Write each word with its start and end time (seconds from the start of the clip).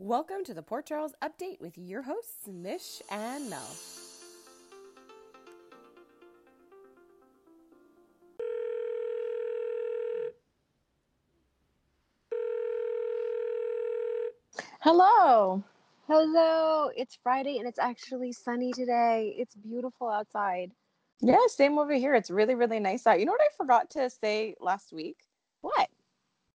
Welcome 0.00 0.44
to 0.44 0.54
the 0.54 0.62
Port 0.62 0.86
Charles 0.86 1.12
Update 1.24 1.60
with 1.60 1.76
your 1.76 2.02
hosts, 2.02 2.46
Mish 2.46 3.02
and 3.10 3.50
Mel. 3.50 3.58
Hello. 14.78 15.64
Hello, 16.06 16.90
it's 16.94 17.18
Friday 17.20 17.58
and 17.58 17.66
it's 17.66 17.80
actually 17.80 18.30
sunny 18.30 18.72
today. 18.72 19.34
It's 19.36 19.56
beautiful 19.56 20.08
outside. 20.08 20.70
Yeah, 21.20 21.38
same 21.48 21.76
over 21.76 21.94
here. 21.94 22.14
It's 22.14 22.30
really, 22.30 22.54
really 22.54 22.78
nice 22.78 23.04
out. 23.04 23.18
You 23.18 23.26
know 23.26 23.32
what 23.32 23.40
I 23.40 23.48
forgot 23.56 23.90
to 23.90 24.08
say 24.08 24.54
last 24.60 24.92
week? 24.92 25.16
What? 25.60 25.88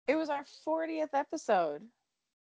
It 0.07 0.15
was 0.15 0.31
our 0.31 0.45
40th 0.65 1.13
episode. 1.13 1.83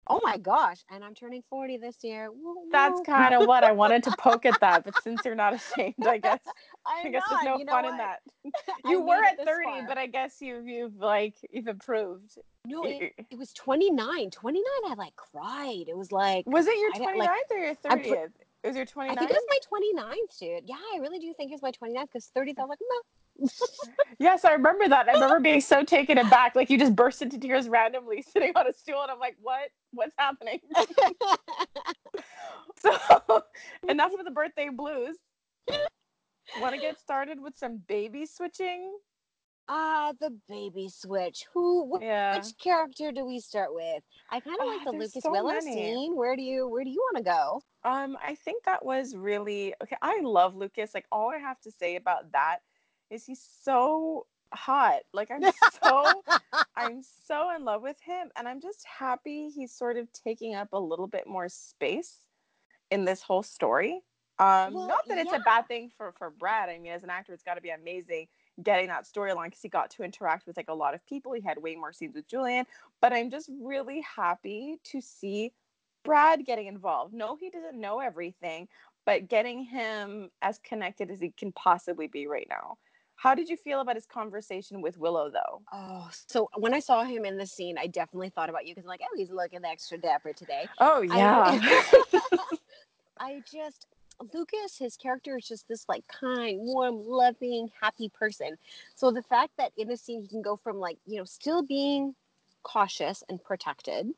Oh 0.08 0.20
my 0.24 0.38
gosh, 0.38 0.80
and 0.92 1.04
I'm 1.04 1.14
turning 1.14 1.44
40 1.50 1.78
this 1.78 1.96
year. 2.04 2.30
Woo, 2.30 2.56
That's 2.72 3.00
kind 3.06 3.34
of 3.34 3.48
what 3.48 3.64
I 3.64 3.72
wanted 3.72 4.04
to 4.04 4.12
poke 4.20 4.46
at 4.46 4.60
that, 4.60 4.84
but 4.84 5.02
since 5.02 5.24
you're 5.24 5.36
not 5.36 5.54
ashamed, 5.54 5.96
I 6.06 6.18
guess 6.18 6.40
I'm 6.86 7.08
I 7.08 7.10
guess 7.10 7.24
not. 7.30 7.42
there's 7.44 7.46
no 7.46 7.58
you 7.60 7.66
fun 7.66 7.86
in 7.86 7.98
that. 7.98 8.20
I 8.86 8.92
You 8.92 9.02
were 9.02 9.24
at 9.24 9.38
30, 9.38 9.64
far. 9.64 9.88
but 9.88 9.98
I 9.98 10.08
guess 10.08 10.38
you've 10.42 10.68
you've 10.68 10.98
like 10.98 11.36
you've 11.52 11.68
improved. 11.68 12.38
no, 12.66 12.84
it, 12.86 13.14
it 13.32 13.38
was 13.38 13.54
29. 13.54 14.30
29, 14.30 14.64
I 14.90 14.94
like 14.96 15.16
cried. 15.16 15.86
It 15.88 15.98
was 15.98 16.12
like, 16.12 16.46
Was 16.48 16.68
it 16.68 16.78
your 16.78 16.92
I 16.94 17.14
29th 17.14 17.18
like, 17.18 17.40
or 17.52 17.58
your 17.58 17.76
30th? 17.76 18.08
pr- 18.10 18.16
it 18.64 18.68
was 18.68 18.76
your 18.76 18.86
29th? 18.86 19.10
I 19.12 19.16
think 19.16 19.32
it 19.32 19.38
was 19.38 19.46
my 19.50 20.12
29th, 20.12 20.40
dude. 20.40 20.64
Yeah, 20.70 20.76
I 20.96 20.98
really 21.00 21.20
do 21.20 21.34
think 21.36 21.52
it 21.52 21.60
was 21.62 21.62
my 21.62 21.72
29th 21.72 22.08
because 22.08 22.30
30th, 22.36 22.60
I 22.60 22.62
was 22.62 22.70
like, 22.70 22.80
no. 22.82 23.02
Yes, 24.20 24.46
I 24.46 24.54
remember 24.54 24.88
that. 24.88 25.10
I 25.10 25.14
remember 25.14 25.40
being 25.40 25.62
so 25.62 25.84
taken 25.84 26.18
aback. 26.18 26.56
Like 26.56 26.70
you 26.70 26.78
just 26.78 26.96
burst 26.96 27.22
into 27.22 27.38
tears 27.40 27.68
randomly 27.68 28.22
sitting 28.22 28.52
on 28.56 28.68
a 28.68 28.74
stool, 28.74 29.02
and 29.02 29.12
I'm 29.12 29.20
like, 29.20 29.36
what? 29.42 29.70
What's 29.92 30.16
happening? 30.18 30.60
So 32.80 33.44
enough 33.88 34.12
of 34.18 34.26
the 34.26 34.32
birthday 34.32 34.70
blues. 34.70 35.18
Want 36.60 36.76
to 36.76 36.82
get 36.82 37.00
started 37.00 37.40
with 37.42 37.58
some 37.58 37.78
baby 37.88 38.26
switching? 38.26 38.92
Ah, 39.70 40.12
the 40.20 40.32
baby 40.50 40.90
switch. 40.90 41.46
Who? 41.54 41.98
Wh- 41.98 42.02
Yeah. 42.04 42.36
which 42.36 42.54
character 42.62 43.12
do 43.12 43.26
we 43.26 43.40
start 43.40 43.74
with? 43.74 44.04
I 44.30 44.40
kind 44.42 44.58
of 44.60 44.68
Ah, 44.68 44.72
like 44.76 44.84
the 44.86 44.92
Lucas 44.92 45.24
so 45.24 45.32
Willow 45.32 45.54
many. 45.54 45.74
scene. 45.74 46.16
Where 46.16 46.36
do 46.36 46.42
you 46.42 46.68
Where 46.68 46.84
do 46.84 46.90
you 46.90 47.02
want 47.14 47.18
to 47.18 47.24
go? 47.24 47.62
Um, 47.90 48.18
I 48.22 48.36
think 48.36 48.66
that 48.66 48.84
was 48.86 49.16
really 49.16 49.74
okay. 49.82 49.96
I 50.02 50.20
love 50.22 50.56
Lucas. 50.56 50.94
Like 50.94 51.06
all 51.12 51.32
I 51.32 51.38
have 51.38 51.60
to 51.62 51.72
say 51.72 51.96
about 51.96 52.32
that 52.34 52.60
is 53.14 53.26
he's 53.26 53.48
so 53.64 54.26
hot. 54.54 55.02
Like 55.14 55.32
I'm 55.32 55.44
so 55.84 56.24
I'm 56.76 57.02
so 57.28 57.56
in 57.56 57.66
love 57.66 57.82
with 57.82 58.00
him 58.02 58.30
and 58.36 58.48
I'm 58.48 58.62
just 58.62 58.86
happy 58.86 59.50
he's 59.50 59.72
sort 59.72 59.98
of 59.98 60.12
taking 60.14 60.56
up 60.56 60.70
a 60.74 60.80
little 60.80 61.08
bit 61.08 61.28
more 61.28 61.50
space 61.50 62.20
in 62.92 63.06
this 63.06 63.22
whole 63.22 63.44
story. 63.44 64.02
Um 64.40 64.74
Well, 64.74 64.88
not 64.88 65.08
that 65.08 65.18
it's 65.18 65.32
yeah. 65.32 65.38
a 65.38 65.44
bad 65.44 65.68
thing 65.68 65.92
for 65.98 66.14
for 66.18 66.30
Brad. 66.30 66.70
I 66.70 66.80
mean 66.80 66.92
as 66.92 67.04
an 67.04 67.10
actor 67.10 67.34
it's 67.34 67.44
got 67.44 67.56
to 67.56 67.62
be 67.62 67.70
amazing 67.70 68.28
getting 68.62 68.88
that 68.88 69.06
storyline 69.06 69.52
cuz 69.52 69.62
he 69.62 69.70
got 69.70 69.90
to 69.92 70.04
interact 70.04 70.46
with 70.46 70.58
like 70.58 70.70
a 70.70 70.74
lot 70.74 70.94
of 70.94 71.06
people. 71.06 71.34
He 71.34 71.42
had 71.42 71.58
way 71.58 71.76
more 71.76 71.94
scenes 71.94 72.16
with 72.16 72.28
Julian, 72.28 72.66
but 73.02 73.14
I'm 73.14 73.30
just 73.30 73.50
really 73.62 74.02
happy 74.02 74.80
to 74.86 75.02
see 75.02 75.54
Brad 76.04 76.46
getting 76.46 76.68
involved. 76.68 77.14
No, 77.14 77.36
he 77.36 77.50
doesn't 77.50 77.80
know 77.80 78.00
everything, 78.00 78.68
but 79.06 79.28
getting 79.28 79.64
him 79.64 80.30
as 80.42 80.60
connected 80.60 81.10
as 81.10 81.20
he 81.20 81.32
can 81.32 81.52
possibly 81.54 82.08
be 82.08 82.28
right 82.28 82.48
now. 82.50 82.78
How 83.24 83.34
did 83.34 83.48
you 83.48 83.56
feel 83.56 83.80
about 83.80 83.96
his 83.96 84.06
conversation 84.06 84.82
with 84.82 84.98
Willow 84.98 85.30
though? 85.30 85.62
Oh, 85.72 86.10
so 86.28 86.50
when 86.58 86.74
I 86.74 86.80
saw 86.80 87.06
him 87.06 87.24
in 87.24 87.38
the 87.38 87.48
scene, 87.48 87.78
I 87.78 87.88
definitely 87.88 88.28
thought 88.28 88.50
about 88.50 88.68
you 88.68 88.76
because 88.76 88.84
I'm 88.84 88.90
like, 88.90 89.00
oh, 89.02 89.16
he's 89.16 89.32
looking 89.32 89.64
extra 89.64 89.98
dapper 89.98 90.34
today. 90.34 90.68
Oh 90.80 91.02
I- 91.10 92.20
I 93.22 93.42
just 93.50 93.88
Lucas, 94.34 94.78
his 94.78 94.98
character 94.98 95.38
is 95.38 95.48
just 95.48 95.70
this 95.70 95.88
like 95.88 96.04
kind, 96.10 96.60
warm, 96.60 97.02
loving, 97.08 97.70
happy 97.82 98.10
person. 98.10 98.58
So 98.94 99.10
the 99.10 99.22
fact 99.22 99.54
that 99.58 99.72
in 99.78 99.90
a 99.90 99.96
scene 99.96 100.22
he 100.22 100.28
can 100.28 100.42
go 100.42 100.58
from 100.58 100.82
like, 100.82 100.98
you 101.08 101.18
know, 101.18 101.24
still 101.24 101.64
being 101.64 102.16
cautious 102.64 103.24
and 103.30 103.42
protected. 103.42 104.10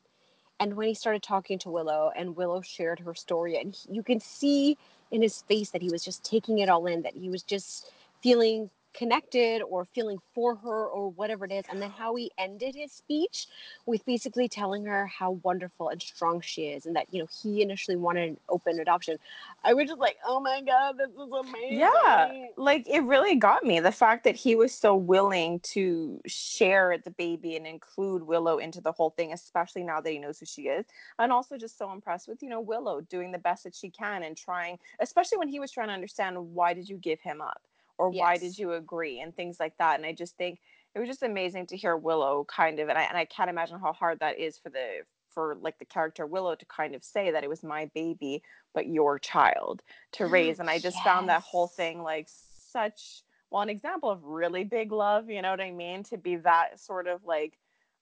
And 0.58 0.74
when 0.74 0.88
he 0.88 0.94
started 0.94 1.22
talking 1.22 1.60
to 1.60 1.70
Willow 1.70 2.10
and 2.16 2.34
Willow 2.34 2.60
shared 2.60 2.98
her 2.98 3.14
story 3.14 3.56
and 3.60 3.72
he- 3.72 3.94
you 3.94 4.02
can 4.02 4.18
see 4.18 4.76
in 5.12 5.22
his 5.22 5.42
face 5.42 5.70
that 5.70 5.82
he 5.82 5.90
was 5.90 6.04
just 6.04 6.24
taking 6.24 6.58
it 6.58 6.68
all 6.68 6.86
in, 6.86 7.02
that 7.02 7.14
he 7.14 7.28
was 7.28 7.44
just 7.44 7.92
feeling 8.20 8.68
connected 8.96 9.62
or 9.62 9.84
feeling 9.84 10.18
for 10.34 10.56
her 10.56 10.86
or 10.86 11.10
whatever 11.10 11.44
it 11.44 11.52
is. 11.52 11.64
And 11.70 11.80
then 11.80 11.90
how 11.90 12.14
he 12.14 12.30
ended 12.38 12.74
his 12.74 12.92
speech 12.92 13.46
with 13.84 14.04
basically 14.06 14.48
telling 14.48 14.84
her 14.86 15.06
how 15.06 15.32
wonderful 15.42 15.90
and 15.90 16.00
strong 16.00 16.40
she 16.40 16.68
is 16.68 16.86
and 16.86 16.96
that, 16.96 17.06
you 17.12 17.20
know, 17.20 17.28
he 17.42 17.62
initially 17.62 17.96
wanted 17.96 18.30
an 18.30 18.36
open 18.48 18.80
adoption. 18.80 19.18
I 19.62 19.74
was 19.74 19.88
just 19.88 20.00
like, 20.00 20.16
oh 20.26 20.40
my 20.40 20.62
God, 20.62 20.96
this 20.98 21.10
is 21.10 21.16
amazing. 21.16 21.78
yeah, 21.78 22.46
like 22.56 22.88
it 22.88 23.00
really 23.00 23.36
got 23.36 23.64
me 23.64 23.80
the 23.80 23.92
fact 23.92 24.24
that 24.24 24.34
he 24.34 24.56
was 24.56 24.72
so 24.72 24.96
willing 24.96 25.60
to 25.60 26.20
share 26.26 26.96
the 27.04 27.10
baby 27.10 27.56
and 27.56 27.66
include 27.66 28.22
Willow 28.22 28.58
into 28.58 28.80
the 28.80 28.92
whole 28.92 29.10
thing, 29.10 29.32
especially 29.32 29.84
now 29.84 30.00
that 30.00 30.10
he 30.10 30.18
knows 30.18 30.40
who 30.40 30.46
she 30.46 30.62
is. 30.62 30.86
And 31.18 31.30
also 31.32 31.58
just 31.58 31.78
so 31.78 31.92
impressed 31.92 32.28
with, 32.28 32.42
you 32.42 32.48
know, 32.48 32.60
Willow 32.60 33.02
doing 33.02 33.30
the 33.30 33.38
best 33.38 33.64
that 33.64 33.74
she 33.74 33.90
can 33.90 34.22
and 34.22 34.36
trying, 34.36 34.78
especially 35.00 35.38
when 35.38 35.48
he 35.48 35.60
was 35.60 35.70
trying 35.70 35.88
to 35.88 35.94
understand 35.94 36.36
why 36.54 36.72
did 36.72 36.88
you 36.88 36.96
give 36.96 37.20
him 37.20 37.40
up 37.42 37.60
or 37.98 38.10
why 38.10 38.36
did 38.36 38.58
you 38.58 38.72
agree 38.72 39.20
and 39.20 39.34
things 39.34 39.58
like 39.58 39.76
that. 39.78 39.96
And 39.96 40.06
I 40.06 40.12
just 40.12 40.36
think 40.36 40.60
it 40.94 40.98
was 40.98 41.08
just 41.08 41.22
amazing 41.22 41.66
to 41.68 41.76
hear 41.76 41.96
Willow 41.96 42.44
kind 42.48 42.78
of 42.78 42.88
and 42.88 42.98
I 42.98 43.02
and 43.02 43.16
I 43.16 43.24
can't 43.24 43.50
imagine 43.50 43.78
how 43.78 43.92
hard 43.92 44.20
that 44.20 44.38
is 44.38 44.58
for 44.58 44.70
the 44.70 45.02
for 45.30 45.56
like 45.60 45.78
the 45.78 45.84
character 45.84 46.26
Willow 46.26 46.54
to 46.54 46.66
kind 46.66 46.94
of 46.94 47.04
say 47.04 47.30
that 47.30 47.44
it 47.44 47.50
was 47.50 47.62
my 47.62 47.90
baby 47.94 48.42
but 48.74 48.86
your 48.86 49.18
child 49.18 49.82
to 50.12 50.24
mm-hmm. 50.24 50.32
raise 50.32 50.60
and 50.60 50.70
I 50.70 50.78
just 50.78 50.98
found 51.02 51.28
that 51.28 51.42
whole 51.42 51.66
thing 51.66 52.02
like 52.02 52.28
such 52.70 53.22
well 53.50 53.62
an 53.62 53.68
example 53.68 54.10
of 54.10 54.24
really 54.24 54.64
big 54.64 54.92
love, 54.92 55.30
you 55.30 55.42
know 55.42 55.50
what 55.50 55.60
I 55.60 55.70
mean, 55.70 56.02
to 56.04 56.16
be 56.16 56.36
that 56.36 56.80
sort 56.80 57.06
of 57.06 57.24
like 57.24 57.58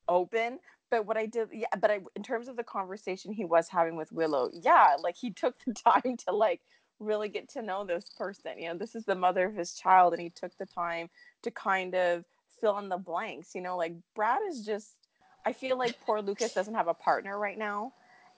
open 0.08 0.58
but 0.90 1.06
what 1.06 1.16
I 1.16 1.26
did, 1.26 1.48
yeah, 1.52 1.66
but 1.80 1.90
I, 1.90 2.00
in 2.14 2.22
terms 2.22 2.46
of 2.46 2.56
the 2.56 2.62
conversation 2.62 3.32
he 3.32 3.44
was 3.44 3.68
having 3.68 3.96
with 3.96 4.12
Willow, 4.12 4.50
yeah, 4.52 4.94
like 5.02 5.16
he 5.16 5.32
took 5.32 5.56
the 5.66 5.74
time 6.02 6.16
to 6.28 6.32
like 6.32 6.60
really 7.00 7.28
get 7.28 7.48
to 7.50 7.62
know 7.62 7.84
this 7.84 8.10
person. 8.16 8.58
You 8.58 8.68
know, 8.68 8.78
this 8.78 8.94
is 8.94 9.04
the 9.04 9.14
mother 9.14 9.46
of 9.46 9.54
his 9.54 9.74
child, 9.74 10.12
and 10.12 10.22
he 10.22 10.30
took 10.30 10.56
the 10.58 10.66
time 10.66 11.08
to 11.42 11.50
kind 11.50 11.94
of 11.94 12.24
fill 12.60 12.78
in 12.78 12.88
the 12.88 12.98
blanks. 12.98 13.54
You 13.54 13.60
know, 13.62 13.76
like 13.76 13.94
Brad 14.14 14.40
is 14.48 14.64
just, 14.64 14.96
I 15.44 15.52
feel 15.52 15.78
like 15.78 16.00
poor 16.00 16.20
Lucas 16.20 16.52
doesn't 16.54 16.74
have 16.74 16.88
a 16.88 16.94
partner 16.94 17.38
right 17.38 17.58
now, 17.58 17.92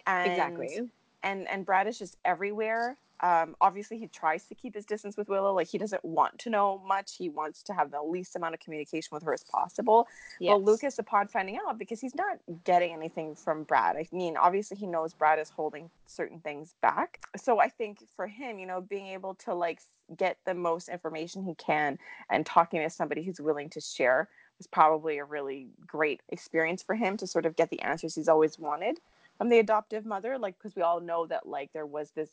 and 0.06 0.30
Exactly. 0.30 0.90
and 1.22 1.48
and 1.48 1.64
Brad 1.66 1.86
is 1.86 1.98
just 1.98 2.16
everywhere. 2.24 2.96
Um, 3.20 3.56
obviously, 3.60 3.98
he 3.98 4.08
tries 4.08 4.44
to 4.44 4.54
keep 4.54 4.74
his 4.74 4.84
distance 4.84 5.16
with 5.16 5.28
Willow. 5.28 5.54
Like 5.54 5.68
he 5.68 5.78
doesn't 5.78 6.04
want 6.04 6.38
to 6.40 6.50
know 6.50 6.82
much. 6.86 7.16
He 7.16 7.28
wants 7.28 7.62
to 7.64 7.72
have 7.72 7.90
the 7.90 8.02
least 8.02 8.36
amount 8.36 8.54
of 8.54 8.60
communication 8.60 9.10
with 9.12 9.22
her 9.22 9.32
as 9.32 9.44
possible. 9.44 10.06
Yes. 10.38 10.52
But 10.52 10.62
Lucas, 10.62 10.98
upon 10.98 11.28
finding 11.28 11.58
out, 11.66 11.78
because 11.78 12.00
he's 12.00 12.14
not 12.14 12.38
getting 12.64 12.92
anything 12.92 13.34
from 13.34 13.62
Brad, 13.64 13.96
I 13.96 14.06
mean, 14.12 14.36
obviously 14.36 14.76
he 14.76 14.86
knows 14.86 15.14
Brad 15.14 15.38
is 15.38 15.48
holding 15.48 15.90
certain 16.06 16.40
things 16.40 16.74
back. 16.82 17.20
So 17.36 17.58
I 17.60 17.68
think 17.68 18.02
for 18.16 18.26
him, 18.26 18.58
you 18.58 18.66
know, 18.66 18.80
being 18.80 19.06
able 19.06 19.34
to 19.36 19.54
like 19.54 19.80
get 20.16 20.38
the 20.44 20.54
most 20.54 20.88
information 20.88 21.42
he 21.42 21.54
can 21.54 21.98
and 22.30 22.44
talking 22.46 22.80
to 22.82 22.90
somebody 22.90 23.22
who's 23.22 23.40
willing 23.40 23.70
to 23.70 23.80
share 23.80 24.28
was 24.58 24.66
probably 24.66 25.18
a 25.18 25.24
really 25.24 25.68
great 25.86 26.20
experience 26.28 26.82
for 26.82 26.94
him 26.94 27.16
to 27.16 27.26
sort 27.26 27.46
of 27.46 27.56
get 27.56 27.70
the 27.70 27.80
answers 27.80 28.14
he's 28.14 28.28
always 28.28 28.58
wanted 28.58 28.98
from 29.36 29.48
the 29.48 29.58
adoptive 29.58 30.06
mother. 30.06 30.38
Like, 30.38 30.56
because 30.58 30.76
we 30.76 30.82
all 30.82 31.00
know 31.00 31.26
that 31.26 31.46
like 31.46 31.72
there 31.72 31.86
was 31.86 32.10
this 32.12 32.30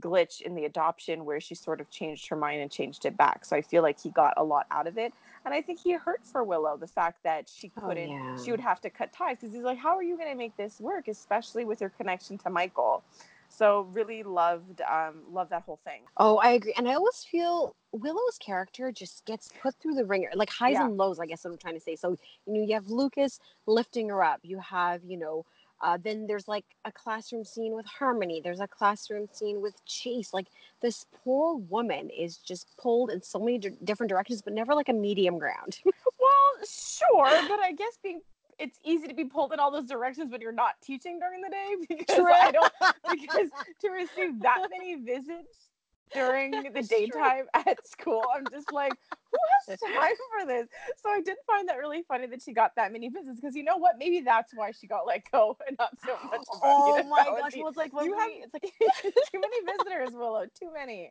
glitch 0.00 0.40
in 0.40 0.54
the 0.54 0.64
adoption 0.64 1.24
where 1.24 1.40
she 1.40 1.54
sort 1.54 1.80
of 1.80 1.90
changed 1.90 2.28
her 2.28 2.36
mind 2.36 2.60
and 2.60 2.70
changed 2.70 3.04
it 3.04 3.16
back. 3.16 3.44
So 3.44 3.56
I 3.56 3.62
feel 3.62 3.82
like 3.82 4.00
he 4.00 4.10
got 4.10 4.34
a 4.36 4.44
lot 4.44 4.66
out 4.70 4.86
of 4.86 4.98
it. 4.98 5.12
And 5.44 5.54
I 5.54 5.60
think 5.62 5.78
he 5.80 5.92
hurt 5.92 6.20
for 6.24 6.42
Willow 6.42 6.76
the 6.76 6.86
fact 6.86 7.22
that 7.22 7.48
she 7.48 7.70
Oh, 7.76 7.86
couldn't, 7.86 8.08
yeah. 8.08 8.36
she 8.42 8.50
would 8.50 8.60
have 8.60 8.80
to 8.82 8.90
cut 8.90 9.12
ties 9.12 9.38
because 9.40 9.54
he's 9.54 9.62
like, 9.64 9.78
how 9.78 9.96
are 9.96 10.02
you 10.02 10.16
going 10.16 10.30
to 10.30 10.36
make 10.36 10.56
this 10.56 10.80
work, 10.80 11.08
especially 11.08 11.64
with 11.64 11.80
your 11.80 11.90
connection 11.90 12.38
to 12.38 12.50
Michael? 12.50 13.02
So 13.48 13.82
really 13.92 14.24
loved, 14.24 14.80
um, 14.80 15.22
loved 15.30 15.50
that 15.50 15.62
whole 15.62 15.78
thing. 15.84 16.02
Oh, 16.16 16.38
I 16.38 16.50
agree. 16.52 16.74
And 16.76 16.88
I 16.88 16.94
always 16.94 17.24
feel 17.30 17.76
Willow's 17.92 18.38
character 18.38 18.90
just 18.90 19.24
gets 19.26 19.50
put 19.62 19.76
through 19.76 19.94
the 19.94 20.04
ringer, 20.04 20.30
like 20.34 20.50
highs 20.50 20.72
Yeah. 20.72 20.86
and 20.86 20.96
lows, 20.96 21.20
I 21.20 21.26
guess 21.26 21.44
what 21.44 21.52
I'm 21.52 21.58
trying 21.58 21.74
to 21.74 21.80
say. 21.80 21.94
So, 21.94 22.16
you 22.46 22.52
know, 22.52 22.62
you 22.66 22.74
have 22.74 22.88
Lucas 22.88 23.38
lifting 23.66 24.08
her 24.08 24.24
up. 24.24 24.40
You 24.42 24.58
have, 24.58 25.04
you 25.04 25.16
know, 25.16 25.44
uh, 25.84 25.98
then 26.02 26.26
there's 26.26 26.48
like 26.48 26.64
a 26.86 26.90
classroom 26.90 27.44
scene 27.44 27.74
with 27.74 27.84
Harmony. 27.84 28.40
There's 28.42 28.60
a 28.60 28.66
classroom 28.66 29.28
scene 29.30 29.60
with 29.60 29.84
Chase. 29.84 30.32
Like 30.32 30.46
this 30.80 31.04
poor 31.22 31.56
woman 31.56 32.08
is 32.08 32.38
just 32.38 32.68
pulled 32.78 33.10
in 33.10 33.22
so 33.22 33.38
many 33.38 33.58
di- 33.58 33.76
different 33.84 34.08
directions, 34.08 34.40
but 34.40 34.54
never 34.54 34.74
like 34.74 34.88
a 34.88 34.94
medium 34.94 35.38
ground. 35.38 35.78
Well, 36.20 36.66
sure, 36.66 37.48
but 37.48 37.60
I 37.60 37.72
guess 37.72 37.98
being 38.02 38.22
it's 38.58 38.78
easy 38.82 39.08
to 39.08 39.14
be 39.14 39.24
pulled 39.24 39.52
in 39.52 39.60
all 39.60 39.70
those 39.70 39.84
directions 39.84 40.32
when 40.32 40.40
you're 40.40 40.52
not 40.52 40.74
teaching 40.82 41.18
during 41.18 41.42
the 41.42 41.50
day 41.50 41.74
because 41.88 42.16
True. 42.16 42.32
I 42.32 42.50
don't 42.50 42.72
because 43.10 43.50
to 43.82 43.90
receive 43.90 44.40
that 44.40 44.68
many 44.70 44.94
visits 44.94 45.68
during 46.12 46.50
the 46.72 46.80
It's 46.80 46.88
true. 46.88 46.98
daytime 46.98 47.46
at 47.54 47.86
school, 47.86 48.22
I'm 48.34 48.44
just 48.50 48.72
like, 48.72 48.92
who 49.32 49.38
has 49.68 49.80
time 49.80 50.16
for 50.38 50.46
this? 50.46 50.68
So 51.02 51.10
I 51.10 51.20
did 51.20 51.36
find 51.46 51.68
that 51.68 51.78
really 51.78 52.02
funny 52.06 52.26
that 52.26 52.42
she 52.42 52.52
got 52.52 52.72
that 52.76 52.92
many 52.92 53.08
visits 53.08 53.40
because 53.40 53.56
you 53.56 53.64
know 53.64 53.76
what? 53.76 53.94
Maybe 53.98 54.20
that's 54.20 54.52
why 54.54 54.70
she 54.72 54.86
got 54.86 55.06
let 55.06 55.22
go 55.30 55.56
and 55.66 55.76
not 55.78 55.90
so 56.04 56.16
much. 56.30 56.46
Oh 56.62 57.02
my 57.04 57.24
gosh! 57.24 57.52
Well, 57.56 57.68
it's 57.68 57.76
like 57.76 57.92
when 57.92 58.06
you 58.06 58.12
we, 58.16 58.18
have 58.18 58.30
it's 58.44 58.54
like 58.54 58.62
too 59.32 59.40
many 59.40 59.56
visitors, 59.78 60.10
Willow. 60.14 60.44
Too 60.58 60.72
many. 60.72 61.10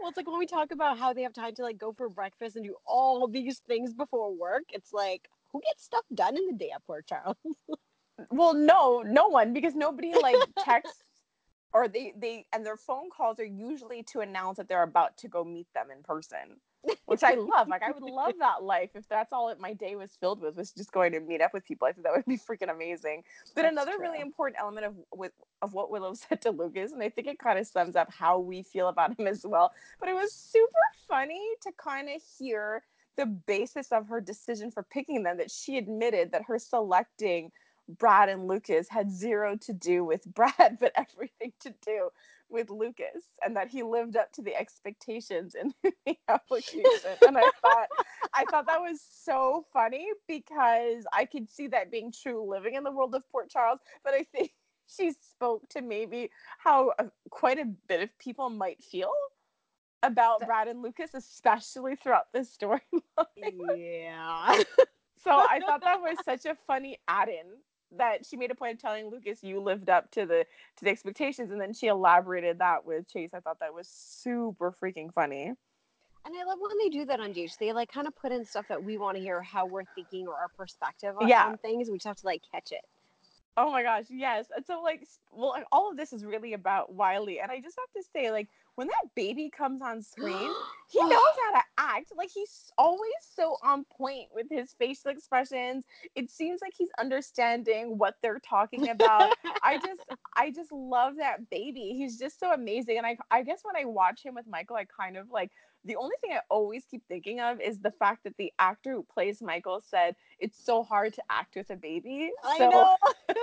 well, 0.00 0.08
it's 0.08 0.16
like 0.16 0.26
when 0.26 0.38
we 0.38 0.46
talk 0.46 0.70
about 0.72 0.98
how 0.98 1.12
they 1.12 1.22
have 1.22 1.32
time 1.32 1.54
to 1.54 1.62
like 1.62 1.78
go 1.78 1.92
for 1.92 2.08
breakfast 2.08 2.56
and 2.56 2.64
do 2.64 2.74
all 2.86 3.26
these 3.28 3.60
things 3.68 3.92
before 3.94 4.34
work. 4.34 4.64
It's 4.70 4.92
like 4.92 5.28
who 5.52 5.60
gets 5.66 5.84
stuff 5.84 6.04
done 6.14 6.36
in 6.36 6.46
the 6.46 6.52
day 6.54 6.70
at 6.74 6.84
Port 6.86 7.06
Charles? 7.06 7.36
Well, 8.30 8.52
no, 8.54 9.02
no 9.02 9.28
one 9.28 9.52
because 9.52 9.76
nobody 9.76 10.12
like 10.12 10.42
texts 10.58 11.02
or 11.72 11.88
they 11.88 12.12
they 12.16 12.46
and 12.52 12.64
their 12.64 12.76
phone 12.76 13.10
calls 13.10 13.38
are 13.38 13.44
usually 13.44 14.02
to 14.04 14.20
announce 14.20 14.56
that 14.56 14.68
they're 14.68 14.82
about 14.82 15.16
to 15.18 15.28
go 15.28 15.44
meet 15.44 15.66
them 15.74 15.88
in 15.94 16.02
person, 16.02 16.60
which 17.04 17.22
I 17.22 17.34
love. 17.34 17.68
Like 17.68 17.82
I 17.82 17.90
would 17.90 18.02
love 18.02 18.34
that 18.38 18.62
life 18.62 18.90
if 18.94 19.08
that's 19.08 19.32
all 19.32 19.48
that 19.48 19.60
my 19.60 19.74
day 19.74 19.96
was 19.96 20.10
filled 20.18 20.40
with 20.40 20.56
was 20.56 20.72
just 20.72 20.92
going 20.92 21.12
to 21.12 21.20
meet 21.20 21.40
up 21.40 21.52
with 21.52 21.64
people. 21.64 21.86
I 21.86 21.92
think 21.92 22.04
that 22.04 22.14
would 22.14 22.24
be 22.24 22.38
freaking 22.38 22.70
amazing. 22.70 23.22
But 23.54 23.62
That's 23.62 23.72
another 23.72 23.98
really 23.98 24.20
important 24.20 24.60
element 24.60 24.86
of 24.86 24.94
with 25.12 25.32
of 25.60 25.74
what 25.74 25.90
Willow 25.90 26.14
said 26.28 26.40
to 26.42 26.50
Lucas, 26.50 26.92
and 26.92 27.02
I 27.02 27.10
think 27.10 27.28
it 27.28 27.38
kind 27.38 27.58
of 27.58 27.66
sums 27.66 27.96
up 27.96 28.12
how 28.12 28.38
we 28.38 28.62
feel 28.62 28.88
about 28.88 29.18
him 29.18 29.26
as 29.26 29.44
well. 29.46 29.72
But 30.00 30.08
it 30.08 30.14
was 30.14 30.32
super 30.32 30.72
funny 31.06 31.42
to 31.62 31.72
kind 31.76 32.08
of 32.08 32.22
hear 32.38 32.82
the 33.16 33.26
basis 33.26 33.90
of 33.92 34.06
her 34.06 34.20
decision 34.20 34.70
for 34.70 34.82
picking 34.84 35.22
them. 35.22 35.36
That 35.36 35.50
she 35.50 35.76
admitted 35.76 36.32
that 36.32 36.42
her 36.46 36.58
selecting 36.58 37.52
Brad 37.88 38.28
and 38.28 38.46
Lucas 38.46 38.88
had 38.88 39.10
zero 39.10 39.56
to 39.56 39.72
do 39.72 40.04
with 40.04 40.24
Brad, 40.34 40.78
but 40.80 40.92
everything 40.94 41.52
to 41.60 41.74
do 41.84 42.10
with 42.50 42.70
Lucas, 42.70 43.24
and 43.44 43.56
that 43.56 43.68
he 43.68 43.82
lived 43.82 44.16
up 44.16 44.32
to 44.32 44.42
the 44.42 44.54
expectations 44.56 45.54
in 45.54 45.72
the 46.06 46.16
application. 46.28 46.84
And 47.26 47.36
I 47.36 47.50
thought, 47.60 47.88
I 48.34 48.44
thought 48.50 48.66
that 48.66 48.80
was 48.80 49.00
so 49.00 49.66
funny 49.72 50.08
because 50.26 51.04
I 51.12 51.24
could 51.24 51.50
see 51.50 51.66
that 51.68 51.90
being 51.90 52.12
true 52.12 52.48
living 52.48 52.74
in 52.74 52.84
the 52.84 52.90
world 52.90 53.14
of 53.14 53.28
Port 53.30 53.50
Charles. 53.50 53.80
But 54.04 54.14
I 54.14 54.24
think 54.32 54.52
she 54.86 55.12
spoke 55.12 55.68
to 55.70 55.82
maybe 55.82 56.30
how 56.58 56.92
uh, 56.98 57.04
quite 57.30 57.58
a 57.58 57.66
bit 57.88 58.02
of 58.02 58.18
people 58.18 58.48
might 58.48 58.82
feel 58.82 59.12
about 60.02 60.46
Brad 60.46 60.68
and 60.68 60.80
Lucas, 60.80 61.12
especially 61.14 61.96
throughout 61.96 62.32
this 62.32 62.50
story. 62.50 62.80
yeah. 63.76 64.62
So 65.22 65.30
I 65.32 65.60
thought 65.60 65.82
that 65.82 66.00
was 66.00 66.16
such 66.24 66.46
a 66.46 66.56
funny 66.66 66.98
add-in 67.08 67.46
that 67.96 68.26
she 68.26 68.36
made 68.36 68.50
a 68.50 68.54
point 68.54 68.74
of 68.74 68.80
telling 68.80 69.10
Lucas 69.10 69.42
you 69.42 69.60
lived 69.60 69.88
up 69.88 70.10
to 70.12 70.26
the 70.26 70.44
to 70.76 70.84
the 70.84 70.90
expectations, 70.90 71.50
and 71.50 71.60
then 71.60 71.72
she 71.72 71.86
elaborated 71.86 72.58
that 72.58 72.84
with 72.84 73.08
Chase. 73.08 73.30
I 73.34 73.40
thought 73.40 73.60
that 73.60 73.74
was 73.74 73.88
super 73.88 74.74
freaking 74.82 75.12
funny. 75.12 75.52
And 76.24 76.34
I 76.38 76.44
love 76.44 76.58
when 76.60 76.76
they 76.78 76.90
do 76.90 77.06
that 77.06 77.20
on 77.20 77.32
GH. 77.32 77.56
They 77.58 77.72
like 77.72 77.90
kind 77.90 78.06
of 78.06 78.14
put 78.16 78.32
in 78.32 78.44
stuff 78.44 78.66
that 78.68 78.82
we 78.82 78.98
want 78.98 79.16
to 79.16 79.22
hear 79.22 79.40
how 79.40 79.64
we're 79.64 79.84
thinking 79.94 80.26
or 80.26 80.34
our 80.34 80.48
perspective 80.56 81.14
on, 81.18 81.26
Yeah. 81.28 81.46
on 81.46 81.56
things. 81.58 81.88
We 81.90 81.96
just 81.96 82.06
have 82.06 82.16
to 82.16 82.26
like 82.26 82.42
catch 82.52 82.72
it. 82.72 82.84
Oh 83.56 83.72
my 83.72 83.82
gosh, 83.82 84.04
yes. 84.08 84.46
And 84.54 84.64
so 84.64 84.82
like, 84.82 85.06
well, 85.32 85.50
like, 85.50 85.64
all 85.72 85.90
of 85.90 85.96
this 85.96 86.12
is 86.12 86.24
really 86.24 86.52
about 86.52 86.92
Wiley, 86.92 87.40
and 87.40 87.50
I 87.50 87.60
just 87.60 87.76
have 87.78 88.02
to 88.02 88.08
say, 88.12 88.30
like, 88.30 88.48
when 88.76 88.86
that 88.86 89.14
baby 89.16 89.50
comes 89.50 89.82
on 89.82 90.00
screen, 90.02 90.52
he 90.90 91.00
knows 91.00 91.10
how 91.44 91.58
to 91.58 91.62
act. 91.78 92.12
Like 92.16 92.30
he's 92.34 92.70
always 92.76 93.12
so 93.20 93.56
on 93.62 93.84
point 93.84 94.26
with 94.34 94.46
his 94.50 94.74
facial 94.78 95.10
expressions. 95.10 95.84
It 96.14 96.30
seems 96.30 96.60
like 96.60 96.72
he's 96.76 96.90
understanding 96.98 97.96
what 97.96 98.16
they're 98.22 98.40
talking 98.40 98.90
about. 98.90 99.34
I 99.62 99.78
just 99.78 100.00
I 100.36 100.50
just 100.50 100.72
love 100.72 101.14
that 101.18 101.48
baby. 101.48 101.94
He's 101.96 102.18
just 102.18 102.38
so 102.38 102.52
amazing. 102.52 102.98
And 102.98 103.06
I 103.06 103.16
I 103.30 103.42
guess 103.42 103.60
when 103.62 103.76
I 103.76 103.86
watch 103.86 104.22
him 104.22 104.34
with 104.34 104.46
Michael, 104.46 104.76
I 104.76 104.84
kind 104.84 105.16
of 105.16 105.30
like 105.30 105.50
the 105.84 105.96
only 105.96 106.16
thing 106.20 106.32
I 106.32 106.40
always 106.50 106.84
keep 106.90 107.02
thinking 107.08 107.40
of 107.40 107.60
is 107.60 107.78
the 107.78 107.92
fact 107.92 108.24
that 108.24 108.36
the 108.36 108.52
actor 108.58 108.92
who 108.92 109.02
plays 109.04 109.40
Michael 109.40 109.80
said 109.80 110.16
it's 110.38 110.62
so 110.62 110.82
hard 110.82 111.14
to 111.14 111.22
act 111.30 111.54
with 111.56 111.70
a 111.70 111.76
baby. 111.76 112.30
I 112.44 112.58
so 112.58 112.70
know. 112.70 112.96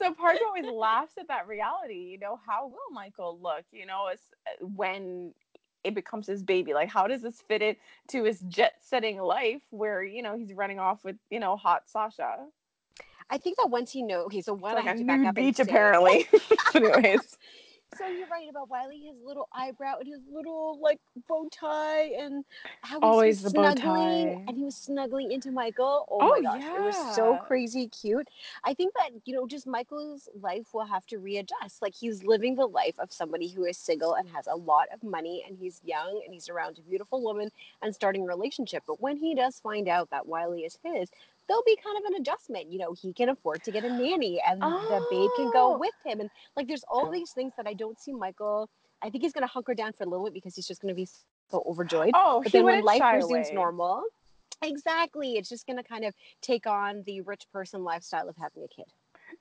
so 0.00 0.14
part 0.14 0.36
of 0.36 0.42
always 0.46 0.66
laughs 0.66 1.14
at 1.18 1.28
that 1.28 1.48
reality. 1.48 1.94
You 1.94 2.18
know, 2.18 2.38
how 2.46 2.66
will 2.66 2.92
Michael 2.92 3.38
look? 3.42 3.64
You 3.72 3.86
know, 3.86 4.08
as 4.12 4.20
uh, 4.46 4.66
when 4.66 5.32
it 5.84 5.94
becomes 5.94 6.26
his 6.26 6.42
baby. 6.42 6.74
Like, 6.74 6.88
how 6.88 7.06
does 7.06 7.22
this 7.22 7.40
fit 7.46 7.62
in 7.62 7.76
to 8.08 8.24
his 8.24 8.40
jet-setting 8.40 9.18
life, 9.20 9.62
where 9.70 10.02
you 10.02 10.22
know 10.22 10.36
he's 10.36 10.52
running 10.52 10.78
off 10.78 11.04
with 11.04 11.16
you 11.30 11.38
know 11.38 11.56
hot 11.56 11.82
Sasha? 11.86 12.38
I 13.30 13.38
think 13.38 13.56
that 13.56 13.70
once 13.70 13.90
he 13.90 14.02
knows, 14.02 14.26
okay, 14.26 14.42
so 14.42 14.52
one 14.52 14.74
like 14.74 14.84
I 14.84 14.88
have 14.88 14.96
a 14.96 15.00
to 15.00 15.04
back 15.04 15.24
up 15.26 15.34
beach, 15.34 15.58
apparently. 15.58 16.26
Anyways, 16.74 17.36
So 17.96 18.08
you're 18.08 18.26
right 18.28 18.48
about 18.50 18.68
Wiley, 18.68 18.98
his 18.98 19.16
little 19.24 19.48
eyebrow 19.52 19.98
and 20.00 20.08
his 20.08 20.20
little 20.32 20.78
like 20.82 20.98
bow 21.28 21.48
tie, 21.52 22.10
and 22.18 22.44
how 22.82 22.96
he's 22.96 23.02
Always 23.02 23.42
the 23.42 23.50
bow 23.50 23.74
snuggling, 23.74 24.34
tie. 24.36 24.44
and 24.48 24.56
he 24.56 24.64
was 24.64 24.74
snuggling 24.76 25.30
into 25.32 25.50
Michael. 25.52 26.06
Oh, 26.10 26.18
Oh, 26.20 26.28
my 26.30 26.40
gosh, 26.40 26.62
it 26.74 26.80
was 26.82 26.96
so 27.14 27.36
crazy 27.36 27.88
cute. 27.88 28.28
I 28.64 28.74
think 28.74 28.94
that 28.94 29.10
you 29.24 29.34
know, 29.34 29.46
just 29.46 29.66
Michael's 29.66 30.28
life 30.40 30.74
will 30.74 30.84
have 30.86 31.06
to 31.06 31.18
readjust. 31.18 31.82
Like 31.82 31.94
he's 31.94 32.24
living 32.24 32.56
the 32.56 32.66
life 32.66 32.98
of 32.98 33.12
somebody 33.12 33.48
who 33.48 33.64
is 33.64 33.78
single 33.78 34.14
and 34.14 34.28
has 34.30 34.46
a 34.46 34.56
lot 34.56 34.88
of 34.92 35.02
money, 35.02 35.44
and 35.46 35.56
he's 35.56 35.80
young 35.84 36.20
and 36.24 36.32
he's 36.34 36.48
around 36.48 36.78
a 36.78 36.82
beautiful 36.82 37.22
woman 37.22 37.50
and 37.82 37.94
starting 37.94 38.22
a 38.22 38.26
relationship. 38.26 38.82
But 38.86 39.00
when 39.00 39.16
he 39.16 39.34
does 39.34 39.60
find 39.60 39.88
out 39.88 40.10
that 40.10 40.26
Wiley 40.26 40.62
is 40.62 40.78
his, 40.82 41.10
there'll 41.48 41.62
be 41.66 41.76
kind 41.82 41.96
of 41.98 42.04
an 42.12 42.20
adjustment. 42.20 42.70
You 42.70 42.78
know, 42.78 42.94
he 43.00 43.12
can 43.12 43.28
afford 43.28 43.62
to 43.64 43.70
get 43.72 43.84
a 43.84 43.88
nanny, 43.88 44.40
and 44.46 44.62
the 44.62 45.00
babe 45.10 45.30
can 45.36 45.50
go 45.52 45.72
Oh. 45.74 45.78
with 45.78 45.94
him, 46.04 46.20
and 46.20 46.30
like 46.56 46.68
there's 46.68 46.84
all 46.88 47.10
these 47.10 47.30
things 47.32 47.52
that 47.56 47.66
I 47.66 47.74
don't 47.74 47.98
see 47.98 48.12
Michael. 48.12 48.68
I 49.02 49.10
think 49.10 49.22
he's 49.22 49.32
gonna 49.32 49.46
hunker 49.46 49.74
down 49.74 49.92
for 49.92 50.04
a 50.04 50.08
little 50.08 50.24
bit 50.24 50.34
because 50.34 50.54
he's 50.56 50.66
just 50.66 50.80
gonna 50.80 50.94
be 50.94 51.08
so 51.50 51.62
overjoyed. 51.66 52.12
oh, 52.14 52.40
but 52.42 52.52
he 52.52 52.58
then 52.58 52.64
when 52.64 52.82
life 52.84 53.02
resumes 53.12 53.48
away. 53.48 53.54
normal, 53.54 54.04
exactly, 54.62 55.36
it's 55.36 55.48
just 55.48 55.66
gonna 55.66 55.82
kind 55.84 56.04
of 56.04 56.14
take 56.40 56.66
on 56.66 57.02
the 57.06 57.20
rich 57.22 57.44
person 57.52 57.84
lifestyle 57.84 58.28
of 58.28 58.36
having 58.36 58.62
a 58.64 58.68
kid. 58.68 58.86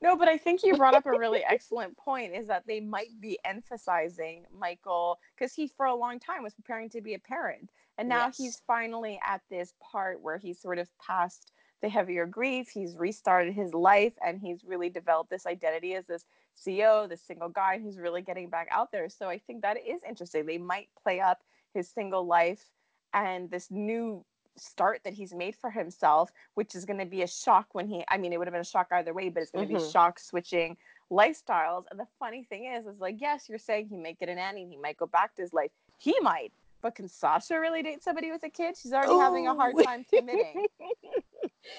No, 0.01 0.15
but 0.15 0.27
I 0.27 0.37
think 0.37 0.63
you 0.63 0.75
brought 0.75 0.95
up 0.95 1.05
a 1.05 1.11
really 1.17 1.43
excellent 1.47 1.95
point 1.97 2.33
is 2.35 2.47
that 2.47 2.65
they 2.67 2.79
might 2.79 3.09
be 3.19 3.37
emphasizing 3.45 4.45
Michael 4.57 5.19
because 5.35 5.53
he, 5.53 5.67
for 5.77 5.85
a 5.85 5.95
long 5.95 6.19
time, 6.19 6.43
was 6.43 6.53
preparing 6.53 6.89
to 6.89 7.01
be 7.01 7.13
a 7.13 7.19
parent. 7.19 7.69
And 7.97 8.09
now 8.09 8.25
Yes. 8.27 8.37
he's 8.37 8.61
finally 8.65 9.19
at 9.25 9.41
this 9.49 9.73
part 9.79 10.19
where 10.21 10.37
he's 10.37 10.59
sort 10.59 10.79
of 10.79 10.89
past 10.99 11.51
the 11.83 11.89
heavier 11.89 12.25
grief. 12.25 12.69
He's 12.69 12.95
restarted 12.97 13.53
his 13.53 13.73
life 13.73 14.13
and 14.25 14.39
he's 14.39 14.63
really 14.63 14.89
developed 14.89 15.29
this 15.29 15.45
identity 15.45 15.95
as 15.95 16.05
this 16.05 16.25
CEO, 16.57 17.07
this 17.07 17.21
single 17.21 17.49
guy 17.49 17.77
who's 17.77 17.99
really 17.99 18.21
getting 18.21 18.49
back 18.49 18.69
out 18.71 18.89
there. 18.91 19.09
So 19.09 19.27
I 19.27 19.37
think 19.37 19.61
that 19.61 19.77
is 19.85 19.99
interesting. 20.07 20.45
They 20.45 20.57
might 20.57 20.87
play 21.03 21.19
up 21.19 21.43
his 21.73 21.89
single 21.89 22.25
life 22.25 22.71
and 23.13 23.51
this 23.51 23.69
new 23.69 24.23
start 24.55 25.01
that 25.03 25.13
he's 25.13 25.33
made 25.33 25.57
for 25.57 25.69
himself, 25.69 26.31
which 26.53 26.73
is 26.73 26.85
going 26.85 26.99
to 26.99 27.05
be 27.05 27.23
a 27.23 27.27
shock 27.27 27.67
when 27.73 27.85
he, 27.87 28.05
I 28.07 28.17
mean, 28.17 28.31
it 28.31 28.37
would 28.37 28.47
have 28.47 28.53
been 28.53 28.61
a 28.61 28.65
shock 28.65 28.87
either 28.91 29.13
way, 29.13 29.27
but 29.27 29.43
it's 29.43 29.51
going 29.51 29.67
to 29.67 29.73
be 29.73 29.79
Mhm. 29.79 29.91
shock 29.91 30.19
switching 30.19 30.77
lifestyles. 31.11 31.83
And 31.91 31.99
the 31.99 32.07
funny 32.17 32.45
thing 32.45 32.65
is, 32.65 32.85
is 32.85 33.01
like, 33.01 33.19
yes, 33.19 33.49
you're 33.49 33.57
saying 33.57 33.89
he 33.89 33.97
might 33.97 34.19
get 34.19 34.29
a 34.29 34.35
nanny 34.35 34.63
and 34.63 34.71
he 34.71 34.77
might 34.77 34.95
go 34.95 35.07
back 35.07 35.35
to 35.35 35.41
his 35.41 35.51
life. 35.51 35.71
He 35.97 36.17
might. 36.21 36.53
But 36.83 36.95
can 36.95 37.07
Sasha 37.07 37.59
really 37.59 37.81
date 37.81 38.03
somebody 38.03 38.29
with 38.29 38.43
a 38.43 38.49
kid? 38.49 38.75
She's 38.77 38.93
already 38.93 39.17
having 39.17 39.47
a 39.47 39.53
oh, 39.53 39.57
hard 39.57 39.75
time 39.83 40.05
committing. 40.13 40.67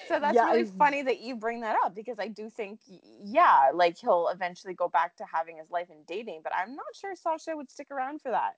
So 0.07 0.19
that's 0.19 0.35
Yeah, 0.35 0.45
really 0.45 0.67
I- 0.67 0.77
funny 0.79 1.01
that 1.03 1.19
you 1.19 1.35
bring 1.35 1.61
that 1.61 1.77
up 1.83 1.93
because 1.93 2.17
I 2.19 2.27
do 2.27 2.49
think, 2.49 2.79
yeah, 3.23 3.69
like 3.73 3.97
he'll 3.99 4.29
eventually 4.29 4.73
go 4.73 4.87
back 4.87 5.15
to 5.17 5.25
having 5.31 5.57
his 5.57 5.69
life 5.69 5.89
and 5.91 6.05
dating, 6.07 6.41
but 6.43 6.53
I'm 6.55 6.75
not 6.75 6.85
sure 6.99 7.15
Sasha 7.15 7.55
would 7.55 7.69
stick 7.71 7.91
around 7.91 8.21
for 8.21 8.31
that. 8.31 8.53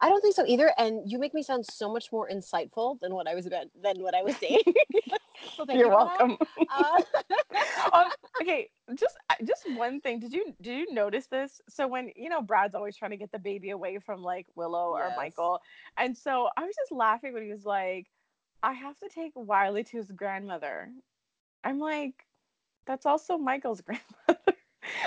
I 0.00 0.08
don't 0.08 0.20
think 0.22 0.34
so 0.34 0.46
either. 0.46 0.72
And 0.78 1.10
you 1.10 1.18
make 1.18 1.34
me 1.34 1.42
sound 1.42 1.66
so 1.66 1.92
much 1.92 2.10
more 2.10 2.28
insightful 2.28 2.98
than 3.00 3.14
what 3.14 3.26
I 3.26 3.34
was 3.34 3.44
about 3.46 3.66
than 3.82 4.02
what 4.02 4.14
I 4.14 4.22
was 4.22 4.36
saying. 4.36 4.60
so 5.56 5.64
thank 5.64 5.78
You're 5.78 5.88
you 5.88 5.94
welcome. 5.94 6.36
Uh, 6.70 7.02
um, 7.92 8.04
okay, 8.40 8.68
just 8.94 9.16
just 9.44 9.62
one 9.76 10.00
thing. 10.00 10.20
Did 10.20 10.32
you 10.32 10.54
did 10.60 10.78
you 10.78 10.94
notice 10.94 11.26
this? 11.26 11.60
So 11.68 11.86
when 11.86 12.10
you 12.16 12.28
know 12.28 12.42
Brad's 12.42 12.74
always 12.74 12.96
trying 12.96 13.12
to 13.12 13.16
get 13.16 13.32
the 13.32 13.38
baby 13.38 13.70
away 13.70 13.98
from 13.98 14.22
like 14.22 14.46
Willow 14.54 14.90
or 14.90 15.12
Michael, 15.16 15.60
and 15.96 16.16
so 16.16 16.48
I 16.56 16.62
was 16.62 16.74
just 16.76 16.92
laughing 16.92 17.32
when 17.32 17.42
he 17.42 17.50
was 17.50 17.64
like, 17.64 18.06
"I 18.62 18.72
have 18.72 18.98
to 18.98 19.08
take 19.08 19.32
Wiley 19.34 19.84
to 19.84 19.96
his 19.96 20.10
grandmother." 20.10 20.90
I'm 21.64 21.78
like, 21.78 22.14
"That's 22.86 23.06
also 23.06 23.38
Michael's 23.38 23.80
grandmother." 23.82 24.56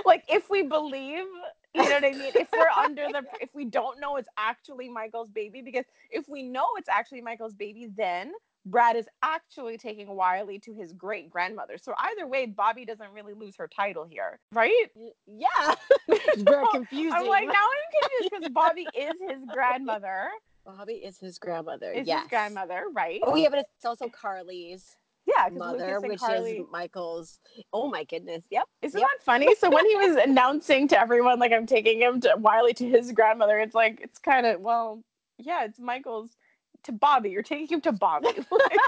like, 0.05 0.25
if 0.27 0.50
we 0.50 0.63
believe, 0.63 1.25
you 1.74 1.83
know 1.83 1.89
what 1.89 2.03
I 2.03 2.12
mean? 2.12 2.33
If 2.36 2.50
we're 2.51 2.67
under 2.83 3.07
the, 3.07 3.24
if 3.41 3.50
we 3.53 3.65
don't 3.65 4.00
know 4.00 4.17
it's 4.17 4.29
actually 4.38 4.89
Michael's 4.89 5.29
baby, 5.29 5.62
because 5.62 5.86
if 6.09 6.27
we 6.27 6.43
know 6.43 6.65
it's 6.77 6.89
actually 6.89 7.21
Michael's 7.21 7.53
baby, 7.53 7.89
then 7.95 8.33
Brad 8.69 8.95
is 8.95 9.07
actually 9.23 9.77
taking 9.77 10.07
Wiley 10.15 10.59
to 10.59 10.73
his 10.73 10.93
great 10.93 11.29
grandmother. 11.29 11.77
So 11.77 11.93
either 11.97 12.27
way, 12.27 12.45
Bobbie 12.45 12.85
doesn't 12.85 13.11
really 13.13 13.33
lose 13.33 13.55
her 13.57 13.67
title 13.67 14.05
here, 14.05 14.39
right? 14.51 14.88
yeah, 15.27 15.75
it's 16.07 16.41
very 16.43 16.65
confusing. 16.71 17.13
I'm 17.13 17.27
like, 17.27 17.45
now 17.47 17.53
I'm 17.53 18.01
confused 18.01 18.31
because 18.31 18.49
Bobbie 18.49 18.88
is 18.95 19.13
his 19.27 19.43
grandmother, 19.53 20.29
Bobbie 20.65 20.93
is 20.93 21.17
his 21.19 21.39
grandmother. 21.39 21.91
is 21.91 22.07
yes. 22.07 22.21
his 22.21 22.29
grandmother, 22.29 22.85
right? 22.93 23.19
Oh 23.23 23.35
yeah, 23.35 23.49
but 23.49 23.59
it's 23.59 23.85
also 23.85 24.09
Carly's 24.09 24.95
yeah, 25.25 25.49
mother, 25.51 25.99
which 26.01 26.19
Carly. 26.19 26.57
is 26.57 26.65
Michael's. 26.71 27.39
Oh 27.71 27.89
my 27.89 28.03
goodness. 28.03 28.43
Yep. 28.49 28.63
Isn't 28.81 28.99
yep. 28.99 29.09
that 29.09 29.23
funny? 29.23 29.53
So 29.55 29.69
when 29.69 29.85
he 29.85 29.95
was 29.95 30.15
announcing 30.15 30.88
to 30.89 30.99
everyone, 30.99 31.39
like 31.39 31.51
I'm 31.51 31.65
taking 31.65 32.01
him 32.01 32.21
to 32.21 32.33
Wiley 32.38 32.73
to 32.75 32.89
his 32.89 33.11
grandmother, 33.11 33.59
it's 33.59 33.75
like 33.75 33.99
it's 34.01 34.19
kind 34.19 34.45
of 34.45 34.61
well, 34.61 35.03
yeah, 35.38 35.65
it's 35.65 35.79
Michael's 35.79 36.35
to 36.83 36.91
Bobbie. 36.91 37.29
You're 37.31 37.43
taking 37.43 37.67
him 37.67 37.81
to 37.81 37.91
Bobbie. 37.91 38.29
Like, 38.51 38.83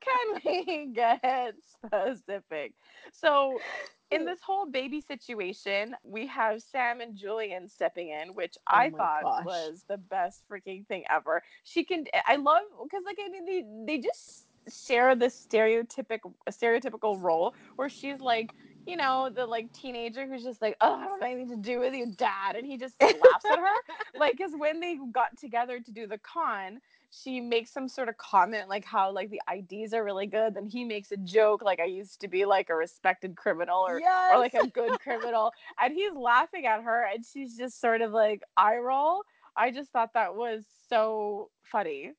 can 0.00 0.40
we 0.44 0.90
get 0.94 1.54
specific? 1.84 2.74
So, 3.12 3.62
in 4.10 4.24
this 4.24 4.40
whole 4.42 4.66
baby 4.70 5.00
situation, 5.00 5.94
we 6.04 6.26
have 6.26 6.62
Sam 6.62 7.00
and 7.00 7.16
Julian 7.16 7.68
stepping 7.68 8.10
in, 8.10 8.34
which 8.34 8.56
oh 8.72 8.74
I 8.74 8.88
Oh 8.88 8.90
my 8.90 9.06
thought 9.06 9.24
gosh. 9.24 9.44
was 9.44 9.84
the 9.88 9.98
best 9.98 10.44
freaking 10.50 10.86
thing 10.86 11.04
ever. 11.10 11.42
She 11.64 11.84
can, 11.84 12.04
I 12.26 12.36
love 12.36 12.62
because 12.82 13.04
like 13.04 13.18
I 13.24 13.28
mean 13.28 13.44
they 13.46 13.94
they 13.96 14.00
just 14.02 14.46
share 14.68 15.14
the 15.14 15.26
stereotypic 15.26 16.20
stereotypical 16.50 17.20
role 17.20 17.54
where 17.76 17.88
she's 17.88 18.20
like. 18.20 18.54
You 18.86 18.96
know, 18.96 19.30
the 19.34 19.46
like 19.46 19.72
teenager 19.72 20.26
who's 20.26 20.44
just 20.44 20.62
like, 20.62 20.76
oh, 20.80 20.94
I 20.94 21.04
don't 21.04 21.20
have 21.20 21.30
anything 21.30 21.48
to 21.50 21.56
do 21.56 21.80
with 21.80 21.94
you, 21.94 22.06
dad. 22.06 22.56
And 22.56 22.66
he 22.66 22.76
just 22.76 22.94
laughs 23.00 23.44
at 23.50 23.58
her 23.58 23.74
like 24.18 24.36
because 24.36 24.52
when 24.56 24.80
they 24.80 24.98
got 25.12 25.36
together 25.36 25.80
to 25.80 25.90
do 25.90 26.06
the 26.06 26.18
con 26.18 26.80
she 27.10 27.40
makes 27.40 27.70
some 27.70 27.88
sort 27.88 28.08
of 28.08 28.16
comment 28.18 28.68
like 28.68 28.84
how 28.84 29.10
like 29.10 29.30
the 29.30 29.40
ids 29.48 29.94
are 29.94 30.04
really 30.04 30.26
good 30.26 30.54
then 30.54 30.66
he 30.66 30.84
makes 30.84 31.12
a 31.12 31.16
joke 31.18 31.62
like 31.62 31.80
i 31.80 31.84
used 31.84 32.20
to 32.20 32.28
be 32.28 32.44
like 32.44 32.68
a 32.68 32.74
respected 32.74 33.36
criminal 33.36 33.80
or 33.86 34.00
yes. 34.00 34.32
or 34.32 34.38
like 34.38 34.54
a 34.54 34.66
good 34.66 34.98
criminal 35.00 35.52
and 35.80 35.94
he's 35.94 36.12
laughing 36.14 36.66
at 36.66 36.82
her 36.82 37.06
and 37.12 37.24
she's 37.24 37.56
just 37.56 37.80
sort 37.80 38.00
of 38.00 38.12
like 38.12 38.42
eye 38.56 38.76
roll 38.76 39.22
i 39.56 39.70
just 39.70 39.90
thought 39.90 40.12
that 40.14 40.34
was 40.34 40.64
so 40.88 41.48
funny 41.62 42.12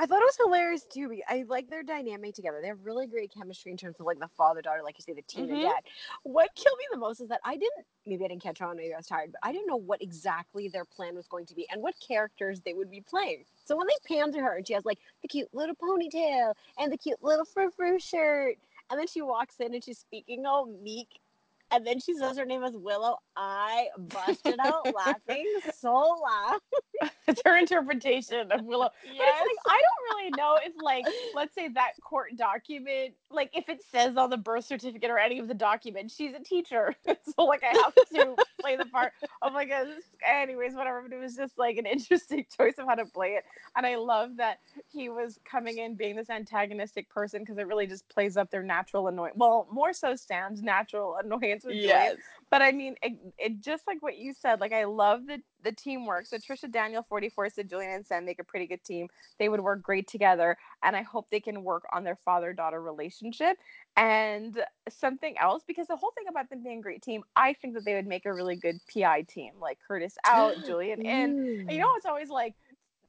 I 0.00 0.06
thought 0.06 0.22
it 0.22 0.26
was 0.26 0.36
hilarious 0.44 0.84
too. 0.84 1.20
I 1.28 1.44
like 1.48 1.68
their 1.68 1.82
dynamic 1.82 2.32
together. 2.34 2.60
They 2.62 2.68
have 2.68 2.84
really 2.84 3.08
great 3.08 3.32
chemistry 3.34 3.72
in 3.72 3.76
terms 3.76 3.96
of 3.98 4.06
like 4.06 4.20
the 4.20 4.28
father 4.28 4.62
daughter, 4.62 4.80
like 4.84 4.96
you 4.96 5.02
say, 5.02 5.12
the 5.12 5.22
teen 5.22 5.48
Mhm. 5.48 5.52
and 5.54 5.60
dad. 5.62 5.82
What 6.22 6.54
killed 6.54 6.78
me 6.78 6.84
the 6.92 6.98
most 6.98 7.20
is 7.20 7.28
that 7.30 7.40
I 7.44 7.56
didn't. 7.56 7.84
Maybe 8.06 8.24
I 8.24 8.28
didn't 8.28 8.42
catch 8.42 8.60
on. 8.62 8.76
Maybe 8.76 8.94
I 8.94 8.96
was 8.96 9.08
tired, 9.08 9.32
but 9.32 9.40
I 9.42 9.50
didn't 9.50 9.66
know 9.66 9.76
what 9.76 10.00
exactly 10.00 10.68
their 10.68 10.84
plan 10.84 11.16
was 11.16 11.26
going 11.26 11.46
to 11.46 11.54
be 11.54 11.68
and 11.70 11.82
what 11.82 11.98
characters 11.98 12.60
they 12.60 12.74
would 12.74 12.90
be 12.90 13.00
playing. 13.00 13.44
So 13.64 13.76
when 13.76 13.88
they 13.88 14.16
pan 14.16 14.32
to 14.32 14.40
her 14.40 14.56
and 14.56 14.66
she 14.66 14.74
has 14.74 14.84
like 14.84 15.00
the 15.22 15.28
cute 15.28 15.52
little 15.52 15.74
ponytail 15.74 16.54
and 16.78 16.92
the 16.92 16.96
cute 16.98 17.22
little 17.22 17.44
frou 17.44 17.70
frou 17.72 17.98
shirt, 17.98 18.56
and 18.90 19.00
then 19.00 19.08
she 19.08 19.20
walks 19.20 19.56
in 19.58 19.74
and 19.74 19.82
she's 19.82 19.98
speaking 19.98 20.46
all 20.46 20.66
meek. 20.66 21.20
And 21.70 21.86
then 21.86 22.00
she 22.00 22.14
says 22.14 22.38
her 22.38 22.44
name 22.44 22.62
is 22.64 22.74
Willow. 22.74 23.18
I 23.36 23.88
busted 23.98 24.58
out 24.60 24.92
laughing 24.94 25.46
so 25.74 25.90
loud. 25.92 26.58
it's 27.28 27.42
her 27.44 27.56
interpretation 27.56 28.50
of 28.50 28.64
willow. 28.64 28.88
But 29.04 29.12
it's 29.12 29.20
like 29.20 29.76
I 29.76 29.80
don't 29.80 30.16
really 30.16 30.30
know 30.36 30.58
if 30.62 30.72
like 30.82 31.04
let's 31.34 31.54
say 31.54 31.68
that 31.68 31.92
court 32.02 32.30
document 32.36 33.14
like 33.30 33.50
if 33.54 33.68
it 33.68 33.80
says 33.92 34.16
on 34.16 34.30
the 34.30 34.36
birth 34.36 34.64
certificate 34.64 35.10
or 35.10 35.18
any 35.18 35.38
of 35.38 35.46
the 35.46 35.54
documents 35.54 36.14
she's 36.14 36.34
a 36.34 36.42
teacher. 36.42 36.94
So 37.36 37.44
like 37.44 37.62
I 37.62 37.76
have 37.84 37.94
to 37.94 38.34
play 38.60 38.76
the 38.76 38.86
part. 38.86 39.12
Oh 39.42 39.50
my 39.50 39.64
a 39.64 39.86
anyways 40.26 40.74
whatever. 40.74 41.02
But 41.02 41.12
it 41.12 41.20
was 41.20 41.36
just 41.36 41.58
like 41.58 41.76
an 41.76 41.86
interesting 41.86 42.46
choice 42.56 42.74
of 42.78 42.86
how 42.86 42.94
to 42.94 43.04
play 43.04 43.30
it. 43.30 43.44
And 43.76 43.86
I 43.86 43.96
love 43.96 44.36
that 44.38 44.58
he 44.88 45.08
was 45.08 45.38
coming 45.44 45.78
in 45.78 45.94
being 45.94 46.16
this 46.16 46.30
antagonistic 46.30 47.08
person 47.10 47.42
because 47.42 47.58
it 47.58 47.66
really 47.66 47.86
just 47.86 48.08
plays 48.08 48.36
up 48.36 48.50
their 48.50 48.62
natural 48.62 49.08
annoyance 49.08 49.36
well 49.36 49.68
more 49.70 49.92
so 49.92 50.16
Sam's 50.16 50.62
natural 50.62 51.16
annoyance 51.22 51.57
with 51.64 51.74
Julian 51.74 52.18
but 52.50 52.62
I 52.62 52.72
mean, 52.72 52.96
it, 53.02 53.12
it 53.38 53.60
just 53.60 53.86
like 53.86 54.02
what 54.02 54.16
you 54.16 54.32
said. 54.32 54.60
Like 54.60 54.72
I 54.72 54.84
love 54.84 55.26
the 55.26 55.40
the 55.64 55.72
teamwork. 55.72 56.26
So 56.26 56.38
Trisha 56.38 56.70
Daniel, 56.70 57.02
forty 57.02 57.28
four, 57.28 57.48
said 57.50 57.68
Julian 57.68 57.92
and 57.92 58.06
Sam 58.06 58.24
make 58.24 58.38
a 58.38 58.44
pretty 58.44 58.66
good 58.66 58.82
team. 58.84 59.08
They 59.38 59.48
would 59.48 59.60
work 59.60 59.82
great 59.82 60.08
together, 60.08 60.56
and 60.82 60.96
I 60.96 61.02
hope 61.02 61.28
they 61.30 61.40
can 61.40 61.62
work 61.62 61.84
on 61.92 62.04
their 62.04 62.16
father 62.24 62.52
daughter 62.52 62.80
relationship. 62.80 63.58
And 63.96 64.62
something 64.88 65.36
else, 65.38 65.64
because 65.66 65.88
the 65.88 65.96
whole 65.96 66.12
thing 66.12 66.26
about 66.28 66.48
them 66.48 66.62
being 66.62 66.78
a 66.78 66.82
great 66.82 67.02
team, 67.02 67.22
I 67.36 67.52
think 67.52 67.74
that 67.74 67.84
they 67.84 67.94
would 67.94 68.06
make 68.06 68.24
a 68.26 68.32
really 68.32 68.56
good 68.56 68.76
PI 68.92 69.22
team. 69.22 69.52
Like 69.60 69.78
Curtis 69.86 70.16
out, 70.24 70.54
Julian 70.66 71.02
in. 71.02 71.06
And 71.06 71.70
you 71.72 71.78
know, 71.78 71.90
it's 71.96 72.06
always 72.06 72.30
like 72.30 72.54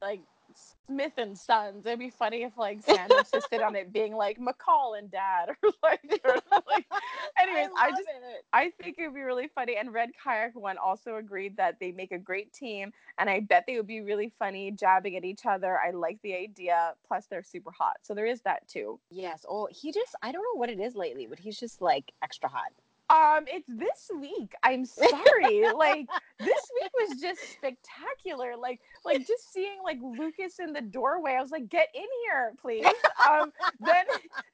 like 0.02 0.22
Smith 0.88 1.14
and 1.18 1.38
Sons. 1.38 1.86
It'd 1.86 2.00
be 2.00 2.10
funny 2.10 2.44
if 2.44 2.58
like 2.58 2.82
Sam 2.82 3.10
insisted 3.12 3.62
on 3.62 3.76
it 3.76 3.94
being 3.94 4.16
like 4.16 4.40
McCall 4.40 4.98
and 4.98 5.12
Dad, 5.12 5.50
or 5.50 5.70
like, 5.84 6.22
or, 6.24 6.36
like 6.68 6.86
anyways, 7.40 7.70
I, 7.78 7.90
just 7.92 8.02
it. 8.02 8.46
I 8.54 8.72
think 8.82 8.98
it 8.98 9.08
would 9.08 9.16
be 9.16 9.22
really 9.22 9.50
funny. 9.54 9.78
And 9.78 9.94
Red 9.94 10.10
Kayak 10.22 10.56
One 10.56 10.78
also 10.78 11.18
agreed 11.18 11.58
that 11.58 11.80
they 11.80 11.92
make 11.92 12.12
a 12.12 12.18
great 12.18 12.52
team, 12.54 12.92
and 13.18 13.30
I 13.30 13.42
bet 13.42 13.66
they 13.68 13.78
would 13.78 13.88
be 13.88 14.02
really 14.02 14.34
funny 14.40 14.72
jabbing 14.72 15.16
at 15.16 15.26
each 15.26 15.46
other. 15.46 15.78
I 15.80 15.92
like 15.92 16.20
the 16.24 16.36
idea. 16.36 16.94
Plus, 17.08 17.28
they're 17.28 17.44
super 17.44 17.72
hot, 17.72 17.98
so 18.02 18.14
there 18.14 18.26
is 18.26 18.42
that 18.42 18.68
too. 18.68 19.00
Yes. 19.12 19.46
Oh, 19.48 19.68
he 19.72 19.92
just, 19.92 20.16
I 20.22 20.32
don't 20.32 20.44
know 20.44 20.60
what 20.60 20.70
it 20.70 20.80
is 20.80 20.96
lately, 20.96 21.28
but 21.28 21.40
he's 21.40 21.60
just 21.60 21.82
like 21.82 22.12
extra 22.24 22.50
hot. 22.50 22.72
Um, 23.10 23.46
it's 23.48 23.68
this 23.68 24.12
week. 24.20 24.54
I'm 24.64 24.86
sorry. 24.86 25.64
like 25.76 26.08
this 26.40 26.72
week 26.82 26.92
was 26.94 27.20
just 27.20 27.42
spectacular. 27.54 28.56
Like, 28.56 28.80
like 29.04 29.26
just 29.26 29.52
seeing 29.52 29.82
like 29.84 29.98
Lucas 30.02 30.60
in 30.60 30.74
the 30.74 30.82
doorway. 30.82 31.36
I 31.38 31.42
was 31.42 31.52
like, 31.52 31.70
get 31.70 31.90
in 31.94 32.06
here, 32.26 32.54
please. 32.62 32.86
Um, 33.30 33.52
then 33.80 34.06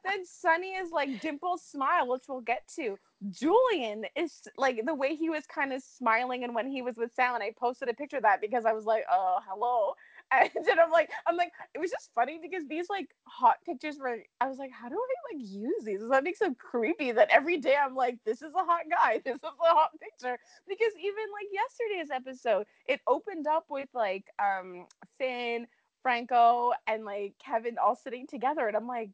then 0.04 0.26
Sonny 0.26 0.74
is 0.74 0.92
like 0.92 1.22
Dimple's 1.22 1.62
smile, 1.62 2.08
which 2.08 2.24
we'll 2.28 2.42
get 2.42 2.68
to. 2.76 2.98
Julian 3.30 4.06
is 4.16 4.42
like 4.58 4.82
the 4.86 4.94
way 4.94 5.16
he 5.16 5.30
was 5.30 5.46
kind 5.46 5.74
of 5.74 5.82
smiling, 5.82 6.44
and 6.44 6.56
when 6.56 6.70
he 6.70 6.82
was 6.82 6.96
with 6.96 7.14
Sal, 7.16 7.36
and 7.36 7.44
I 7.44 7.54
posted 7.58 7.90
a 7.90 7.94
picture 7.94 8.18
of 8.18 8.24
that 8.24 8.42
because 8.42 8.66
I 8.66 8.74
was 8.74 8.86
like, 8.86 9.04
oh, 9.12 9.40
hello. 9.48 9.94
And 10.56 10.66
then 10.66 10.80
I'm 10.80 10.92
like, 10.92 11.10
I'm 11.28 11.38
like, 11.38 11.52
it 11.74 11.80
was 11.80 11.92
just 11.92 12.12
funny 12.14 12.40
because 12.42 12.68
these 12.68 12.90
like 12.90 13.08
hot 13.28 13.58
pictures 13.66 13.98
were. 14.00 14.18
I 14.42 14.48
was 14.48 14.58
like, 14.58 14.72
how 14.72 14.90
do 14.90 14.96
I 14.96 15.36
like 15.36 15.46
use 15.46 15.84
these? 15.86 16.00
Does 16.02 16.10
that 16.10 16.24
make 16.24 16.38
so 16.38 16.54
creepy 16.56 17.12
that 17.12 17.30
every 17.30 17.58
day 17.58 17.76
I'm 17.82 17.96
like, 17.96 18.18
this 18.26 18.42
is 18.42 18.54
a 18.54 18.64
hot 18.66 18.84
guy, 18.90 19.22
this 19.26 19.36
is 19.36 19.42
a 19.44 19.74
hot 19.74 19.92
picture. 20.00 20.38
Because 20.68 20.94
even 21.00 21.24
like 21.32 21.48
yesterday's 21.52 22.12
episode, 22.12 22.66
it 22.88 23.02
opened 23.08 23.48
up 23.48 23.66
with 23.70 23.90
like 23.94 24.26
um 24.40 24.86
Finn, 25.18 25.68
Franco, 26.04 26.72
and 26.88 27.06
like 27.06 27.36
Kevin 27.44 27.78
all 27.78 27.96
sitting 27.96 28.28
together, 28.28 28.68
and 28.68 28.76
I'm 28.76 28.88
like, 28.88 29.12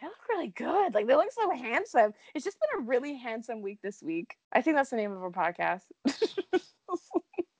they 0.00 0.06
look 0.06 0.28
really 0.28 0.48
good. 0.48 0.94
Like 0.94 1.06
they 1.06 1.16
look 1.16 1.32
so 1.32 1.50
handsome. 1.50 2.12
It's 2.34 2.44
just 2.44 2.58
been 2.60 2.82
a 2.82 2.86
really 2.86 3.16
handsome 3.16 3.62
week 3.62 3.80
this 3.82 4.02
week. 4.02 4.36
I 4.52 4.62
think 4.62 4.76
that's 4.76 4.90
the 4.90 4.96
name 4.96 5.12
of 5.12 5.22
our 5.22 5.30
podcast. 5.30 5.82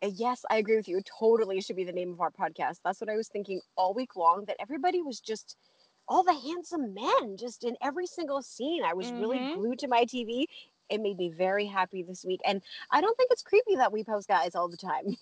Uh, 0.02 0.10
Yes, 0.12 0.44
I 0.50 0.56
agree 0.56 0.76
with 0.76 0.88
you. 0.88 0.98
It 0.98 1.08
totally 1.18 1.60
should 1.60 1.76
be 1.76 1.84
the 1.84 1.92
name 1.92 2.12
of 2.12 2.20
our 2.20 2.30
podcast. 2.30 2.80
That's 2.84 3.00
what 3.00 3.10
I 3.10 3.16
was 3.16 3.28
thinking 3.28 3.60
all 3.76 3.94
week 3.94 4.16
long 4.16 4.44
that 4.46 4.56
everybody 4.60 5.00
was 5.02 5.20
just 5.20 5.56
all 6.08 6.22
the 6.22 6.34
handsome 6.34 6.94
men 6.94 7.36
just 7.36 7.64
in 7.64 7.76
every 7.82 8.06
single 8.06 8.42
scene. 8.42 8.84
I 8.84 8.94
was 8.94 9.12
really 9.14 9.40
Mhm. 9.40 9.52
glued 9.52 9.78
to 9.80 9.88
my 9.88 10.04
TV. 10.04 10.48
It 10.90 11.00
made 11.00 11.16
me 11.16 11.30
very 11.30 11.66
happy 11.66 12.02
this 12.02 12.24
week. 12.24 12.40
And 12.44 12.62
I 12.90 13.00
don't 13.00 13.16
think 13.16 13.30
it's 13.32 13.42
creepy 13.42 13.76
that 13.76 13.92
we 13.92 14.04
post 14.04 14.28
guys 14.28 14.54
all 14.54 14.68
the 14.68 14.76
time. 14.76 15.16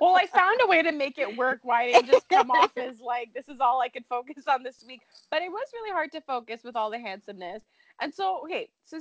well, 0.00 0.16
I 0.16 0.26
found 0.26 0.60
a 0.62 0.66
way 0.66 0.82
to 0.82 0.92
make 0.92 1.18
it 1.18 1.34
work. 1.36 1.60
Why 1.62 1.84
it 1.84 1.88
didn't 1.92 2.06
just 2.06 2.28
come 2.28 2.50
off 2.50 2.76
as 2.76 2.98
like 3.00 3.32
this 3.34 3.48
is 3.48 3.60
all 3.60 3.80
I 3.80 3.88
could 3.88 4.04
focus 4.08 4.44
on 4.48 4.62
this 4.62 4.84
week? 4.86 5.02
But 5.30 5.42
it 5.42 5.50
was 5.50 5.68
really 5.72 5.90
hard 5.92 6.12
to 6.12 6.20
focus 6.20 6.62
with 6.64 6.76
all 6.76 6.90
the 6.90 6.98
handsomeness. 6.98 7.62
And 8.00 8.14
so, 8.14 8.42
okay, 8.44 8.70
so 8.84 8.98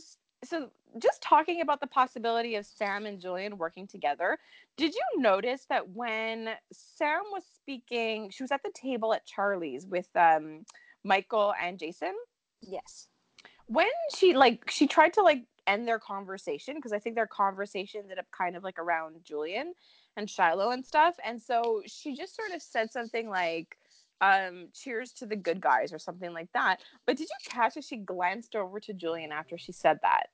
so 0.47 0.69
just 0.99 1.21
talking 1.21 1.61
about 1.61 1.81
the 1.81 1.87
possibility 1.87 2.55
of 2.55 2.65
Sam 2.65 3.05
and 3.05 3.19
Julian 3.19 3.57
working 3.57 3.87
together, 3.87 4.37
did 4.77 4.93
you 4.93 5.21
notice 5.21 5.65
that 5.69 5.89
when 5.89 6.49
Sam 6.71 7.21
was 7.31 7.43
speaking, 7.55 8.29
she 8.29 8.43
was 8.43 8.51
at 8.51 8.63
the 8.63 8.71
table 8.73 9.13
at 9.13 9.25
Charlie's 9.25 9.85
with 9.85 10.07
um, 10.15 10.65
Michael 11.03 11.53
and 11.61 11.77
Jason? 11.79 12.13
yes. 12.61 13.07
when 13.67 13.87
she 14.15 14.33
like 14.33 14.69
she 14.69 14.87
tried 14.87 15.13
to 15.13 15.21
like 15.21 15.43
end 15.67 15.87
their 15.87 15.99
conversation 15.99 16.75
because 16.75 16.93
I 16.93 16.99
think 16.99 17.15
their 17.15 17.27
conversation 17.27 18.01
ended 18.01 18.19
up 18.19 18.25
kind 18.35 18.55
of 18.55 18.63
like 18.63 18.77
around 18.79 19.15
Julian 19.23 19.73
and 20.17 20.29
Shiloh 20.29 20.71
and 20.71 20.85
stuff. 20.85 21.15
And 21.25 21.41
so 21.41 21.81
she 21.87 22.15
just 22.15 22.35
sort 22.35 22.51
of 22.51 22.61
said 22.61 22.91
something 22.91 23.29
like, 23.29 23.77
um, 24.21 24.67
cheers 24.73 25.11
to 25.13 25.25
the 25.25 25.35
good 25.35 25.59
guys 25.59 25.91
or 25.91 25.99
something 25.99 26.33
like 26.33 26.51
that. 26.53 26.81
But 27.05 27.17
did 27.17 27.27
you 27.29 27.51
catch 27.51 27.77
as 27.77 27.85
she 27.85 27.97
glanced 27.97 28.55
over 28.55 28.79
to 28.79 28.93
Julian 28.93 29.31
after 29.31 29.57
she 29.57 29.71
said 29.71 29.99
that? 30.03 30.27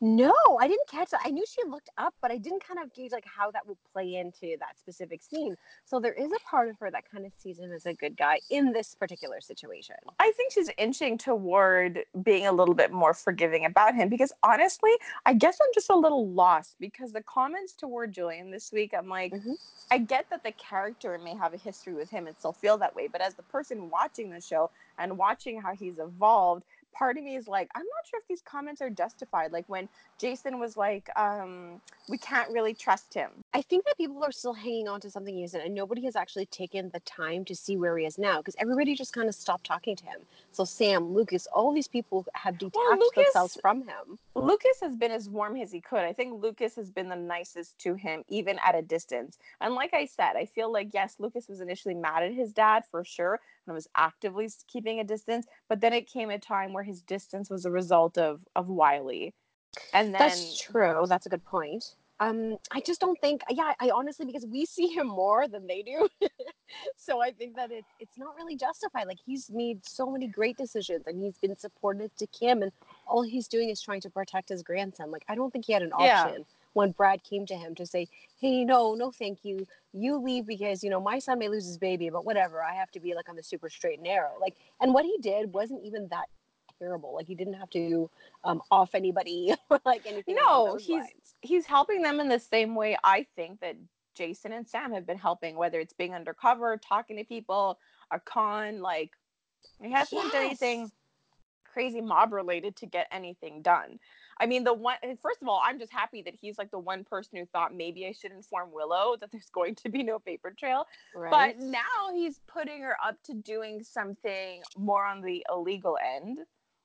No, 0.00 0.32
I 0.60 0.68
didn't 0.68 0.88
catch 0.88 1.10
that. 1.10 1.20
I 1.24 1.30
knew 1.30 1.44
she 1.48 1.68
looked 1.68 1.90
up, 1.98 2.14
but 2.22 2.30
I 2.30 2.38
didn't 2.38 2.64
kind 2.64 2.78
of 2.80 2.94
gauge 2.94 3.10
like 3.10 3.24
how 3.26 3.50
that 3.50 3.66
would 3.66 3.78
play 3.92 4.14
into 4.14 4.56
that 4.60 4.78
specific 4.78 5.22
scene. 5.22 5.56
So 5.84 5.98
there 5.98 6.12
is 6.12 6.30
a 6.30 6.38
part 6.48 6.68
of 6.68 6.78
her 6.78 6.90
that 6.90 7.10
kind 7.10 7.26
of 7.26 7.32
sees 7.36 7.58
him 7.58 7.72
as 7.72 7.84
a 7.84 7.94
good 7.94 8.16
guy 8.16 8.40
in 8.50 8.72
this 8.72 8.94
particular 8.94 9.40
situation. 9.40 9.96
I 10.20 10.30
think 10.36 10.52
she's 10.52 10.70
inching 10.78 11.18
toward 11.18 12.04
being 12.22 12.46
a 12.46 12.52
little 12.52 12.74
bit 12.74 12.92
more 12.92 13.12
forgiving 13.12 13.64
about 13.64 13.96
him 13.96 14.08
because 14.08 14.32
honestly, 14.44 14.92
I 15.26 15.34
guess 15.34 15.58
I'm 15.60 15.70
just 15.74 15.90
a 15.90 15.96
little 15.96 16.28
lost 16.28 16.76
because 16.78 17.12
the 17.12 17.22
comments 17.22 17.72
toward 17.72 18.12
Julian 18.12 18.52
this 18.52 18.70
week, 18.72 18.94
I'm 18.96 19.08
like, 19.08 19.32
Mhm. 19.32 19.56
I 19.90 19.98
get 19.98 20.28
that 20.30 20.44
the 20.44 20.52
character 20.52 21.18
may 21.18 21.34
have 21.34 21.54
a 21.54 21.56
history 21.56 21.94
with 21.94 22.10
him 22.10 22.26
and 22.26 22.36
still 22.36 22.52
feel 22.52 22.76
that 22.78 22.94
way, 22.94 23.08
but 23.08 23.22
as 23.22 23.34
the 23.34 23.42
person 23.44 23.88
watching 23.88 24.30
the 24.30 24.40
show 24.40 24.70
and 24.98 25.16
watching 25.16 25.60
how 25.60 25.74
he's 25.74 25.98
evolved, 25.98 26.64
part 26.92 27.18
of 27.18 27.24
me 27.24 27.36
is 27.36 27.48
like, 27.48 27.68
I'm 27.74 27.82
not 27.82 28.06
sure 28.10 28.20
if 28.20 28.28
these 28.28 28.42
comments 28.42 28.80
are 28.80 28.90
justified. 28.90 29.52
Like 29.52 29.64
when 29.68 29.88
Jason 30.18 30.58
was 30.58 30.76
like, 30.76 31.08
um, 31.16 31.80
we 32.08 32.18
can't 32.18 32.50
really 32.50 32.74
trust 32.74 33.14
him. 33.14 33.30
I 33.54 33.62
think 33.62 33.84
that 33.84 33.96
people 33.96 34.22
are 34.24 34.32
still 34.32 34.52
hanging 34.52 34.88
on 34.88 35.00
to 35.00 35.10
something 35.10 35.34
he 35.34 35.44
isn't, 35.44 35.60
and 35.60 35.74
nobody 35.74 36.04
has 36.04 36.16
actually 36.16 36.46
taken 36.46 36.90
the 36.92 37.00
time 37.00 37.44
to 37.46 37.54
see 37.54 37.76
where 37.76 37.96
he 37.98 38.06
is 38.06 38.18
now 38.18 38.38
because 38.38 38.56
everybody 38.58 38.94
just 38.94 39.12
kind 39.12 39.28
of 39.28 39.34
stopped 39.34 39.64
talking 39.64 39.96
to 39.96 40.04
him. 40.04 40.20
So 40.52 40.64
Sam, 40.64 41.12
Lucas, 41.12 41.46
all 41.52 41.72
these 41.72 41.88
people 41.88 42.26
have 42.34 42.58
detached 42.58 42.76
Lucas- 42.98 43.24
themselves 43.24 43.58
from 43.60 43.82
him. 43.82 44.18
Lucas 44.34 44.80
has 44.80 44.96
been 44.96 45.10
as 45.10 45.28
warm 45.28 45.56
as 45.56 45.72
he 45.72 45.80
could. 45.80 46.00
I 46.00 46.12
think 46.12 46.42
Lucas 46.42 46.76
has 46.76 46.90
been 46.90 47.08
the 47.08 47.16
nicest 47.16 47.78
to 47.80 47.94
him, 47.94 48.24
even 48.28 48.58
at 48.64 48.74
a 48.74 48.82
distance. 48.82 49.38
And 49.60 49.74
like 49.74 49.94
I 49.94 50.06
said, 50.06 50.36
I 50.36 50.46
feel 50.46 50.72
like, 50.72 50.90
yes, 50.92 51.16
Lucas 51.18 51.48
was 51.48 51.60
initially 51.60 51.94
mad 51.94 52.22
at 52.22 52.32
his 52.32 52.52
dad 52.52 52.84
for 52.90 53.04
sure 53.04 53.40
and 53.66 53.74
was 53.74 53.88
actively 53.96 54.48
keeping 54.66 55.00
a 55.00 55.04
distance. 55.04 55.46
But 55.68 55.80
then 55.80 55.92
it 55.92 56.06
came 56.06 56.30
a 56.30 56.38
time 56.38 56.72
where 56.72 56.77
his 56.82 57.02
distance 57.02 57.50
was 57.50 57.64
a 57.64 57.70
result 57.70 58.18
of, 58.18 58.40
of 58.56 58.68
Wiley. 58.68 59.34
And 59.92 60.14
then, 60.14 60.20
That's 60.20 60.60
true. 60.60 61.04
That's 61.06 61.26
a 61.26 61.28
good 61.28 61.44
point. 61.44 61.94
Um, 62.20 62.56
I 62.72 62.80
just 62.80 63.00
don't 63.00 63.18
think. 63.20 63.42
Yeah, 63.48 63.72
I 63.80 63.90
honestly 63.90 64.26
because 64.26 64.44
we 64.46 64.64
see 64.76 64.88
him 64.88 65.06
more 65.06 65.46
than 65.46 65.66
they 65.66 65.82
do, 65.82 66.08
so 66.96 67.22
I 67.22 67.30
think 67.30 67.54
that 67.56 67.70
it, 67.70 67.84
it's 68.00 68.18
not 68.18 68.34
really 68.36 68.56
justified. 68.56 69.06
Like 69.06 69.18
he's 69.24 69.50
made 69.50 69.86
so 69.86 70.10
many 70.10 70.26
great 70.26 70.56
decisions, 70.56 71.06
and 71.06 71.22
he's 71.22 71.38
been 71.38 71.56
supportive 71.56 72.14
to 72.16 72.26
Kim, 72.26 72.62
and 72.62 72.72
all 73.06 73.22
he's 73.22 73.46
doing 73.46 73.68
is 73.68 73.80
trying 73.80 74.00
to 74.00 74.10
protect 74.10 74.48
his 74.48 74.62
grandson. 74.62 75.10
Like 75.10 75.24
I 75.28 75.34
don't 75.34 75.52
think 75.52 75.66
he 75.66 75.72
had 75.72 75.82
an 75.82 75.92
Yeah. 75.98 76.24
option 76.24 76.44
when 76.72 76.90
Brad 76.92 77.22
came 77.24 77.46
to 77.46 77.54
him 77.54 77.74
to 77.76 77.86
say, 77.86 78.08
"Hey, 78.40 78.64
no, 78.64 78.94
no, 78.94 79.12
thank 79.12 79.44
you. 79.44 79.66
You 79.92 80.16
leave 80.16 80.46
because 80.46 80.82
you 80.82 80.90
know 80.90 81.00
my 81.00 81.20
son 81.20 81.38
may 81.38 81.48
lose 81.48 81.66
his 81.66 81.78
baby, 81.78 82.10
but 82.10 82.24
whatever. 82.24 82.62
I 82.64 82.74
have 82.74 82.90
to 82.92 83.00
be 83.00 83.14
like 83.14 83.28
on 83.28 83.36
the 83.36 83.42
super 83.44 83.70
straight 83.70 83.98
and 83.98 84.04
narrow." 84.04 84.32
Like, 84.40 84.56
and 84.80 84.92
what 84.92 85.04
he 85.04 85.16
did 85.20 85.52
wasn't 85.52 85.84
even 85.84 86.08
that 86.08 86.26
terrible. 86.78 87.14
Like 87.14 87.26
he 87.26 87.34
didn't 87.34 87.54
have 87.54 87.70
to 87.70 88.10
um, 88.44 88.62
off 88.70 88.94
anybody 88.94 89.54
like 89.84 90.06
anything. 90.06 90.36
no, 90.36 90.76
he's 90.76 90.88
lines. 90.88 91.34
he's 91.40 91.66
helping 91.66 92.02
them 92.02 92.20
in 92.20 92.28
the 92.28 92.38
same 92.38 92.74
way 92.74 92.96
I 93.02 93.26
think 93.36 93.60
that 93.60 93.76
Jason 94.14 94.52
and 94.52 94.68
Sam 94.68 94.92
have 94.92 95.06
been 95.06 95.18
helping, 95.18 95.56
whether 95.56 95.78
it's 95.78 95.92
being 95.92 96.14
undercover, 96.14 96.76
talking 96.76 97.16
to 97.18 97.24
people, 97.24 97.78
a 98.10 98.18
con, 98.18 98.80
like 98.80 99.10
he 99.80 99.92
hasn't 99.92 100.32
done 100.32 100.44
anything 100.44 100.90
crazy 101.64 102.00
mob 102.00 102.32
related 102.32 102.74
to 102.76 102.86
get 102.86 103.06
anything 103.12 103.62
done. 103.62 103.98
I 104.40 104.46
mean, 104.46 104.64
the 104.64 104.74
one 104.74 104.96
first 105.22 105.42
of 105.42 105.48
all, 105.48 105.60
I'm 105.64 105.78
just 105.78 105.92
happy 105.92 106.22
that 106.22 106.34
he's 106.34 106.58
like 106.58 106.70
the 106.70 106.78
one 106.78 107.04
person 107.04 107.38
who 107.38 107.46
thought 107.46 107.74
maybe 107.74 108.06
I 108.06 108.12
should 108.12 108.32
inform 108.32 108.72
Willow 108.72 109.16
that 109.20 109.30
there's 109.30 109.50
going 109.50 109.74
to 109.76 109.88
be 109.88 110.02
no 110.02 110.18
paper 110.18 110.52
trail. 110.56 110.86
Right. 111.14 111.56
But 111.56 111.64
now 111.64 112.12
he's 112.12 112.40
putting 112.46 112.82
her 112.82 112.96
up 113.04 113.16
to 113.24 113.34
doing 113.34 113.82
something 113.82 114.62
more 114.76 115.04
on 115.04 115.20
the 115.20 115.44
illegal 115.50 115.98
end, 116.16 116.40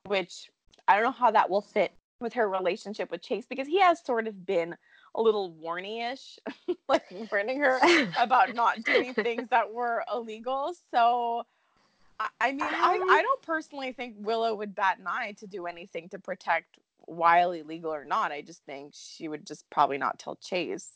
which 0.08 0.50
I 0.88 0.96
don't 0.96 1.04
know 1.04 1.12
how 1.12 1.32
that 1.32 1.50
will 1.50 1.62
fit 1.62 1.92
with 2.20 2.34
her 2.34 2.48
relationship 2.50 3.12
with 3.12 3.22
Chase 3.22 3.46
because 3.48 3.68
he 3.68 3.80
has 3.80 4.04
sort 4.04 4.28
of 4.28 4.46
been 4.46 4.76
a 5.16 5.22
little 5.22 5.52
warny-ish, 5.54 6.40
like 6.88 7.04
warning 7.32 7.60
her 7.60 7.80
about 8.20 8.54
not 8.56 8.84
doing 8.84 9.14
things 9.14 9.48
that 9.50 9.72
were 9.72 10.04
illegal. 10.12 10.74
So 10.92 11.44
I, 12.20 12.28
I 12.42 12.52
mean, 12.52 12.62
I, 12.62 12.96
Um, 12.96 13.10
I 13.10 13.22
don't 13.22 13.42
personally 13.42 13.92
think 13.94 14.16
Willow 14.20 14.56
would 14.56 14.76
bat 14.76 15.00
an 15.00 15.08
eye 15.08 15.36
to 15.40 15.48
do 15.48 15.66
anything 15.68 16.10
to 16.10 16.20
protect 16.20 16.80
Wiley, 17.06 17.64
legal 17.64 17.94
or 17.94 18.06
not. 18.06 18.32
I 18.32 18.42
just 18.42 18.64
think 18.66 18.94
she 18.96 19.28
would 19.28 19.46
just 19.46 19.70
probably 19.70 19.98
not 19.98 20.20
tell 20.20 20.36
Chase. 20.38 20.90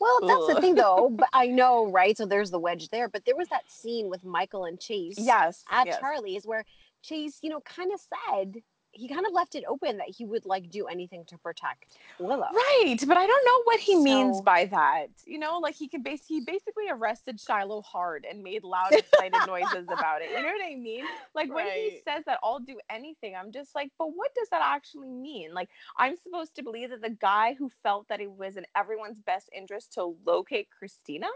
well, 0.00 0.18
that's 0.20 0.54
the 0.54 0.60
thing, 0.60 0.74
though. 0.74 1.10
But 1.10 1.28
I 1.32 1.46
know, 1.60 1.86
right? 1.90 2.16
So 2.16 2.26
there's 2.26 2.50
the 2.50 2.58
wedge 2.58 2.88
there. 2.90 3.08
But 3.08 3.24
there 3.24 3.36
was 3.36 3.48
that 3.48 3.70
scene 3.70 4.10
with 4.10 4.24
Michael 4.24 4.64
and 4.64 4.78
Chase 4.80 5.14
Yes. 5.18 5.64
at 5.70 5.86
yes. 5.86 6.00
Charlie's 6.00 6.44
where 6.44 6.64
Chase, 7.02 7.38
you 7.42 7.50
know, 7.50 7.60
kind 7.60 7.92
of 7.92 8.00
said 8.00 8.62
he 8.92 9.08
kind 9.08 9.26
of 9.26 9.32
left 9.32 9.54
it 9.54 9.64
open 9.66 9.96
that 9.96 10.08
he 10.08 10.24
would 10.24 10.44
like 10.44 10.70
do 10.70 10.86
anything 10.86 11.24
to 11.26 11.38
protect 11.38 11.96
Willow. 12.18 12.46
Right, 12.52 12.96
but 13.06 13.16
I 13.16 13.26
don't 13.26 13.44
know 13.44 13.62
what 13.64 13.80
he 13.80 13.96
means 13.96 14.40
by 14.42 14.66
that. 14.66 15.08
You 15.26 15.38
know, 15.38 15.58
like 15.58 15.74
he 15.74 15.88
could 15.88 16.04
base 16.04 16.24
he 16.26 16.40
basically 16.40 16.90
arrested 16.90 17.40
Shiloh 17.40 17.82
hard 17.82 18.26
and 18.28 18.42
made 18.42 18.64
loud 18.64 18.92
excited 18.92 19.40
noises 19.46 19.86
about 19.90 20.20
it. 20.20 20.30
You 20.30 20.42
know 20.42 20.52
what 20.52 20.64
I 20.64 20.76
mean? 20.76 21.04
Like 21.34 21.52
when 21.52 21.66
he 21.66 22.00
says 22.06 22.24
that 22.26 22.38
I'll 22.42 22.60
do 22.60 22.78
anything, 22.90 23.34
I'm 23.34 23.50
just 23.50 23.74
like, 23.74 23.90
but 23.98 24.08
what 24.14 24.34
does 24.34 24.48
that 24.50 24.60
actually 24.62 25.10
mean? 25.10 25.54
Like 25.54 25.70
I'm 25.96 26.16
supposed 26.16 26.54
to 26.56 26.62
believe 26.62 26.90
that 26.90 27.00
the 27.02 27.10
guy 27.10 27.54
who 27.58 27.70
felt 27.82 28.08
that 28.08 28.20
it 28.20 28.30
was 28.30 28.56
in 28.56 28.66
everyone's 28.76 29.18
best 29.20 29.48
interest 29.56 29.94
to 29.94 30.14
locate 30.26 30.68
Kristina 30.70 31.28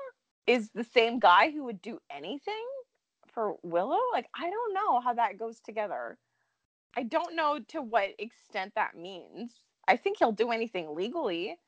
is 0.46 0.70
the 0.74 0.84
same 0.84 1.18
guy 1.18 1.50
who 1.50 1.64
would 1.64 1.82
do 1.82 1.98
anything 2.10 2.66
for 3.36 3.56
Willow? 3.62 4.00
Like 4.12 4.28
I 4.34 4.48
don't 4.48 4.74
know 4.74 5.00
how 5.00 5.12
that 5.14 5.38
goes 5.38 5.60
together. 5.60 6.16
I 6.96 7.02
don't 7.02 7.36
know 7.36 7.60
to 7.68 7.82
what 7.82 8.08
extent 8.18 8.72
that 8.74 8.96
means. 8.96 9.52
I 9.86 9.96
think 9.96 10.16
he'll 10.18 10.32
do 10.32 10.50
anything 10.50 10.94
legally. 10.94 11.58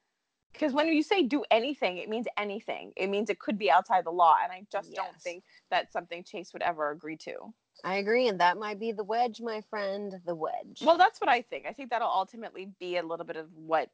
Because 0.55 0.73
when 0.73 0.89
you 0.89 1.03
say 1.03 1.25
do 1.25 1.45
anything, 1.51 1.99
it 1.99 2.09
means 2.09 2.27
anything. 2.39 2.93
It 2.97 3.09
means 3.09 3.29
it 3.29 3.39
could 3.39 3.59
be 3.59 3.71
outside 3.71 4.07
the 4.07 4.11
law. 4.11 4.37
And 4.43 4.51
I 4.51 4.65
just 4.73 4.95
don't 4.95 5.21
think 5.21 5.45
that's 5.71 5.93
something 5.93 6.25
Chase 6.25 6.55
would 6.55 6.63
ever 6.63 6.91
agree 6.91 7.19
to. 7.19 7.53
I 7.85 7.97
agree, 7.97 8.29
and 8.29 8.41
that 8.41 8.57
might 8.57 8.81
be 8.81 8.91
the 8.91 9.05
wedge, 9.05 9.41
my 9.41 9.61
friend. 9.69 10.15
The 10.27 10.35
wedge. 10.35 10.83
Well, 10.83 10.97
that's 10.97 11.21
what 11.21 11.29
I 11.29 11.43
think. 11.43 11.67
I 11.69 11.73
think 11.75 11.91
that'll 11.91 12.09
ultimately 12.09 12.71
be 12.81 12.97
a 12.97 13.05
little 13.05 13.27
bit 13.27 13.37
of 13.37 13.47
what 13.55 13.91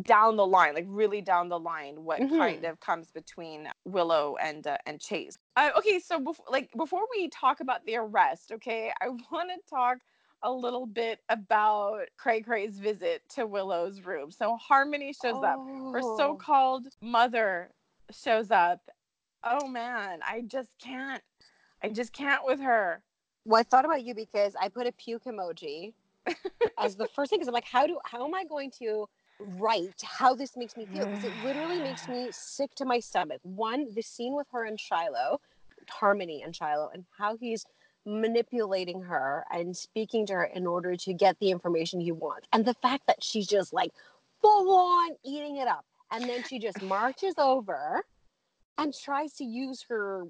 down 0.00 0.36
the 0.36 0.46
line, 0.46 0.74
like 0.74 0.86
really 0.88 1.20
down 1.20 1.48
the 1.50 1.58
line, 1.58 2.04
what 2.04 2.18
kind 2.18 2.62
Mhm. 2.64 2.70
of 2.70 2.80
comes 2.80 3.10
between 3.10 3.68
Willow 3.84 4.36
and 4.36 4.66
uh, 4.66 4.78
and 4.86 4.98
Chase. 5.00 5.36
Uh, 5.56 5.70
okay, 5.76 5.98
so 5.98 6.18
before 6.18 6.46
like 6.50 6.70
before 6.76 7.02
we 7.14 7.28
talk 7.28 7.60
about 7.60 7.84
the 7.84 7.96
arrest, 7.96 8.52
okay, 8.52 8.90
I 9.02 9.08
want 9.30 9.50
to 9.50 9.58
talk 9.68 9.98
a 10.42 10.50
little 10.50 10.86
bit 10.86 11.20
about 11.28 12.06
Cray 12.16 12.40
Cray's 12.40 12.78
visit 12.78 13.22
to 13.34 13.46
Willow's 13.46 14.00
room. 14.00 14.30
So 14.30 14.56
Harmony 14.56 15.12
shows 15.12 15.42
up. 15.42 15.58
Her 15.92 16.00
Oh. 16.02 16.16
so-called 16.16 16.88
mother 17.02 17.70
shows 18.10 18.50
up. 18.50 18.80
Oh 19.44 19.68
man, 19.68 20.20
I 20.26 20.40
just 20.42 20.70
can't. 20.82 21.22
I 21.82 21.90
just 21.90 22.12
can't 22.12 22.44
with 22.44 22.60
her. 22.60 23.02
Well, 23.44 23.60
I 23.60 23.64
thought 23.64 23.84
about 23.84 24.04
you 24.04 24.14
because 24.14 24.54
I 24.58 24.68
put 24.68 24.86
a 24.86 24.92
puke 24.92 25.24
emoji 25.24 25.92
as 26.78 26.96
the 26.96 27.08
first 27.08 27.30
thing 27.30 27.38
because 27.40 27.48
I'm 27.48 27.54
like, 27.54 27.64
how 27.66 27.86
do 27.86 27.98
how 28.04 28.24
am 28.24 28.34
I 28.34 28.44
going 28.44 28.70
to 28.78 29.08
write 29.44 30.00
how 30.02 30.34
this 30.34 30.56
makes 30.56 30.76
me 30.76 30.86
feel? 30.86 31.06
Because 31.06 31.24
it 31.24 31.36
literally 31.42 31.80
makes 31.80 32.08
me 32.08 32.30
sick 32.32 32.74
to 32.76 32.84
my 32.84 33.00
stomach. 33.00 33.40
One, 33.42 33.92
the 33.94 34.02
scene 34.02 34.34
with 34.34 34.46
her 34.52 34.64
and 34.64 34.78
Shiloh, 34.78 35.40
Harmony 35.88 36.42
and 36.42 36.54
Shiloh, 36.54 36.90
and 36.92 37.04
how 37.16 37.36
he's 37.36 37.64
manipulating 38.04 39.02
her 39.02 39.44
and 39.52 39.76
speaking 39.76 40.26
to 40.26 40.32
her 40.34 40.44
in 40.44 40.66
order 40.66 40.96
to 40.96 41.12
get 41.12 41.38
the 41.38 41.50
information 41.50 42.00
he 42.00 42.12
wants. 42.12 42.48
And 42.52 42.64
the 42.64 42.74
fact 42.74 43.06
that 43.06 43.22
she's 43.22 43.46
just 43.46 43.72
like 43.72 43.92
full 44.40 44.74
on 44.74 45.10
eating 45.24 45.56
it 45.56 45.68
up. 45.68 45.84
And 46.10 46.28
then 46.28 46.42
she 46.44 46.58
just 46.58 46.82
marches 46.82 47.34
over 47.38 48.04
and 48.78 48.92
tries 48.94 49.34
to 49.34 49.44
use 49.44 49.84
her 49.88 50.24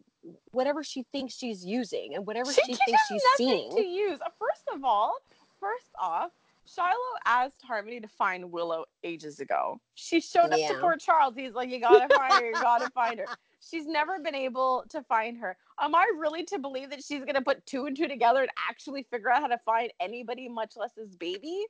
whatever 0.52 0.84
she 0.84 1.04
thinks 1.12 1.34
she's 1.34 1.64
using 1.64 2.14
and 2.14 2.26
whatever 2.26 2.52
she, 2.52 2.60
she 2.66 2.74
thinks 2.74 3.02
she's 3.08 3.22
nothing 3.32 3.70
seeing. 3.70 3.76
to 3.76 3.82
use. 3.82 4.18
First 4.38 4.62
of 4.74 4.84
all, 4.84 5.14
first 5.60 5.90
off, 6.00 6.30
Shiloh 6.74 6.96
asked 7.26 7.62
Harmony 7.62 8.00
to 8.00 8.08
find 8.08 8.50
Willow 8.50 8.84
ages 9.04 9.40
ago. 9.40 9.80
She 9.94 10.20
showed 10.20 10.52
up 10.52 10.58
to. 10.58 10.78
Port 10.80 11.00
Charles. 11.00 11.34
He's 11.36 11.52
like, 11.52 11.68
"You 11.68 11.80
gotta 11.80 12.08
find 12.14 12.32
her. 12.32 12.46
You 12.46 12.52
gotta 12.54 12.90
find 12.90 13.18
her." 13.18 13.26
She's 13.60 13.86
never 13.86 14.18
been 14.18 14.34
able 14.34 14.84
to 14.88 15.02
find 15.02 15.36
her. 15.38 15.56
Am 15.80 15.94
I 15.94 16.10
really 16.18 16.44
to 16.46 16.58
believe 16.58 16.90
that 16.90 17.04
she's 17.04 17.24
gonna 17.24 17.42
put 17.42 17.64
two 17.66 17.86
and 17.86 17.96
two 17.96 18.08
together 18.08 18.40
and 18.42 18.50
actually 18.68 19.04
figure 19.04 19.30
out 19.30 19.42
how 19.42 19.48
to 19.48 19.58
find 19.58 19.92
anybody, 20.00 20.48
much 20.48 20.76
less 20.76 20.94
his 20.96 21.14
baby? 21.16 21.66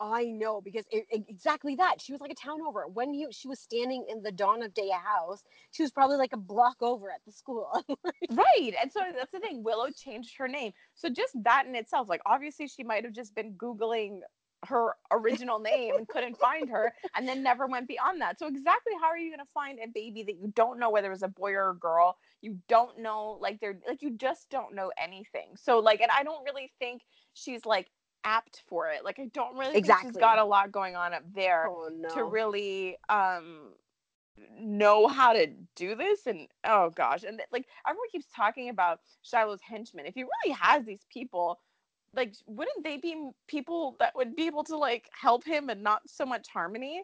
I 0.00 0.24
know 0.24 0.60
because 0.60 0.84
it, 0.90 1.06
it- 1.10 1.24
exactly 1.28 1.76
that. 1.76 2.00
She 2.00 2.12
was 2.12 2.20
like 2.20 2.30
a 2.32 2.34
town 2.34 2.60
over. 2.66 2.86
When 2.86 3.14
you 3.14 3.28
she 3.32 3.48
was 3.48 3.60
standing 3.60 4.06
in 4.08 4.22
the 4.22 4.32
dawn 4.32 4.62
of 4.62 4.74
day 4.74 4.90
house, 4.90 5.42
she 5.72 5.82
was 5.82 5.90
probably 5.92 6.16
like 6.16 6.32
a 6.32 6.36
block 6.38 6.76
over 6.82 7.10
at 7.10 7.20
the 7.26 7.32
school. 7.32 7.70
Right. 8.30 8.74
And 8.80 8.92
so 8.92 9.00
that's 9.14 9.32
the 9.32 9.40
thing. 9.40 9.62
Willow 9.64 9.90
changed 9.90 10.36
her 10.38 10.48
name. 10.48 10.72
So 10.94 11.08
just 11.08 11.32
that 11.44 11.66
in 11.66 11.74
itself, 11.74 12.08
like 12.08 12.20
obviously 12.26 12.68
she 12.68 12.84
might 12.84 13.04
have 13.04 13.12
just 13.12 13.34
been 13.34 13.54
Googling 13.54 14.20
her 14.66 14.94
original 15.10 15.58
name 15.58 15.96
and 15.96 16.06
couldn't 16.06 16.36
find 16.36 16.68
her 16.68 16.92
and 17.16 17.26
then 17.26 17.42
never 17.42 17.66
went 17.66 17.88
beyond 17.88 18.20
that. 18.20 18.38
So 18.38 18.46
exactly 18.46 18.92
how 19.00 19.08
are 19.08 19.16
you 19.18 19.30
going 19.30 19.44
to 19.44 19.50
find 19.54 19.78
a 19.82 19.88
baby 19.88 20.22
that 20.24 20.36
you 20.36 20.52
don't 20.54 20.78
know 20.78 20.90
whether 20.90 21.10
it's 21.12 21.22
a 21.22 21.28
boy 21.28 21.52
or 21.52 21.70
a 21.70 21.74
girl? 21.76 22.16
You 22.42 22.58
don't 22.68 22.98
know 22.98 23.38
like 23.40 23.58
they're 23.60 23.78
like 23.88 24.02
you 24.02 24.16
just 24.16 24.50
don't 24.50 24.74
know 24.74 24.92
anything. 25.02 25.56
So 25.56 25.78
like 25.78 26.00
and 26.00 26.10
I 26.10 26.22
don't 26.24 26.44
really 26.44 26.72
think 26.78 27.02
she's 27.34 27.64
like 27.64 27.88
apt 28.24 28.62
for 28.68 28.88
it. 28.88 29.04
Like 29.04 29.18
I 29.18 29.26
don't 29.32 29.56
really 29.56 29.72
think 29.80 29.98
she's 30.00 30.12
Exactly. 30.12 30.20
got 30.20 30.38
a 30.38 30.44
lot 30.44 30.72
going 30.72 30.96
on 30.96 31.12
up 31.14 31.22
there 31.34 31.66
oh 31.68 31.90
no. 31.92 32.08
to 32.10 32.24
really 32.24 32.96
um 33.08 33.72
know 34.58 35.06
how 35.08 35.32
to 35.32 35.46
do 35.76 35.94
this 35.94 36.26
and 36.26 36.48
oh 36.64 36.90
gosh 36.90 37.24
and 37.24 37.40
like 37.52 37.66
everyone 37.86 38.08
keeps 38.10 38.26
talking 38.34 38.68
about 38.70 39.00
shiloh's 39.22 39.60
henchmen 39.60 40.06
if 40.06 40.14
he 40.14 40.22
really 40.22 40.54
has 40.58 40.84
these 40.84 41.04
people 41.12 41.58
like 42.14 42.34
wouldn't 42.46 42.82
they 42.84 42.96
be 42.96 43.30
people 43.48 43.96
that 43.98 44.14
would 44.16 44.34
be 44.36 44.46
able 44.46 44.64
to 44.64 44.76
like 44.76 45.08
help 45.12 45.44
him 45.44 45.68
and 45.68 45.82
not 45.82 46.00
so 46.06 46.24
much 46.24 46.48
harmony 46.48 47.02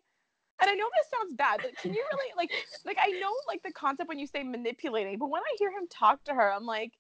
and 0.61 0.71
i 0.71 0.75
know 0.75 0.87
this 0.97 1.11
sounds 1.11 1.35
bad 1.35 1.61
but 1.63 1.77
can 1.77 1.93
you 1.93 2.05
really 2.13 2.33
like 2.37 2.51
like 2.85 2.99
i 3.01 3.11
know 3.13 3.33
like 3.49 3.63
the 3.63 3.73
concept 3.73 4.09
when 4.09 4.19
you 4.19 4.27
say 4.27 4.43
manipulating 4.43 5.19
but 5.19 5.31
when 5.31 5.43
i 5.43 5.57
hear 5.59 5.71
him 5.71 5.87
talk 5.91 6.23
to 6.25 6.35
her 6.35 6.53
i'm 6.53 6.67
like 6.67 6.93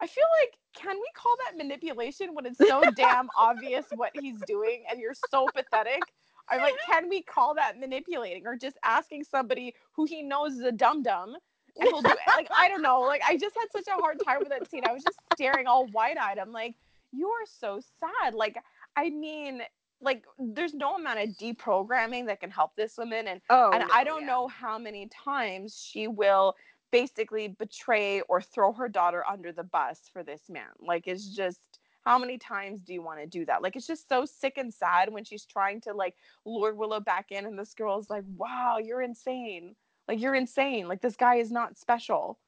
I 0.00 0.06
feel 0.06 0.24
like 0.42 0.58
can 0.74 0.96
we 0.96 1.08
call 1.14 1.34
that 1.44 1.56
manipulation 1.56 2.34
when 2.34 2.46
it's 2.46 2.58
so 2.58 2.82
damn 2.94 3.28
obvious 3.36 3.84
what 3.94 4.12
he's 4.14 4.40
doing 4.46 4.84
and 4.90 5.00
you're 5.00 5.14
so 5.30 5.46
pathetic? 5.54 6.02
I'm 6.48 6.60
like, 6.60 6.74
can 6.86 7.08
we 7.08 7.22
call 7.22 7.54
that 7.54 7.78
manipulating 7.78 8.46
or 8.46 8.56
just 8.56 8.76
asking 8.84 9.24
somebody 9.24 9.74
who 9.92 10.04
he 10.04 10.22
knows 10.22 10.54
is 10.54 10.60
a 10.60 10.72
dum 10.72 11.02
dum 11.02 11.36
and 11.78 11.88
he'll 11.88 12.02
do 12.02 12.10
it? 12.10 12.18
Like, 12.26 12.48
I 12.56 12.68
don't 12.68 12.82
know. 12.82 13.00
Like, 13.00 13.22
I 13.26 13.36
just 13.36 13.54
had 13.56 13.66
such 13.72 13.86
a 13.86 14.00
hard 14.00 14.18
time 14.24 14.38
with 14.40 14.48
that 14.48 14.68
scene. 14.68 14.82
I 14.88 14.92
was 14.92 15.04
just 15.04 15.18
staring 15.34 15.66
all 15.66 15.86
wide 15.92 16.16
eyed. 16.16 16.38
I'm 16.38 16.52
like, 16.52 16.74
you 17.12 17.28
are 17.28 17.46
so 17.46 17.80
sad. 18.00 18.34
Like, 18.34 18.56
I 18.96 19.10
mean, 19.10 19.62
like, 20.00 20.24
there's 20.38 20.74
no 20.74 20.96
amount 20.96 21.20
of 21.20 21.28
deprogramming 21.40 22.26
that 22.26 22.40
can 22.40 22.50
help 22.50 22.74
this 22.76 22.96
woman. 22.98 23.28
And 23.28 23.40
Oh, 23.48 23.70
and 23.72 23.84
no, 23.86 23.88
I 23.92 24.02
don't 24.02 24.22
yeah. 24.22 24.26
know 24.28 24.48
how 24.48 24.78
many 24.78 25.08
times 25.24 25.80
she 25.80 26.08
will 26.08 26.54
basically 26.90 27.48
betray 27.48 28.20
or 28.22 28.40
throw 28.40 28.72
her 28.72 28.88
daughter 28.88 29.24
under 29.28 29.52
the 29.52 29.64
bus 29.64 30.00
for 30.12 30.22
this 30.22 30.42
man. 30.48 30.68
Like 30.78 31.06
it's 31.06 31.34
just 31.34 31.60
how 32.02 32.18
many 32.18 32.38
times 32.38 32.82
do 32.82 32.92
you 32.94 33.02
want 33.02 33.20
to 33.20 33.26
do 33.26 33.44
that? 33.46 33.62
Like 33.62 33.76
it's 33.76 33.86
just 33.86 34.08
so 34.08 34.24
sick 34.24 34.54
and 34.56 34.72
sad 34.72 35.12
when 35.12 35.24
she's 35.24 35.44
trying 35.44 35.80
to 35.82 35.92
like 35.92 36.14
lure 36.44 36.74
Willow 36.74 37.00
back 37.00 37.30
in 37.30 37.46
and 37.46 37.58
this 37.58 37.74
girl's 37.74 38.10
like, 38.10 38.24
"Wow, 38.36 38.78
you're 38.78 39.02
insane." 39.02 39.76
Like 40.08 40.20
you're 40.20 40.34
insane. 40.34 40.88
Like 40.88 41.02
this 41.02 41.16
guy 41.16 41.36
is 41.36 41.52
not 41.52 41.78
special. 41.78 42.38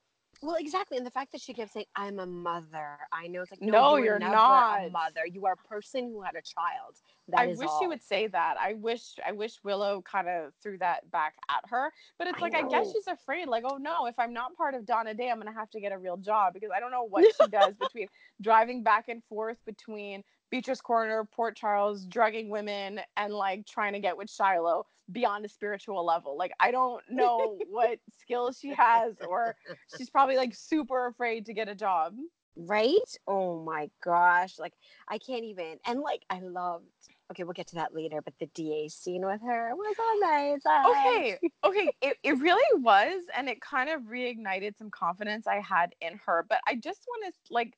Well, 0.43 0.57
exactly, 0.57 0.97
and 0.97 1.07
the 1.07 1.11
fact 1.11 1.31
that 1.33 1.41
she 1.41 1.55
kept 1.55 1.73
saying, 1.73 1.87
"I'm 1.95 2.19
a 2.19 2.27
mother," 2.27 2.99
I 3.13 3.29
know 3.29 3.43
it's 3.43 3.53
like, 3.53 3.63
No, 3.63 3.71
no, 3.71 3.89
you 3.91 4.01
were 4.01 4.07
you're 4.07 4.19
not. 4.19 4.87
a 4.87 4.91
mother. 4.91 5.25
You 5.25 5.47
are 5.47 5.53
a 5.53 5.69
person 5.69 6.09
who 6.09 6.21
had 6.21 6.35
a 6.35 6.43
child. 6.43 6.97
That 7.29 7.43
I 7.43 7.47
is 7.47 7.59
wish 7.61 7.69
all. 7.69 7.81
she 7.81 7.87
would 7.87 8.03
say 8.03 8.27
that. 8.27 8.57
I 8.59 8.75
wish 8.75 9.15
I 9.25 9.31
wish 9.31 9.61
Willow 9.63 10.03
kind 10.03 10.29
of 10.29 10.53
threw 10.61 10.79
that 10.79 11.09
back 11.13 11.35
at 11.49 11.71
her. 11.71 11.93
But 12.19 12.27
it's 12.27 12.39
I 12.39 12.41
like 12.41 12.55
I 12.57 12.69
guess 12.69 12.91
she's 12.93 13.07
afraid, 13.07 13.47
like, 13.47 13.63
oh 13.65 13.77
no, 13.77 14.07
if 14.07 14.19
I'm 14.19 14.33
not 14.33 14.57
part 14.57 14.75
of 14.75 14.85
Dawn 14.85 15.07
of 15.07 15.17
Day, 15.17 15.31
I'm 15.31 15.39
gonna 15.39 15.53
have 15.53 15.71
to 15.71 15.81
get 15.81 15.93
a 15.93 15.99
real 15.99 16.17
job 16.17 16.55
because 16.55 16.71
I 16.75 16.81
don't 16.81 16.91
know 16.91 17.05
what 17.05 17.25
she 17.41 17.47
does 17.49 17.75
between 17.81 18.09
driving 18.41 18.83
back 18.83 19.09
and 19.09 19.23
forth 19.29 19.59
between 19.65 20.25
Beecher's 20.53 20.83
Corner, 20.83 21.25
Port 21.25 21.57
Charles, 21.57 22.05
drugging 22.05 22.51
women, 22.51 23.01
and 23.17 23.33
like 23.33 23.67
trying 23.67 23.95
to 23.95 23.99
get 24.01 24.17
with 24.17 24.31
Shiloh 24.31 24.85
beyond 25.11 25.45
a 25.47 25.49
spiritual 25.49 26.05
level. 26.05 26.37
Like 26.37 26.53
I 26.61 26.71
don't 26.71 27.03
know 27.11 27.59
what 27.71 27.99
skills 28.21 28.59
she 28.61 28.73
has, 28.75 29.15
or 29.27 29.57
she's 29.97 30.11
probably 30.11 30.37
like 30.37 30.55
super 30.55 31.07
afraid 31.07 31.47
to 31.47 31.55
get 31.55 31.69
a 31.69 31.75
job. 31.75 32.15
right? 32.55 33.17
Oh 33.27 33.65
my 33.65 33.91
gosh! 34.05 34.59
Like 34.59 34.75
I 35.09 35.17
can't 35.19 35.45
even. 35.45 35.79
And 35.87 36.01
like 36.01 36.23
I 36.29 36.41
loved. 36.41 36.85
Okay, 37.31 37.45
we'll 37.45 37.55
get 37.55 37.69
to 37.69 37.77
that 37.77 37.95
later. 37.95 38.21
But 38.21 38.35
the 38.39 38.47
DA 38.55 38.89
scene 38.91 39.25
with 39.25 39.41
her 39.41 39.71
was 39.75 39.97
all 39.99 40.21
nice. 40.21 40.61
Uh, 40.67 40.91
okay 40.91 41.39
okay 41.65 41.91
it, 42.03 42.19
it 42.23 42.39
really 42.41 42.83
was 42.83 43.23
and 43.35 43.49
it 43.49 43.59
kind 43.63 43.89
of 43.89 44.03
reignited 44.03 44.77
some 44.77 44.91
confidence 44.91 45.47
i 45.47 45.61
had 45.61 45.95
in 46.03 46.21
her 46.27 46.45
but 46.49 46.59
i 46.67 46.75
just 46.75 47.07
want 47.09 47.33
to 47.33 47.55
like 47.55 47.73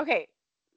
okay 0.00 0.26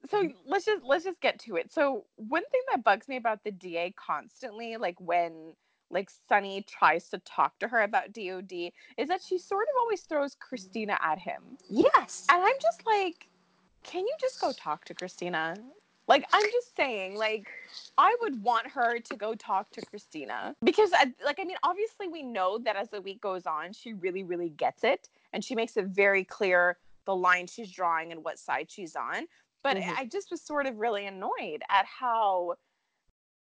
so 0.08 0.22
mm-hmm. 0.22 0.36
let's 0.46 0.64
just 0.64 0.84
let's 0.84 1.04
just 1.04 1.20
get 1.20 1.38
to 1.40 1.56
it. 1.56 1.72
So 1.72 2.04
one 2.16 2.44
thing 2.50 2.60
that 2.70 2.84
bugs 2.84 3.08
me 3.08 3.16
about 3.16 3.42
the 3.44 3.50
da 3.50 3.92
constantly 3.96 4.76
like 4.76 5.00
when 5.00 5.54
like 5.90 6.10
sonny 6.28 6.62
tries 6.62 7.08
to 7.08 7.18
talk 7.20 7.58
to 7.58 7.68
her 7.68 7.82
about 7.82 8.12
dod 8.12 8.52
is 8.52 9.08
that 9.08 9.22
she 9.22 9.38
sort 9.38 9.64
of 9.64 9.80
always 9.80 10.02
throws 10.02 10.34
mm-hmm. 10.34 10.54
kristina 10.54 10.96
at 11.00 11.18
him. 11.18 11.42
Yes. 11.68 12.26
and 12.30 12.42
i'm 12.42 12.56
just 12.60 12.86
like 12.86 13.28
can 13.84 14.02
you 14.02 14.14
just 14.20 14.40
go 14.40 14.52
talk 14.52 14.84
to 14.86 14.94
kristina? 14.94 15.56
Like 16.06 16.24
i'm 16.32 16.44
just 16.52 16.74
saying 16.76 17.16
like 17.16 17.48
i 17.96 18.14
would 18.20 18.42
want 18.42 18.66
her 18.66 18.98
to 18.98 19.16
go 19.16 19.34
talk 19.34 19.70
to 19.72 19.82
kristina 19.82 20.54
because 20.62 20.90
I, 20.94 21.12
like 21.24 21.38
i 21.40 21.44
mean 21.44 21.58
obviously 21.62 22.08
we 22.08 22.22
know 22.22 22.58
that 22.58 22.76
as 22.76 22.88
the 22.88 23.02
week 23.02 23.20
goes 23.20 23.46
on 23.46 23.72
she 23.72 23.92
really 23.92 24.24
really 24.24 24.48
gets 24.50 24.84
it 24.84 25.08
and 25.32 25.44
she 25.44 25.54
makes 25.54 25.76
it 25.76 25.86
very 25.86 26.24
clear 26.24 26.78
the 27.04 27.14
line 27.14 27.46
she's 27.46 27.70
drawing 27.70 28.12
and 28.12 28.24
what 28.24 28.38
side 28.38 28.70
she's 28.70 28.96
on 28.96 29.26
but 29.62 29.76
Mhm. 29.76 29.94
i 29.96 30.04
just 30.04 30.30
was 30.30 30.42
sort 30.42 30.66
of 30.66 30.76
really 30.78 31.06
annoyed 31.06 31.62
at 31.68 31.86
how 31.86 32.54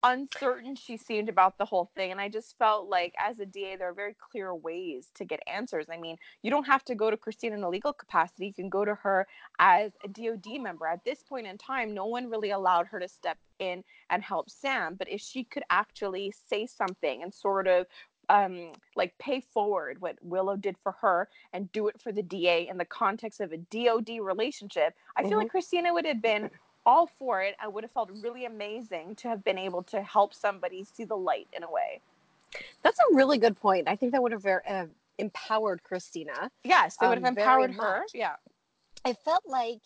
uncertain 0.05 0.75
she 0.75 0.96
seemed 0.96 1.29
about 1.29 1.57
the 1.59 1.64
whole 1.64 1.90
thing 1.94 2.11
and 2.11 2.20
i 2.20 2.29
just 2.29 2.59
felt 2.59 2.88
like 2.88 3.14
as 3.18 3.38
a 3.38 3.46
da 3.46 3.77
there 3.77 3.88
are 3.88 3.94
very 3.94 4.16
clear 4.31 4.53
ways 4.53 5.11
to 5.14 5.25
get 5.25 5.40
answers 5.46 5.87
i 5.92 5.96
mean 5.96 6.16
you 6.42 6.51
don't 6.51 6.66
have 6.66 6.85
to 6.85 6.96
go 6.96 7.09
to 7.09 7.16
Christine 7.16 7.53
in 7.53 7.62
a 7.62 7.68
legal 7.68 7.92
capacity 7.92 8.46
you 8.46 8.55
can 8.55 8.68
go 8.68 8.85
to 8.85 8.96
her 8.96 9.29
as 9.61 9.92
a 10.05 10.09
dod 10.09 10.61
member 10.61 10.88
at 10.88 11.05
this 11.05 11.22
point 11.22 11.46
in 11.46 11.57
time 11.57 11.94
no 11.94 12.07
one 12.07 12.29
really 12.29 12.51
allowed 12.51 12.87
her 12.88 12.98
to 12.98 13.07
step 13.07 13.38
in 13.61 13.85
and 14.11 14.25
help 14.25 14.51
sam 14.51 14.96
but 14.96 15.09
if 15.09 15.20
she 15.20 15.44
could 15.44 15.62
actually 15.70 16.33
say 16.48 16.66
something 16.66 17.22
and 17.22 17.33
sort 17.33 17.68
of 17.68 17.87
um 18.29 18.73
like 18.97 19.17
pay 19.19 19.41
forward 19.41 20.01
what 20.01 20.17
willow 20.23 20.57
did 20.57 20.77
for 20.83 20.93
her 20.93 21.29
and 21.53 21.71
do 21.73 21.89
it 21.89 22.01
for 22.01 22.13
the 22.13 22.23
da 22.23 22.69
in 22.69 22.79
the 22.79 22.85
context 22.85 23.41
of 23.41 23.53
a 23.53 23.57
dod 23.57 24.09
relationship 24.09 24.95
i 25.17 25.23
feel 25.23 25.33
Mhm. 25.33 25.37
like 25.39 25.53
kristina 25.53 25.93
would 25.93 26.05
have 26.07 26.23
been 26.23 26.51
all 26.85 27.07
for 27.07 27.41
it. 27.41 27.55
I 27.61 27.69
would 27.69 27.85
have 27.85 27.93
felt 27.93 28.11
really 28.11 28.45
amazing 28.45 29.15
to 29.15 29.29
have 29.29 29.45
been 29.45 29.57
able 29.57 29.85
to 29.85 30.03
help 30.03 30.35
somebody 30.35 30.83
see 30.83 31.05
the 31.05 31.17
light 31.17 31.47
in 31.53 31.63
a 31.63 31.71
way. 31.71 32.01
That's 32.83 32.99
a 32.99 33.15
really 33.15 33.39
good 33.39 33.57
point. 33.57 33.87
I 33.87 33.95
think 33.95 34.11
that 34.11 34.21
would 34.21 34.33
have 34.33 34.43
ver- 34.43 34.65
uh, 34.67 34.87
empowered 35.17 35.83
Kristina. 35.85 36.51
Yes, 36.65 36.97
they 36.97 37.07
would 37.07 37.19
Um, 37.19 37.23
have 37.25 37.35
very 37.37 37.47
empowered 37.67 37.75
her. 37.75 38.01
much. 38.01 38.11
Yeah. 38.15 38.35
I 39.05 39.13
felt 39.13 39.47
like 39.47 39.81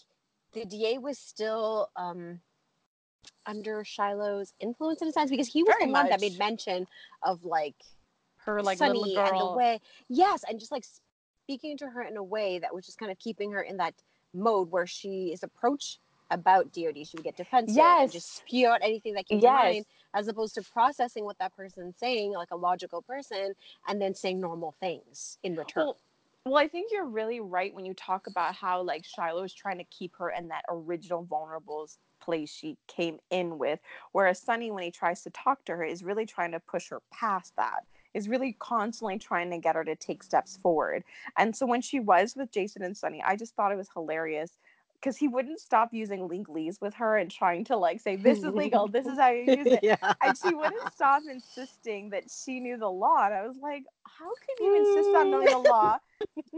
the 0.53 0.65
DA 0.65 0.97
was 0.97 1.19
still 1.19 1.91
um, 1.97 2.41
under 3.45 3.85
Shiloh's 3.85 4.55
influence 4.59 5.03
in 5.03 5.09
a 5.09 5.13
sense 5.13 5.31
because 5.31 5.49
he 5.49 5.63
was 5.65 5.75
Very 5.79 5.89
the 5.89 5.93
one 5.93 6.09
that 6.09 6.23
made 6.23 6.39
mention 6.39 6.87
of 7.23 7.45
like 7.45 7.77
Her 8.47 8.63
like 8.63 8.79
Sunny 8.79 9.01
little 9.01 9.15
girl. 9.15 9.27
and 9.27 9.41
the 9.41 9.57
way, 9.57 9.81
yes, 10.09 10.45
and 10.49 10.59
just 10.59 10.73
like 10.73 10.85
speaking 11.45 11.77
to 11.79 11.89
her 11.89 12.03
in 12.03 12.17
a 12.17 12.23
way 12.23 12.59
that 12.61 12.75
was 12.75 12.87
just 12.87 12.99
kind 12.99 13.11
of 13.11 13.19
keeping 13.19 13.51
her 13.53 13.63
in 13.63 13.77
that 13.79 13.95
mode 14.33 14.71
where 14.71 14.87
she 14.87 15.33
is 15.33 15.43
approached 15.43 15.99
about 16.31 16.73
DOD. 16.73 17.07
She 17.07 17.17
would 17.17 17.25
get 17.25 17.37
defensive 17.37 17.79
and 17.79 18.11
just 18.11 18.37
spew 18.37 18.69
out 18.69 18.81
anything 18.83 19.15
that 19.15 19.27
came 19.27 19.41
Yes. 19.41 19.61
to 19.61 19.65
mind, 19.65 19.87
as 20.15 20.29
opposed 20.29 20.55
to 20.57 20.63
processing 20.63 21.25
what 21.25 21.39
that 21.39 21.55
person's 21.57 21.97
saying, 21.99 22.33
like 22.33 22.51
a 22.53 22.57
logical 22.57 23.03
person, 23.03 23.55
and 23.89 24.01
then 24.01 24.15
saying 24.15 24.41
normal 24.41 24.75
things 24.81 25.39
in 25.43 25.55
return. 25.57 25.85
Well, 25.85 25.97
well, 26.45 26.57
I 26.57 26.69
think 26.69 26.93
you're 26.93 27.07
really 27.07 27.41
right 27.41 27.75
when 27.75 27.85
you 27.85 27.95
talk 27.95 28.29
about 28.29 28.55
how 28.55 28.83
like 28.83 29.05
Shiloh 29.05 29.43
is 29.43 29.53
trying 29.53 29.79
to 29.79 29.85
keep 29.85 30.13
her 30.19 30.31
in 30.31 30.49
that 30.49 30.63
original 30.69 31.25
vulnerable 31.25 31.89
place 32.21 32.51
she 32.51 32.77
came 32.87 33.19
in 33.31 33.59
with, 33.59 33.81
whereas 34.13 34.41
Sonny, 34.41 34.71
when 34.71 34.85
he 34.85 34.91
tries 34.91 35.23
to 35.23 35.31
talk 35.31 35.65
to 35.65 35.73
her, 35.77 35.85
is 35.85 36.05
really 36.05 36.27
trying 36.27 36.53
to 36.53 36.61
push 36.61 36.89
her 36.91 37.01
past 37.13 37.53
that. 37.57 37.85
Is 38.17 38.29
really 38.29 38.57
constantly 38.59 39.19
trying 39.19 39.51
to 39.51 39.59
get 39.59 39.77
her 39.77 39.85
to 39.85 39.95
take 39.95 40.23
steps 40.23 40.59
forward. 40.63 41.05
And 41.37 41.55
so 41.55 41.67
when 41.67 41.83
she 41.83 42.01
was 42.01 42.35
with 42.35 42.51
Jason 42.51 42.83
and 42.83 42.97
Sonny, 42.97 43.23
I 43.23 43.37
just 43.37 43.55
thought 43.55 43.73
it 43.73 43.77
was 43.77 43.91
hilarious 43.93 44.53
because 44.95 45.17
he 45.17 45.29
wouldn't 45.29 45.61
stop 45.61 45.93
using 45.93 46.29
legalese 46.29 46.81
with 46.81 46.95
her 46.95 47.19
and 47.19 47.31
trying 47.31 47.65
to 47.65 47.77
like 47.77 48.01
say 48.01 48.17
this 48.17 48.39
is 48.39 48.47
legal, 48.47 48.89
this 48.89 49.07
is 49.07 49.19
how 49.19 49.31
you 49.31 49.45
use 49.57 49.67
it 49.67 49.81
yeah. 49.83 50.15
and 50.23 50.37
she 50.37 50.55
wouldn't 50.55 50.93
stop 50.93 51.23
insisting 51.31 52.11
that 52.11 52.25
she 52.31 52.61
knew 52.61 52.77
the 52.77 52.89
law. 52.89 53.27
And 53.27 53.35
I 53.35 53.47
was 53.47 53.57
like, 53.63 53.85
how 54.05 54.25
can 54.25 54.67
you 54.67 54.77
insist 54.77 55.17
on 55.17 55.31
knowing 55.31 55.47
the 55.47 55.53
mm. 55.53 55.69
law? 55.69 55.99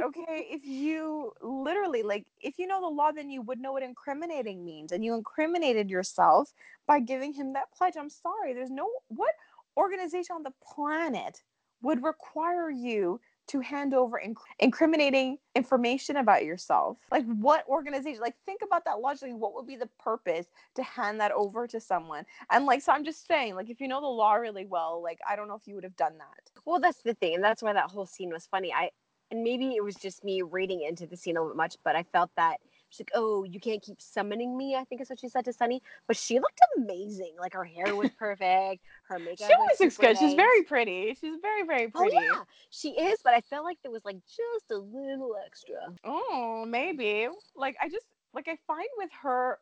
Okay, 0.01 0.47
if 0.51 0.65
you 0.65 1.33
literally 1.43 2.03
like, 2.03 2.25
if 2.41 2.59
you 2.59 2.69
know 2.69 2.81
the 2.81 2.87
law, 2.87 3.11
then 3.11 3.29
you 3.29 3.43
would 3.43 3.59
know 3.59 3.73
what 3.73 3.83
incriminating 3.83 4.65
means, 4.65 4.93
and 4.93 5.05
you 5.05 5.15
incriminated 5.15 5.91
yourself 5.91 6.53
by 6.87 7.01
giving 7.01 7.33
him 7.33 7.53
that 7.55 7.73
pledge. 7.77 7.95
I'm 7.99 8.09
sorry, 8.09 8.53
there's 8.55 8.71
no 8.71 8.89
what 9.09 9.35
organization 9.79 10.37
on 10.37 10.43
the 10.43 10.53
planet 10.63 11.43
would 11.83 12.03
require 12.03 12.71
you 12.71 13.21
to 13.49 13.61
hand 13.61 13.95
over 13.95 14.21
inc- 14.25 14.37
incriminating 14.59 15.39
information 15.55 16.17
about 16.17 16.45
yourself. 16.45 16.99
Like, 17.11 17.25
what 17.25 17.67
organization? 17.67 18.21
Like, 18.21 18.35
think 18.45 18.61
about 18.63 18.85
that 18.85 19.01
logically. 19.01 19.33
What 19.33 19.55
would 19.55 19.67
be 19.67 19.77
the 19.77 19.89
purpose 19.99 20.47
to 20.75 20.83
hand 20.83 21.19
that 21.21 21.33
over 21.33 21.67
to 21.67 21.81
someone? 21.81 22.27
And 22.51 22.67
like, 22.67 22.83
so 22.83 22.93
I'm 22.93 23.05
just 23.05 23.27
saying, 23.27 23.55
like, 23.55 23.71
if 23.71 23.81
you 23.81 23.89
know 23.89 24.01
the 24.01 24.07
law 24.07 24.35
really 24.35 24.67
well, 24.67 25.03
like, 25.03 25.19
I 25.29 25.35
don't 25.35 25.49
know 25.49 25.55
if 25.55 25.67
you 25.67 25.75
would 25.77 25.85
have 25.85 25.97
done 25.97 26.19
that. 26.19 26.51
Well, 26.67 26.79
that's 26.79 27.03
the 27.03 27.15
thing, 27.15 27.37
and 27.37 27.45
that's 27.45 27.63
why 27.63 27.73
that 27.73 27.91
whole 27.91 28.07
scene 28.07 28.31
was 28.31 28.47
funny. 28.47 28.73
I 28.73 28.91
and 29.31 29.43
maybe 29.43 29.77
it 29.77 29.85
was 29.85 29.95
just 29.97 30.25
me 30.25 30.43
reading 30.43 30.83
into 30.83 31.07
the 31.07 31.17
scene 31.17 31.37
a 31.37 31.41
little 31.41 31.53
bit 31.55 31.59
much, 31.59 31.77
but 31.85 31.95
I 31.95 32.03
felt 32.03 32.31
that 32.37 32.59
she's 32.91 33.01
like, 33.01 33.13
"Oh, 33.15 33.45
you 33.45 33.61
can't 33.61 33.83
keep 33.83 34.01
summoning 34.01 34.57
me." 34.57 34.77
I 34.77 34.85
think 34.85 35.01
is 35.01 35.09
what 35.09 35.21
she 35.21 35.29
said 35.29 35.45
to 35.47 35.53
Sonny. 35.53 35.83
But 36.07 36.17
she 36.17 36.39
looked 36.39 36.61
amazing. 36.77 37.35
Like 37.39 37.55
her 37.55 37.65
hair 37.65 37.95
was 37.95 38.11
perfect, 38.19 38.85
her 39.09 39.19
makeup. 39.19 39.49
She 39.49 39.55
always 39.55 39.81
looks 39.81 39.97
good. 39.97 40.19
She's 40.19 40.35
very 40.35 40.63
pretty. 40.63 41.17
She's 41.21 41.37
very, 41.41 41.65
very 41.65 41.87
oh, 41.95 41.99
pretty. 41.99 42.17
Oh 42.17 42.21
yeah, 42.21 42.43
she 42.71 42.91
is. 42.91 43.21
But 43.23 43.35
I 43.35 43.41
felt 43.43 43.65
like 43.65 43.79
there 43.83 43.93
was 43.93 44.05
like 44.05 44.19
just 44.27 44.71
a 44.71 44.77
little 44.77 45.37
extra. 45.45 45.95
Oh, 46.05 46.65
maybe. 46.67 47.29
Like 47.55 47.77
I 47.83 47.89
just 47.89 48.07
like 48.35 48.49
I 48.49 48.57
find 48.67 48.89
with 48.99 49.11
her 49.23 49.59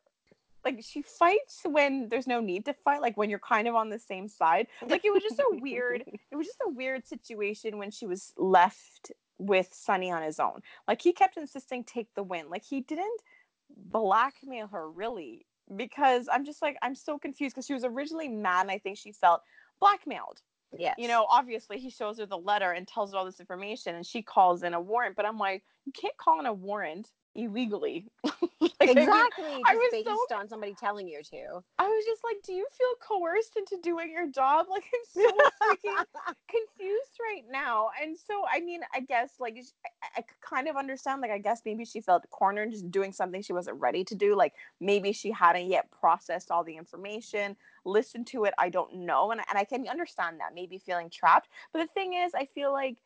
like 0.66 0.82
she 0.82 1.00
fights 1.00 1.60
when 1.64 2.08
there's 2.08 2.26
no 2.26 2.40
need 2.40 2.64
to 2.64 2.74
fight, 2.74 3.00
like 3.00 3.16
when 3.16 3.30
you're 3.30 3.38
kind 3.38 3.68
of 3.68 3.76
on 3.76 3.88
the 3.88 3.98
same 3.98 4.28
side. 4.28 4.66
Like 4.86 5.04
it 5.04 5.12
was 5.12 5.22
just 5.22 5.38
a 5.38 5.56
weird 5.60 6.02
it 6.30 6.36
was 6.36 6.46
just 6.46 6.60
a 6.66 6.70
weird 6.70 7.06
situation 7.06 7.78
when 7.78 7.90
she 7.90 8.06
was 8.06 8.32
left 8.36 9.12
with 9.38 9.68
Sonny 9.72 10.10
on 10.10 10.22
his 10.22 10.40
own. 10.40 10.60
Like 10.88 11.02
he 11.02 11.12
kept 11.12 11.36
insisting 11.36 11.84
take 11.84 12.08
the 12.14 12.22
win. 12.22 12.48
Like 12.50 12.64
he 12.64 12.80
didn't 12.80 13.20
blackmail 13.76 14.68
her 14.68 14.90
really 14.90 15.46
because 15.74 16.28
I'm 16.30 16.44
just 16.44 16.62
like 16.62 16.76
I'm 16.82 16.94
so 16.94 17.18
confused 17.18 17.54
because 17.54 17.66
she 17.66 17.74
was 17.74 17.84
originally 17.84 18.28
mad 18.28 18.62
and 18.62 18.70
I 18.70 18.78
think 18.78 18.98
she 18.98 19.12
felt 19.12 19.42
blackmailed 19.80 20.40
Yes. 20.78 20.96
you 20.98 21.08
know, 21.08 21.26
obviously 21.30 21.78
he 21.78 21.90
shows 21.90 22.18
her 22.18 22.26
the 22.26 22.38
letter 22.38 22.72
and 22.72 22.86
tells 22.86 23.12
her 23.12 23.18
all 23.18 23.24
this 23.24 23.40
information 23.40 23.94
and 23.94 24.04
she 24.04 24.22
calls 24.22 24.62
in 24.62 24.74
a 24.74 24.80
warrant. 24.80 25.16
But 25.16 25.26
I'm 25.26 25.38
like, 25.38 25.64
you 25.84 25.92
can't 25.92 26.16
call 26.16 26.40
in 26.40 26.46
a 26.46 26.52
warrant 26.52 27.10
illegally. 27.36 28.06
like, 28.24 28.72
I 28.80 28.84
exactly. 28.86 29.62
I 29.66 29.74
just 29.74 29.78
was 29.78 30.04
based 30.04 30.08
so- 30.30 30.36
on 30.36 30.48
somebody 30.48 30.74
telling 30.74 31.06
you 31.06 31.22
to. 31.22 31.62
I 31.78 31.86
was 31.86 32.04
just 32.06 32.24
like, 32.24 32.36
do 32.44 32.52
you 32.52 32.66
feel 32.76 32.88
coerced 33.06 33.56
into 33.56 33.76
doing 33.82 34.10
your 34.10 34.26
job? 34.26 34.66
Like, 34.76 34.84
I'm 34.92 35.22
so 35.22 35.32
freaking 35.62 36.04
confused 36.50 37.18
right 37.20 37.44
now. 37.50 37.88
And 38.02 38.16
so, 38.18 38.42
I 38.50 38.60
mean, 38.60 38.80
I 38.94 39.00
guess 39.00 39.30
like 39.38 39.56
I, 40.02 40.20
I 40.20 40.24
kind 40.42 40.68
of 40.68 40.76
understand. 40.76 41.22
Like, 41.22 41.30
I 41.30 41.38
guess 41.38 41.62
maybe 41.64 41.84
she 41.84 42.00
felt 42.00 42.28
cornered, 42.30 42.72
just 42.72 42.90
doing 42.90 43.12
something 43.12 43.40
she 43.40 43.52
wasn't 43.52 43.80
ready 43.80 44.04
to 44.04 44.14
do. 44.14 44.34
Like, 44.34 44.54
maybe 44.80 45.12
she 45.12 45.30
hadn't 45.30 45.68
yet 45.68 45.90
processed 45.90 46.50
all 46.50 46.64
the 46.64 46.76
information, 46.76 47.56
listened 47.84 48.26
to 48.28 48.44
it. 48.44 48.54
I 48.58 48.68
don't 48.68 48.94
know, 48.96 49.30
and 49.30 49.40
and 49.48 49.58
I 49.58 49.64
can 49.64 49.88
understand 49.88 50.40
that 50.40 50.54
maybe 50.54 50.78
feeling 50.78 51.08
trapped. 51.08 51.48
But 51.72 51.80
the 51.80 51.92
thing 51.94 52.14
is, 52.14 52.32
I 52.34 52.46
feel 52.54 52.72
like 52.72 52.98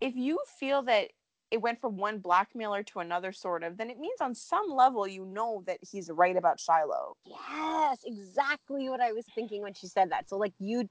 if 0.00 0.16
you 0.16 0.40
feel 0.58 0.82
that 0.82 1.10
it 1.52 1.60
went 1.60 1.80
from 1.80 1.96
one 1.96 2.18
blackmailer 2.18 2.82
to 2.82 2.98
another 3.00 3.32
sort 3.32 3.62
of 3.62 3.76
then 3.76 3.90
it 3.90 3.98
means 3.98 4.20
on 4.20 4.34
some 4.34 4.68
level 4.68 5.06
you 5.06 5.24
know 5.26 5.62
that 5.66 5.78
he's 5.82 6.10
right 6.10 6.36
about 6.36 6.58
shiloh 6.58 7.16
Yes, 7.26 7.98
exactly 8.04 8.88
what 8.88 9.00
I 9.00 9.12
was 9.12 9.24
thinking 9.34 9.62
when 9.62 9.74
she 9.74 9.86
said 9.86 10.10
that. 10.10 10.28
So 10.28 10.36
like 10.36 10.52
you, 10.58 10.88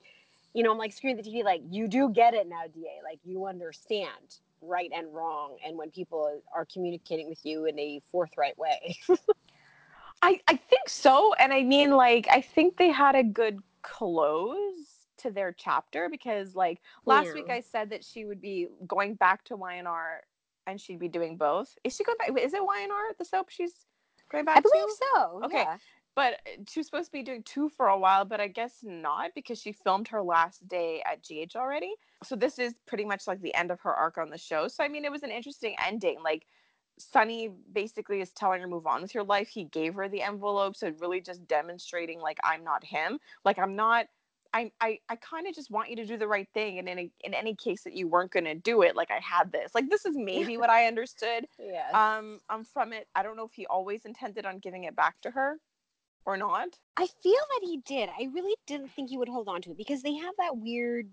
you 0.54 0.64
know, 0.64 0.72
I'm 0.72 0.78
like 0.78 0.94
screwing 0.94 1.18
the 1.18 1.24
TV, 1.24 1.44
like 1.44 1.62
you 1.70 1.88
do 1.88 2.10
get 2.10 2.34
it 2.34 2.48
now, 2.48 2.64
Da. 2.74 3.02
Like 3.04 3.20
you 3.24 3.46
understand 3.46 4.40
right 4.62 4.92
and 4.96 5.14
wrong, 5.14 5.58
and 5.66 5.78
when 5.78 5.90
people 5.90 6.42
are 6.56 6.66
communicating 6.66 7.30
with 7.30 7.40
you 7.44 7.66
in 7.66 7.78
a 7.80 8.02
forthright 8.12 8.58
way. 8.58 8.98
I, 10.22 10.40
I 10.48 10.56
think 10.56 10.88
so. 10.88 11.34
And 11.40 11.52
I 11.52 11.64
mean, 11.64 11.92
like, 11.92 12.28
I 12.30 12.42
think 12.42 12.78
they 12.78 12.90
had 12.90 13.16
a 13.16 13.24
good 13.24 13.60
close 13.82 15.08
to 15.18 15.32
their 15.32 15.52
chapter 15.52 16.10
because, 16.10 16.54
like, 16.54 16.80
last 17.08 17.34
week 17.34 17.50
I 17.50 17.62
said 17.62 17.90
that 17.90 18.06
she 18.06 18.26
would 18.26 18.40
be 18.40 18.68
going 18.88 19.16
back 19.16 19.44
to 19.46 19.58
YNR 19.58 20.20
and 20.68 20.80
she'd 20.80 21.00
be 21.00 21.08
doing 21.08 21.38
both. 21.38 21.76
Is 21.84 21.96
she 21.96 22.04
going 22.04 22.18
back? 22.18 22.30
Is 22.40 22.54
it 22.54 22.62
YNR, 22.62 23.18
the 23.18 23.26
soap 23.26 23.50
she's 23.50 23.74
going 24.32 24.46
back 24.46 24.58
I 24.58 24.62
believe 24.62 24.88
to? 24.88 24.96
so. 25.14 25.42
Okay. 25.46 25.58
yeah. 25.58 25.78
But 26.14 26.36
she 26.68 26.80
was 26.80 26.88
supposed 26.88 27.06
to 27.06 27.12
be 27.14 27.24
doing 27.24 27.42
two 27.44 27.70
for 27.70 27.88
a 27.88 27.98
while, 27.98 28.26
but 28.26 28.42
I 28.42 28.48
guess 28.48 28.80
not 28.84 29.32
because 29.34 29.62
she 29.62 29.72
filmed 29.72 30.10
her 30.10 30.22
last 30.22 30.68
day 30.68 31.02
at 31.10 31.24
GH 31.24 31.56
already. 31.56 31.94
So 32.24 32.36
this 32.36 32.60
is 32.60 32.74
pretty 32.86 33.06
much 33.06 33.28
like 33.28 33.42
the 33.42 33.56
end 33.56 33.72
of 33.72 33.80
her 33.82 33.94
arc 33.94 34.18
on 34.18 34.30
the 34.30 34.38
show. 34.38 34.68
So 34.68 34.84
I 34.84 34.90
mean, 34.90 35.06
it 35.06 35.12
was 35.12 35.24
an 35.24 35.32
interesting 35.32 35.76
ending. 35.86 36.18
Like 36.22 36.46
Sonny 36.98 37.50
basically 37.72 38.20
is 38.20 38.32
telling 38.32 38.62
her 38.62 38.68
move 38.68 38.88
on 38.88 39.02
with 39.02 39.16
your 39.16 39.24
life. 39.24 39.48
He 39.48 39.64
gave 39.66 39.94
her 39.96 40.10
the 40.10 40.22
envelope, 40.22 40.76
so 40.76 40.92
really 41.00 41.22
just 41.22 41.48
demonstrating 41.48 42.20
like 42.20 42.40
I'm 42.44 42.64
not 42.64 42.84
him. 42.84 43.20
Like 43.46 43.58
I'm 43.58 43.76
not. 43.76 44.08
I 44.54 44.72
I, 44.82 45.00
I 45.10 45.16
kind 45.18 45.48
of 45.48 45.56
just 45.56 45.72
want 45.72 45.90
you 45.90 45.96
to 45.98 46.06
do 46.06 46.18
the 46.18 46.28
right 46.28 46.48
thing, 46.54 46.80
and 46.80 46.88
in 46.90 47.00
a, 47.00 47.12
in 47.22 47.34
any 47.34 47.56
case 47.56 47.84
that 47.84 47.94
you 47.94 48.08
weren't 48.08 48.32
gonna 48.32 48.56
do 48.56 48.82
it, 48.82 48.96
like 48.96 49.12
I 49.12 49.20
had 49.20 49.52
this. 49.52 49.74
Like 49.74 49.90
this 49.90 50.06
is 50.06 50.16
maybe 50.16 50.58
what 50.58 50.70
I 50.70 50.88
understood 50.88 51.46
Yes. 51.60 51.94
um 51.94 52.40
um 52.50 52.64
from 52.64 52.94
it. 52.94 53.08
I 53.16 53.24
don't 53.24 53.38
know 53.38 53.46
if 53.46 53.54
he 53.54 53.66
always 53.66 54.06
intended 54.06 54.46
on 54.46 54.60
giving 54.60 54.84
it 54.86 54.96
back 54.96 55.20
to 55.22 55.32
her 55.32 55.58
or 56.26 56.38
not. 56.38 56.70
I 56.98 57.08
feel 57.08 57.34
that 57.34 57.62
he 57.64 57.78
did. 57.86 58.10
I 58.10 58.30
really 58.34 58.56
didn't 58.68 58.92
think 58.92 59.10
he 59.10 59.18
would 59.18 59.30
hold 59.30 59.48
on 59.48 59.62
to 59.64 59.72
it 59.72 59.78
because 59.78 60.02
they 60.02 60.16
have 60.16 60.34
that 60.38 60.58
weird 60.58 61.10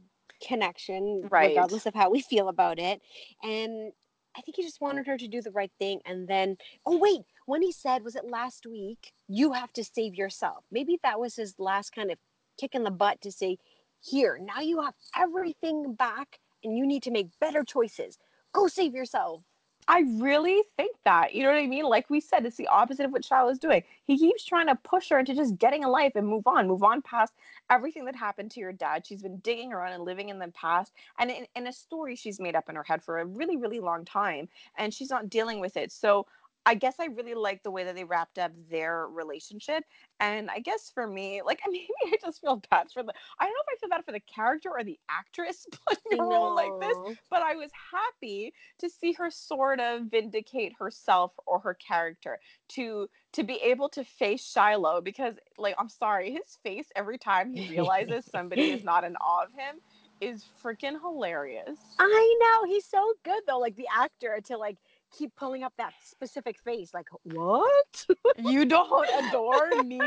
connection, 0.46 1.28
Right. 1.30 1.48
regardless 1.48 1.86
of 1.86 1.94
how 1.94 2.10
we 2.10 2.20
feel 2.20 2.48
about 2.48 2.78
it. 2.78 3.00
And 3.42 3.92
I 4.36 4.40
think 4.42 4.56
he 4.56 4.62
just 4.62 4.80
wanted 4.80 5.06
her 5.06 5.16
to 5.16 5.28
do 5.28 5.40
the 5.42 5.50
right 5.50 5.72
thing. 5.78 6.00
And 6.04 6.28
then, 6.28 6.56
oh, 6.86 6.98
wait, 6.98 7.22
when 7.46 7.62
he 7.62 7.72
said, 7.72 8.04
was 8.04 8.14
it 8.14 8.24
last 8.24 8.66
week, 8.66 9.12
you 9.28 9.52
have 9.52 9.72
to 9.74 9.84
save 9.84 10.14
yourself? 10.14 10.64
Maybe 10.70 10.98
that 11.02 11.18
was 11.18 11.34
his 11.34 11.54
last 11.58 11.90
kind 11.90 12.10
of 12.10 12.18
kick 12.58 12.74
in 12.74 12.84
the 12.84 12.90
butt 12.90 13.20
to 13.22 13.32
say, 13.32 13.58
here, 14.00 14.38
now 14.42 14.60
you 14.60 14.80
have 14.82 14.94
everything 15.16 15.94
back 15.94 16.38
and 16.62 16.76
you 16.76 16.86
need 16.86 17.02
to 17.04 17.10
make 17.10 17.28
better 17.40 17.64
choices. 17.64 18.18
Go 18.52 18.66
save 18.66 18.94
yourself. 18.94 19.42
I 19.90 20.04
really 20.18 20.62
think 20.76 20.96
that. 21.06 21.34
You 21.34 21.44
know 21.44 21.48
what 21.48 21.58
I 21.58 21.66
mean? 21.66 21.84
Like 21.84 22.10
we 22.10 22.20
said, 22.20 22.44
it's 22.44 22.58
the 22.58 22.68
opposite 22.68 23.06
of 23.06 23.12
what 23.12 23.24
Shiloh 23.24 23.48
is 23.48 23.58
doing. 23.58 23.82
He 24.04 24.18
keeps 24.18 24.44
trying 24.44 24.66
to 24.66 24.74
push 24.74 25.08
her 25.08 25.18
into 25.18 25.34
just 25.34 25.56
getting 25.56 25.82
a 25.82 25.88
life 25.88 26.12
and 26.14 26.28
move 26.28 26.46
on, 26.46 26.68
move 26.68 26.82
on 26.82 27.00
past 27.00 27.32
everything 27.70 28.04
that 28.04 28.14
happened 28.14 28.50
to 28.50 28.60
your 28.60 28.72
dad. 28.72 29.06
She's 29.06 29.22
been 29.22 29.38
digging 29.38 29.72
around 29.72 29.94
and 29.94 30.04
living 30.04 30.28
in 30.28 30.38
the 30.38 30.48
past 30.48 30.92
and 31.18 31.30
in, 31.30 31.46
in 31.56 31.66
a 31.66 31.72
story 31.72 32.16
she's 32.16 32.38
made 32.38 32.54
up 32.54 32.68
in 32.68 32.76
her 32.76 32.82
head 32.82 33.02
for 33.02 33.20
a 33.20 33.24
really, 33.24 33.56
really 33.56 33.80
long 33.80 34.04
time. 34.04 34.46
And 34.76 34.92
she's 34.92 35.08
not 35.08 35.30
dealing 35.30 35.58
with 35.58 35.78
it. 35.78 35.90
So 35.90 36.26
I 36.68 36.74
guess 36.74 36.96
I 37.00 37.06
really 37.06 37.34
like 37.34 37.62
the 37.62 37.70
way 37.70 37.84
that 37.84 37.96
they 37.96 38.04
wrapped 38.04 38.38
up 38.38 38.52
their 38.70 39.06
relationship. 39.08 39.84
And 40.20 40.50
I 40.50 40.58
guess 40.58 40.90
for 40.92 41.06
me, 41.06 41.40
like 41.44 41.60
maybe 41.66 41.88
I 42.06 42.16
just 42.20 42.42
feel 42.42 42.62
bad 42.70 42.88
for 42.92 43.02
the 43.02 43.14
I 43.40 43.46
don't 43.46 43.54
know 43.54 43.60
if 43.68 43.78
I 43.78 43.80
feel 43.80 43.88
bad 43.88 44.04
for 44.04 44.12
the 44.12 44.20
character 44.20 44.70
or 44.70 44.84
the 44.84 44.98
actress 45.08 45.66
playing 45.72 46.20
a 46.20 46.24
role 46.24 46.54
like 46.54 46.72
this 46.80 46.98
but 47.30 47.42
I 47.42 47.56
was 47.56 47.70
happy 47.92 48.52
to 48.80 48.90
see 48.90 49.12
her 49.12 49.30
sort 49.30 49.80
of 49.80 50.02
vindicate 50.10 50.74
herself 50.78 51.32
or 51.46 51.58
her 51.60 51.74
character 51.74 52.38
to 52.70 53.08
to 53.32 53.44
be 53.44 53.56
able 53.56 53.88
to 53.90 54.04
face 54.04 54.44
Shiloh 54.44 55.00
because 55.00 55.34
like 55.56 55.74
I'm 55.78 55.88
sorry, 55.88 56.32
his 56.32 56.58
face 56.62 56.86
every 56.96 57.18
time 57.18 57.54
he 57.54 57.70
realizes 57.70 58.26
somebody 58.26 58.70
is 58.70 58.84
not 58.84 59.04
in 59.04 59.16
awe 59.16 59.44
of 59.44 59.52
him 59.52 59.76
is 60.20 60.44
freaking 60.64 61.00
hilarious. 61.00 61.78
I 61.98 62.38
know 62.40 62.72
he's 62.72 62.86
so 62.86 63.14
good 63.24 63.42
though, 63.46 63.58
like 63.58 63.76
the 63.76 63.88
actor 63.96 64.40
to 64.46 64.56
like 64.56 64.78
keep 65.16 65.34
pulling 65.36 65.62
up 65.62 65.72
that 65.78 65.92
specific 66.04 66.58
face. 66.58 66.92
Like 66.94 67.08
what? 67.24 68.06
You 68.38 68.64
don't 68.64 69.08
adore 69.24 69.82
me? 69.84 70.00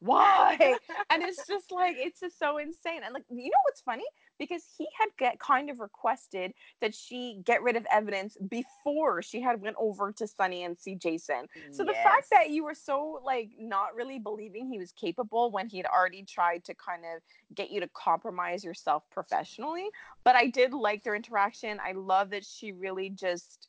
Why? 0.00 0.76
And 1.10 1.22
it's 1.22 1.46
just 1.46 1.70
like 1.70 1.96
it's 1.98 2.20
just 2.20 2.38
so 2.38 2.56
insane. 2.58 3.02
And 3.04 3.12
like 3.12 3.24
you 3.28 3.44
know 3.44 3.58
what's 3.64 3.82
funny? 3.82 4.04
Because 4.38 4.64
he 4.78 4.88
had 4.98 5.08
get 5.18 5.38
kind 5.38 5.68
of 5.68 5.78
requested 5.78 6.54
that 6.80 6.94
she 6.94 7.40
get 7.44 7.62
rid 7.62 7.76
of 7.76 7.86
evidence 7.92 8.36
before 8.48 9.20
she 9.20 9.42
had 9.42 9.60
went 9.60 9.76
over 9.78 10.10
to 10.12 10.26
Sonny 10.26 10.64
and 10.64 10.78
see 10.78 10.94
Jason. 10.94 11.46
So 11.72 11.84
the 11.84 11.92
fact 11.92 12.28
that 12.30 12.48
you 12.48 12.64
were 12.64 12.74
so 12.74 13.20
like 13.24 13.50
not 13.58 13.94
really 13.94 14.18
believing 14.18 14.68
he 14.68 14.78
was 14.78 14.92
capable 14.92 15.50
when 15.50 15.68
he 15.68 15.76
had 15.76 15.86
already 15.86 16.22
tried 16.22 16.64
to 16.64 16.74
kind 16.74 17.02
of 17.04 17.22
get 17.54 17.70
you 17.70 17.80
to 17.80 17.88
compromise 17.88 18.64
yourself 18.64 19.02
professionally, 19.10 19.88
but 20.24 20.34
I 20.34 20.46
did 20.46 20.72
like 20.72 21.04
their 21.04 21.14
interaction. 21.14 21.78
I 21.84 21.92
love 21.92 22.30
that 22.30 22.44
she 22.46 22.72
really 22.72 23.10
just 23.10 23.68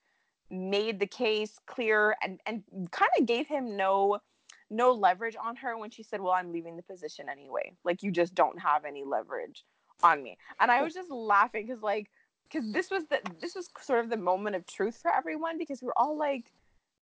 made 0.51 0.99
the 0.99 1.07
case 1.07 1.57
clear 1.65 2.15
and 2.21 2.39
and 2.45 2.63
kind 2.91 3.11
of 3.17 3.25
gave 3.25 3.47
him 3.47 3.77
no 3.77 4.19
no 4.69 4.91
leverage 4.91 5.35
on 5.41 5.55
her 5.57 5.77
when 5.77 5.89
she 5.89 6.03
said, 6.03 6.21
"Well, 6.21 6.33
I'm 6.33 6.51
leaving 6.51 6.75
the 6.75 6.83
position 6.83 7.27
anyway." 7.29 7.73
Like 7.83 8.03
you 8.03 8.11
just 8.11 8.35
don't 8.35 8.59
have 8.59 8.85
any 8.85 9.03
leverage 9.03 9.65
on 10.03 10.23
me. 10.23 10.37
And 10.59 10.71
I 10.71 10.81
was 10.81 10.93
just 10.93 11.11
laughing 11.11 11.67
cuz 11.67 11.81
like 11.81 12.09
cuz 12.51 12.71
this 12.71 12.89
was 12.89 13.05
the 13.07 13.21
this 13.39 13.55
was 13.55 13.69
sort 13.81 13.99
of 13.99 14.09
the 14.09 14.17
moment 14.17 14.55
of 14.55 14.65
truth 14.65 14.97
for 15.01 15.13
everyone 15.13 15.57
because 15.57 15.81
we 15.81 15.87
were 15.87 15.97
all 15.97 16.17
like 16.17 16.51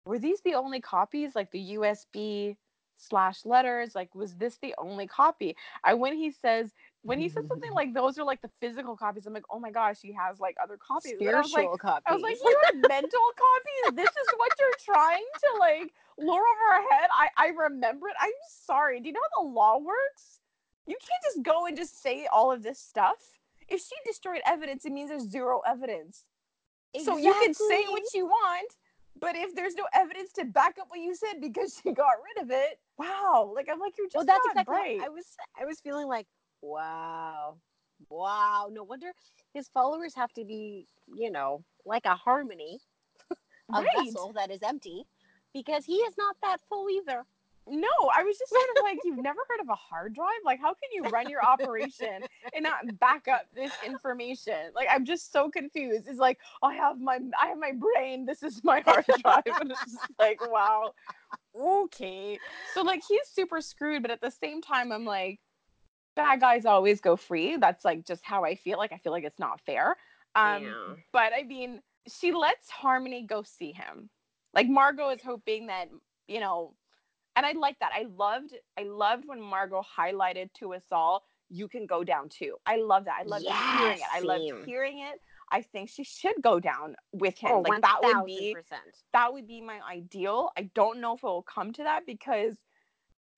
were 0.05 0.19
these 0.19 0.41
the 0.41 0.55
only 0.55 0.81
copies 0.81 1.35
like 1.35 1.51
the 1.51 1.75
USB 1.75 2.57
slash 2.97 3.45
letters 3.45 3.95
like 3.95 4.13
was 4.15 4.35
this 4.35 4.57
the 4.57 4.73
only 4.77 5.07
copy 5.07 5.55
I 5.83 5.93
when 5.93 6.15
he 6.15 6.31
says 6.31 6.71
when 7.03 7.19
he 7.19 7.29
said 7.29 7.43
mm-hmm. 7.43 7.49
something 7.49 7.71
like 7.73 7.93
those 7.93 8.17
are 8.17 8.23
like 8.23 8.41
the 8.41 8.49
physical 8.59 8.95
copies 8.95 9.25
I'm 9.25 9.33
like 9.33 9.45
oh 9.51 9.59
my 9.59 9.71
gosh 9.71 9.97
he 10.01 10.13
has 10.13 10.39
like 10.39 10.55
other 10.61 10.77
copies 10.77 11.13
and 11.19 11.29
I 11.29 11.41
was 11.41 11.51
like 11.51 11.63
spiritual 11.63 11.77
copies. 11.77 12.03
I 12.07 12.13
was 12.13 12.23
like, 12.23 12.37
you 12.43 12.61
have 12.65 12.75
mental 12.89 13.27
copies. 13.37 13.95
This 13.95 14.09
is 14.09 14.27
what 14.37 14.51
you're 14.59 14.95
trying 14.95 15.25
to 15.39 15.59
like 15.59 15.93
lure 16.17 16.43
over 16.43 16.73
our 16.73 16.81
head. 16.91 17.09
I 17.11 17.27
I 17.37 17.47
remember 17.49 18.07
it. 18.07 18.15
I'm 18.19 18.31
sorry. 18.47 18.99
Do 18.99 19.07
you 19.07 19.13
know 19.13 19.19
how 19.35 19.43
the 19.43 19.49
law 19.49 19.77
works? 19.77 20.39
You 20.87 20.97
can't 20.99 21.23
just 21.23 21.43
go 21.43 21.67
and 21.67 21.77
just 21.77 22.01
say 22.01 22.27
all 22.31 22.51
of 22.51 22.63
this 22.63 22.79
stuff. 22.79 23.17
If 23.69 23.79
she 23.79 23.95
destroyed 24.05 24.41
evidence, 24.45 24.85
it 24.85 24.91
means 24.91 25.09
there's 25.09 25.29
zero 25.29 25.61
evidence. 25.67 26.25
Exactly. 26.93 27.23
So 27.23 27.27
you 27.27 27.33
can 27.33 27.53
say 27.53 27.85
what 27.89 28.03
you 28.13 28.25
want, 28.25 28.71
but 29.19 29.35
if 29.35 29.55
there's 29.55 29.75
no 29.75 29.85
evidence 29.93 30.33
to 30.33 30.45
back 30.45 30.77
up 30.79 30.87
what 30.89 30.99
you 30.99 31.15
said 31.15 31.41
because 31.41 31.79
she 31.83 31.91
got 31.91 32.13
rid 32.35 32.43
of 32.43 32.51
it, 32.51 32.79
wow. 32.97 33.51
Like 33.55 33.69
I'm 33.71 33.79
like, 33.79 33.93
you're 33.97 34.07
just 34.07 34.15
well, 34.15 34.25
that's 34.25 34.45
exactly. 34.47 34.75
right. 34.75 34.99
I 35.01 35.09
was. 35.09 35.25
I 35.59 35.65
was 35.65 35.79
feeling 35.79 36.07
like, 36.07 36.27
wow, 36.63 37.57
wow. 38.09 38.69
No 38.71 38.83
wonder 38.83 39.11
his 39.53 39.67
followers 39.67 40.15
have 40.15 40.33
to 40.33 40.45
be, 40.45 40.87
you 41.13 41.29
know, 41.29 41.63
like 41.85 42.05
a 42.05 42.15
harmony, 42.15 42.79
a 43.73 43.81
Right. 43.81 43.85
vessel 43.93 44.33
that 44.33 44.49
is 44.51 44.63
empty, 44.63 45.05
because 45.53 45.85
he 45.85 45.97
is 45.97 46.15
not 46.17 46.35
that 46.41 46.61
full 46.69 46.89
either. 46.89 47.25
No, 47.65 47.87
I 48.13 48.23
was 48.23 48.37
just 48.37 48.51
sort 48.51 48.69
of 48.75 48.83
like, 48.83 48.99
you've 49.05 49.23
never 49.23 49.39
heard 49.49 49.61
of 49.61 49.69
a 49.69 49.75
hard 49.75 50.15
drive? 50.15 50.27
Like, 50.43 50.59
how 50.59 50.73
can 50.73 50.89
you 50.91 51.07
run 51.09 51.29
your 51.29 51.41
operation 51.41 52.21
and 52.53 52.63
not 52.63 52.99
back 52.99 53.29
up 53.29 53.45
this 53.55 53.71
information? 53.85 54.71
Like, 54.75 54.89
I'm 54.91 55.05
just 55.05 55.31
so 55.31 55.49
confused. 55.49 56.07
It's 56.09 56.19
like, 56.19 56.39
I 56.61 56.73
have 56.73 56.99
my, 56.99 57.19
I 57.41 57.47
have 57.47 57.57
my 57.57 57.71
brain. 57.71 58.25
This 58.25 58.43
is 58.43 58.61
my 58.65 58.81
hard 58.85 59.05
drive, 59.21 59.43
and 59.61 59.71
it's 59.71 59.85
just 59.85 60.11
like, 60.19 60.41
wow, 60.41 60.93
okay. 61.57 62.37
So 62.73 62.81
like, 62.81 63.01
he's 63.07 63.29
super 63.31 63.61
screwed, 63.61 64.01
but 64.01 64.11
at 64.11 64.19
the 64.19 64.31
same 64.31 64.61
time, 64.61 64.91
I'm 64.91 65.05
like, 65.05 65.39
bad 66.15 66.39
guys 66.39 66.65
always 66.65 67.01
go 67.01 67.15
free. 67.15 67.57
That's 67.57 67.83
like 67.85 68.05
just 68.05 68.23
how 68.23 68.43
I 68.43 68.55
feel. 68.55 68.77
Like, 68.77 68.91
I 68.91 68.97
feel 68.97 69.11
like 69.11 69.23
it's 69.23 69.39
not 69.39 69.61
fair. 69.61 69.97
Um, 70.35 70.63
Yeah. 70.63 70.95
but 71.11 71.33
I 71.37 71.43
mean, 71.43 71.81
she 72.07 72.31
lets 72.31 72.69
Harmony 72.69 73.23
go 73.23 73.43
see 73.43 73.71
him. 73.71 74.09
Like 74.53 74.67
Margaux 74.67 75.09
is 75.09 75.21
hoping 75.23 75.67
that 75.67 75.89
you 76.27 76.39
know, 76.39 76.75
and 77.35 77.45
I 77.45 77.53
like 77.53 77.79
that. 77.79 77.91
I 77.93 78.05
loved, 78.15 78.53
I 78.77 78.83
loved 78.83 79.25
when 79.27 79.41
Margaux 79.41 79.83
highlighted 79.97 80.53
to 80.59 80.73
us 80.73 80.85
all, 80.91 81.23
you 81.49 81.67
can 81.67 81.85
go 81.85 82.03
down 82.03 82.29
too. 82.29 82.55
I 82.65 82.77
love 82.77 83.05
that. 83.05 83.19
I 83.19 83.23
loved 83.23 83.45
hearing 83.45 83.97
it. 83.97 84.07
I 84.13 84.19
love 84.21 84.41
hearing 84.65 84.99
it. 84.99 85.19
I 85.51 85.61
think 85.61 85.89
she 85.89 86.03
should 86.03 86.35
go 86.41 86.59
down 86.59 86.95
with 87.11 87.37
him. 87.37 87.51
Oh, 87.51 87.61
like 87.61 87.81
that 87.81 87.99
would 88.01 88.25
be 88.25 88.55
1000%. 88.55 88.77
that 89.13 89.33
would 89.33 89.47
be 89.47 89.61
my 89.61 89.79
ideal. 89.89 90.51
I 90.57 90.69
don't 90.73 90.99
know 91.01 91.15
if 91.15 91.23
it 91.23 91.27
will 91.27 91.43
come 91.43 91.73
to 91.73 91.83
that 91.83 92.05
because 92.07 92.57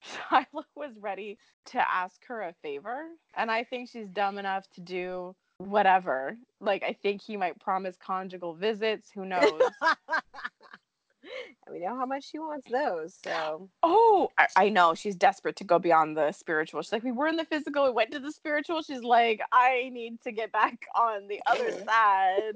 Shiloh 0.30 0.64
was 0.74 0.92
ready 1.00 1.38
to 1.66 1.78
ask 1.78 2.24
her 2.26 2.42
a 2.42 2.54
favor. 2.62 3.06
And 3.34 3.50
I 3.50 3.64
think 3.64 3.88
she's 3.90 4.08
dumb 4.08 4.38
enough 4.38 4.66
to 4.74 4.80
do 4.80 5.34
whatever. 5.58 6.36
Like, 6.60 6.82
I 6.82 6.96
think 7.02 7.22
he 7.22 7.36
might 7.36 7.58
promise 7.60 7.96
conjugal 7.96 8.54
visits. 8.54 9.10
Who 9.14 9.24
knows? 9.24 9.60
we 11.70 11.80
know 11.80 11.96
how 11.96 12.06
much 12.06 12.30
she 12.30 12.38
wants 12.38 12.70
those. 12.70 13.18
So 13.24 13.68
oh, 13.82 14.30
I, 14.38 14.46
I 14.56 14.68
know. 14.68 14.94
She's 14.94 15.16
desperate 15.16 15.56
to 15.56 15.64
go 15.64 15.78
beyond 15.78 16.16
the 16.16 16.32
spiritual. 16.32 16.82
She's 16.82 16.92
like, 16.92 17.04
we 17.04 17.12
were 17.12 17.26
in 17.26 17.36
the 17.36 17.44
physical, 17.44 17.84
we 17.84 17.90
went 17.90 18.12
to 18.12 18.18
the 18.18 18.32
spiritual. 18.32 18.82
She's 18.82 19.02
like, 19.02 19.40
I 19.52 19.90
need 19.92 20.20
to 20.22 20.32
get 20.32 20.52
back 20.52 20.86
on 20.94 21.26
the 21.28 21.40
other 21.46 21.70
side. 21.86 22.52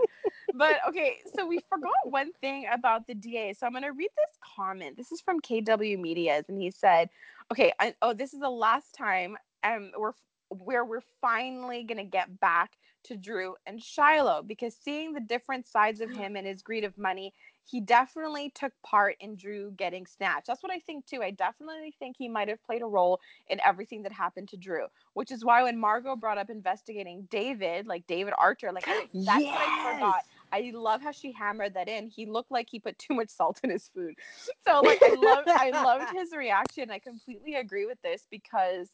But 0.55 0.77
okay, 0.89 1.19
so 1.35 1.47
we 1.47 1.61
forgot 1.69 1.93
one 2.05 2.33
thing 2.41 2.67
about 2.73 3.07
the 3.07 3.15
DA. 3.15 3.55
So 3.55 3.67
I'm 3.67 3.73
going 3.73 3.85
to 3.85 3.93
read 3.93 4.11
this 4.17 4.37
comment. 4.57 4.97
This 4.97 5.13
is 5.13 5.21
from 5.21 5.41
KW 5.41 5.99
Medias, 5.99 6.45
and 6.49 6.61
he 6.61 6.71
said, 6.71 7.09
okay, 7.51 7.73
I, 7.81 7.95
oh, 8.03 8.13
this 8.13 8.35
is 8.35 8.41
the 8.41 8.51
last 8.51 8.95
time 8.95 9.37
um, 9.65 9.93
we're 9.97 10.13
where 10.51 10.85
we're 10.85 11.03
finally 11.21 11.85
going 11.85 11.99
to 11.99 12.05
get 12.05 12.41
back 12.41 12.73
to 13.05 13.17
Drew 13.17 13.55
and 13.67 13.81
Shiloh 13.81 14.43
because 14.43 14.75
seeing 14.75 15.13
the 15.13 15.21
different 15.21 15.67
sides 15.67 16.01
of 16.01 16.11
him 16.17 16.37
and 16.37 16.47
his 16.47 16.63
greed 16.63 16.85
of 16.85 16.97
money, 16.99 17.33
he 17.65 17.81
definitely 17.81 18.51
took 18.55 18.73
part 18.83 19.17
in 19.21 19.37
Drew 19.37 19.71
getting 19.73 20.07
snatched. 20.07 20.49
That's 20.49 20.63
what 20.63 20.73
I 20.73 20.81
think 20.81 21.07
too. 21.07 21.23
I 21.23 21.31
definitely 21.31 21.95
think 21.99 22.17
he 22.19 22.29
might 22.29 22.49
have 22.49 22.63
played 22.65 22.83
a 22.83 22.87
role 22.87 23.21
in 23.49 23.61
everything 23.65 24.03
that 24.03 24.13
happened 24.13 24.49
to 24.49 24.57
Drew, 24.57 24.87
which 25.15 25.31
is 25.31 25.45
why 25.45 25.63
when 25.63 25.79
Margaux 25.79 26.17
brought 26.17 26.39
up 26.39 26.51
investigating 26.51 27.29
David, 27.31 27.87
like 27.87 28.07
David 28.07 28.35
Archer, 28.37 28.73
like 28.73 28.87
that's 28.87 29.15
what 29.15 29.55
I 29.57 29.95
forgot. 29.95 30.25
I 30.53 30.73
love 30.75 31.03
how 31.03 31.13
she 31.13 31.33
hammered 31.33 31.75
that 31.75 31.89
in. 31.89 32.09
He 32.09 32.27
looked 32.27 32.51
like 32.51 32.69
he 32.71 32.81
put 32.81 32.99
too 32.99 33.15
much 33.15 33.31
salt 33.31 33.61
in 33.63 33.71
his 33.71 33.89
food. 33.89 34.15
So 34.67 34.81
like 34.81 35.03
I 35.03 35.15
love 35.15 35.45
I 35.49 35.71
loved 35.71 36.13
his 36.15 36.33
reaction. 36.33 36.91
I 36.91 36.99
completely 36.99 37.55
agree 37.55 37.87
with 37.87 38.01
this 38.03 38.27
because 38.31 38.89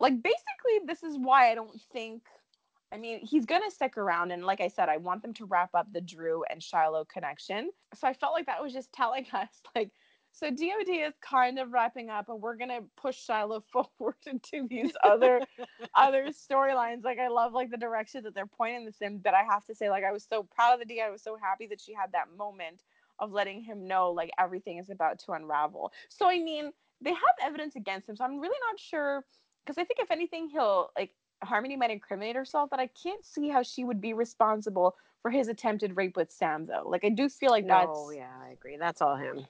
like 0.00 0.14
basically 0.22 0.86
this 0.86 1.02
is 1.02 1.16
why 1.18 1.50
I 1.50 1.54
don't 1.54 1.80
think 1.92 2.22
I 2.92 2.98
mean, 2.98 3.20
he's 3.24 3.46
gonna 3.46 3.70
stick 3.70 3.98
around, 3.98 4.30
and 4.30 4.44
like 4.44 4.60
I 4.60 4.68
said, 4.68 4.88
I 4.88 4.96
want 4.96 5.22
them 5.22 5.34
to 5.34 5.44
wrap 5.44 5.70
up 5.74 5.92
the 5.92 6.00
Drew 6.00 6.44
and 6.48 6.62
Shiloh 6.62 7.04
connection. 7.04 7.70
So 7.94 8.06
I 8.06 8.12
felt 8.12 8.32
like 8.32 8.46
that 8.46 8.62
was 8.62 8.72
just 8.72 8.92
telling 8.92 9.26
us, 9.32 9.48
like, 9.74 9.90
so 10.36 10.50
DOD 10.50 10.88
is 10.90 11.14
kind 11.22 11.58
of 11.58 11.72
wrapping 11.72 12.10
up, 12.10 12.28
and 12.28 12.42
we're 12.42 12.56
gonna 12.56 12.80
push 12.96 13.16
Shiloh 13.16 13.64
forward 13.72 14.16
into 14.26 14.68
these 14.68 14.92
other 15.02 15.40
other 15.94 16.26
storylines. 16.26 17.04
Like, 17.04 17.18
I 17.18 17.28
love 17.28 17.54
like 17.54 17.70
the 17.70 17.78
direction 17.78 18.22
that 18.24 18.34
they're 18.34 18.46
pointing 18.46 18.84
this 18.84 19.00
in. 19.00 19.18
But 19.18 19.32
I 19.32 19.44
have 19.48 19.64
to 19.64 19.74
say, 19.74 19.88
like, 19.88 20.04
I 20.04 20.12
was 20.12 20.26
so 20.28 20.42
proud 20.42 20.74
of 20.74 20.80
the 20.80 20.84
D. 20.84 21.00
I 21.00 21.08
was 21.08 21.22
so 21.22 21.38
happy 21.42 21.66
that 21.68 21.80
she 21.80 21.94
had 21.94 22.12
that 22.12 22.26
moment 22.36 22.82
of 23.18 23.32
letting 23.32 23.62
him 23.62 23.88
know, 23.88 24.10
like, 24.10 24.30
everything 24.38 24.76
is 24.76 24.90
about 24.90 25.18
to 25.20 25.32
unravel. 25.32 25.90
So 26.10 26.28
I 26.28 26.38
mean, 26.38 26.70
they 27.00 27.10
have 27.10 27.36
evidence 27.42 27.74
against 27.74 28.06
him, 28.06 28.16
so 28.16 28.24
I'm 28.24 28.38
really 28.38 28.58
not 28.70 28.78
sure 28.78 29.24
because 29.64 29.78
I 29.78 29.84
think 29.84 30.00
if 30.00 30.10
anything, 30.10 30.50
he'll 30.50 30.90
like 30.98 31.12
Harmony 31.42 31.76
might 31.76 31.90
incriminate 31.90 32.36
herself, 32.36 32.68
but 32.70 32.78
I 32.78 32.88
can't 32.88 33.24
see 33.24 33.48
how 33.48 33.62
she 33.62 33.84
would 33.84 34.02
be 34.02 34.12
responsible 34.12 34.96
for 35.22 35.30
his 35.30 35.48
attempted 35.48 35.96
rape 35.96 36.14
with 36.14 36.30
Sam 36.30 36.66
though. 36.66 36.84
Like 36.86 37.04
I 37.04 37.08
do 37.08 37.30
feel 37.30 37.50
like 37.50 37.66
that's 37.66 37.88
Oh 37.90 38.10
yeah, 38.10 38.30
I 38.46 38.50
agree. 38.50 38.76
That's 38.76 39.00
all 39.00 39.16
him. 39.16 39.46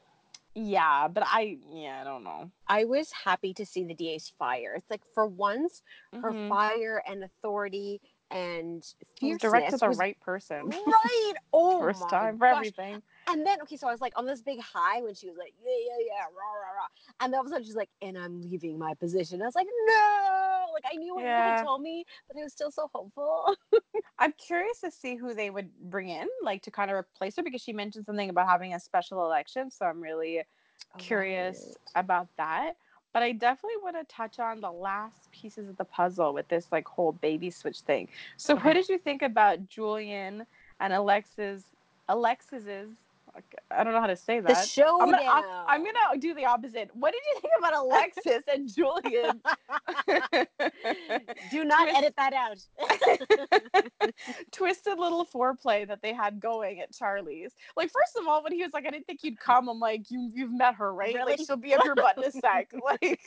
Yeah, 0.57 1.09
but 1.09 1.23
I 1.27 1.59
yeah, 1.71 2.01
I 2.01 2.05
don't 2.05 2.25
know. 2.25 2.51
I 2.69 2.85
was 2.85 3.13
happy 3.13 3.53
to 3.55 3.67
see 3.67 3.85
the 3.85 3.95
DA's 3.95 4.33
fire. 4.39 4.75
It's 4.77 4.91
like 4.91 5.03
for 5.15 5.27
once, 5.27 5.83
her 6.23 6.33
Mhm. 6.33 6.49
fire 6.49 7.03
and 7.07 7.23
authority 7.23 8.01
and 8.31 8.83
fierceness 9.21 9.41
directed 9.41 9.81
the 9.81 9.89
was 9.89 9.99
right 9.99 10.19
person. 10.21 10.71
right. 10.71 11.33
Oh 11.53 11.81
First 11.81 12.01
my 12.01 12.09
time 12.11 12.39
for 12.39 12.47
gosh. 12.51 12.69
everything. 12.69 13.03
And 13.29 13.47
then 13.47 13.61
okay, 13.63 13.77
so 13.77 13.89
I 13.89 13.93
was 13.93 14.01
like 14.01 14.13
on 14.17 14.27
this 14.27 14.43
big 14.43 14.61
high 14.61 15.03
when 15.03 15.15
she 15.15 15.29
was 15.29 15.37
like, 15.37 15.55
yeah, 15.63 15.77
yeah, 15.79 16.07
yeah, 16.09 16.23
rah, 16.25 16.29
rah, 16.29 16.77
rah. 16.77 16.89
And 17.21 17.33
then 17.33 17.39
all 17.39 17.45
of 17.45 17.49
a 17.49 17.51
sudden 17.51 17.65
she's 17.65 17.77
like, 17.77 17.91
and 18.01 18.17
I'm 18.17 18.41
leaving 18.41 18.79
my 18.79 18.95
position. 18.95 19.43
I 19.43 19.47
was 19.47 19.55
like, 19.55 19.67
no, 19.87 20.46
like 20.77 20.93
I 20.93 20.97
knew 20.97 21.15
what 21.15 21.27
you 21.29 21.35
Yeah. 21.35 21.57
gonna 21.57 21.57
tell 21.57 21.79
me, 21.81 22.05
but 22.29 22.39
it 22.41 22.45
was 22.45 22.53
still 22.55 22.73
so 22.73 22.91
hopeful. 22.95 23.57
I'm 24.19 24.33
curious 24.33 24.81
to 24.81 24.91
see 24.91 25.17
who 25.17 25.35
they 25.35 25.51
would 25.51 25.71
bring 25.91 26.09
in, 26.11 26.29
like 26.43 26.63
to 26.63 26.71
kind 26.71 26.91
of 26.91 26.97
replace 26.97 27.37
her, 27.37 27.43
because 27.43 27.63
she 27.63 27.73
mentioned 27.73 28.07
something 28.07 28.31
about 28.31 28.49
having 28.49 28.75
a 28.75 28.81
special 28.81 29.25
election. 29.25 29.71
So 29.71 29.87
I'm 29.87 30.01
really 30.01 30.43
oh, 30.95 30.99
curious 30.99 31.77
about 31.95 32.29
that. 32.39 32.75
But 33.13 33.23
I 33.23 33.33
definitely 33.33 33.79
want 33.83 33.97
to 33.97 34.05
touch 34.15 34.39
on 34.39 34.61
the 34.61 34.71
last 34.73 35.31
pieces 35.33 35.69
of 35.69 35.77
the 35.77 35.85
puzzle 35.85 36.35
with 36.35 36.49
this 36.49 36.73
like 36.73 36.87
whole 36.87 37.13
baby 37.13 37.51
switch 37.51 37.81
thing. 37.81 38.09
So 38.37 38.57
Okay. 38.57 38.59
what 38.59 38.75
uh-huh. 38.75 38.75
did 38.75 38.89
you 38.89 38.99
think 38.99 39.23
about 39.23 39.69
Julian 39.69 40.47
and 40.81 40.93
Alexis 40.93 41.75
Alexis's 42.09 43.06
I 43.71 43.85
don't 43.85 43.93
know 43.93 44.01
how 44.01 44.07
to 44.07 44.17
say 44.17 44.41
The 44.41 44.49
that. 44.49 44.69
showdown. 44.69 45.03
I'm 45.03 45.11
gonna, 45.11 45.31
I'm, 45.31 45.45
I'm 45.69 45.85
gonna 45.85 46.19
do 46.19 46.35
the 46.35 46.45
opposite. 46.45 46.91
What 46.95 47.13
did 47.13 47.23
you 47.35 47.41
think 47.41 47.53
about 47.59 47.75
Alexis 47.75 48.43
and 48.53 48.73
Julian? 48.73 49.41
Do 51.51 51.65
not 51.65 51.89
Twist- 51.89 51.99
edit 51.99 52.15
that 52.17 52.33
out. 52.33 54.11
twisted 54.53 54.99
little 54.99 55.27
foreplay 55.27 55.87
that 55.89 56.01
they 56.03 56.13
had 56.13 56.41
going 56.41 56.81
at 56.81 56.93
Charlie's. 56.93 57.53
Like, 57.77 57.91
first 57.91 58.17
of 58.21 58.27
all, 58.27 58.43
when 58.43 58.53
he 58.53 58.63
was 58.63 58.73
like, 58.73 58.87
"I 58.87 58.91
didn't 58.91 59.07
think 59.07 59.21
you'd 59.23 59.39
come," 59.39 59.69
I'm 59.69 59.81
like, 59.81 60.11
"You 60.11 60.31
you've 60.33 60.53
met 60.53 60.75
her, 60.77 60.95
right? 60.95 61.15
Like, 61.15 61.41
she'll 61.45 61.57
be 61.57 61.75
up 61.75 61.85
your 61.85 61.95
butt 61.95 62.17
in 62.19 62.25
a 62.25 62.33
sec." 62.33 62.73
Like, 62.85 63.21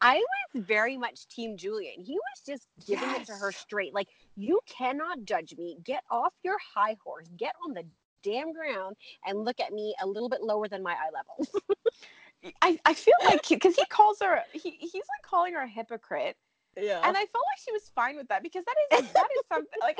I 0.00 0.16
was 0.54 0.64
very 0.64 0.96
much 0.96 1.28
Team 1.28 1.56
Julian. 1.56 2.00
He 2.00 2.14
was 2.14 2.42
just 2.46 2.66
giving 2.86 3.10
it 3.10 3.26
to 3.26 3.32
her 3.32 3.52
straight. 3.52 3.94
Like, 3.94 4.08
you 4.36 4.60
cannot 4.66 5.24
judge 5.24 5.54
me. 5.56 5.76
Get 5.84 6.02
off 6.10 6.32
your 6.42 6.56
high 6.74 6.96
horse. 7.04 7.26
Get 7.36 7.54
on 7.66 7.74
the 7.74 7.84
damn 8.22 8.52
ground 8.52 8.96
and 9.26 9.38
look 9.44 9.60
at 9.60 9.72
me 9.72 9.94
a 10.02 10.06
little 10.06 10.28
bit 10.28 10.42
lower 10.42 10.68
than 10.68 10.82
my 10.82 10.92
eye 10.92 11.10
level. 11.12 11.62
I 12.62 12.78
I 12.84 12.94
feel 12.94 13.14
like 13.24 13.48
because 13.48 13.74
he 13.74 13.84
calls 13.86 14.20
her, 14.22 14.42
he 14.52 14.70
he's 14.80 14.92
like 14.94 15.22
calling 15.22 15.54
her 15.54 15.60
a 15.62 15.68
hypocrite, 15.68 16.36
Yeah. 16.76 17.00
and 17.04 17.16
I 17.16 17.20
felt 17.26 17.44
like 17.52 17.58
she 17.64 17.72
was 17.72 17.90
fine 17.94 18.16
with 18.16 18.28
that 18.28 18.42
because 18.42 18.64
that 18.64 18.98
is 19.04 19.12
that 19.12 19.28
is 19.36 19.42
something 19.52 19.78
like. 19.80 19.98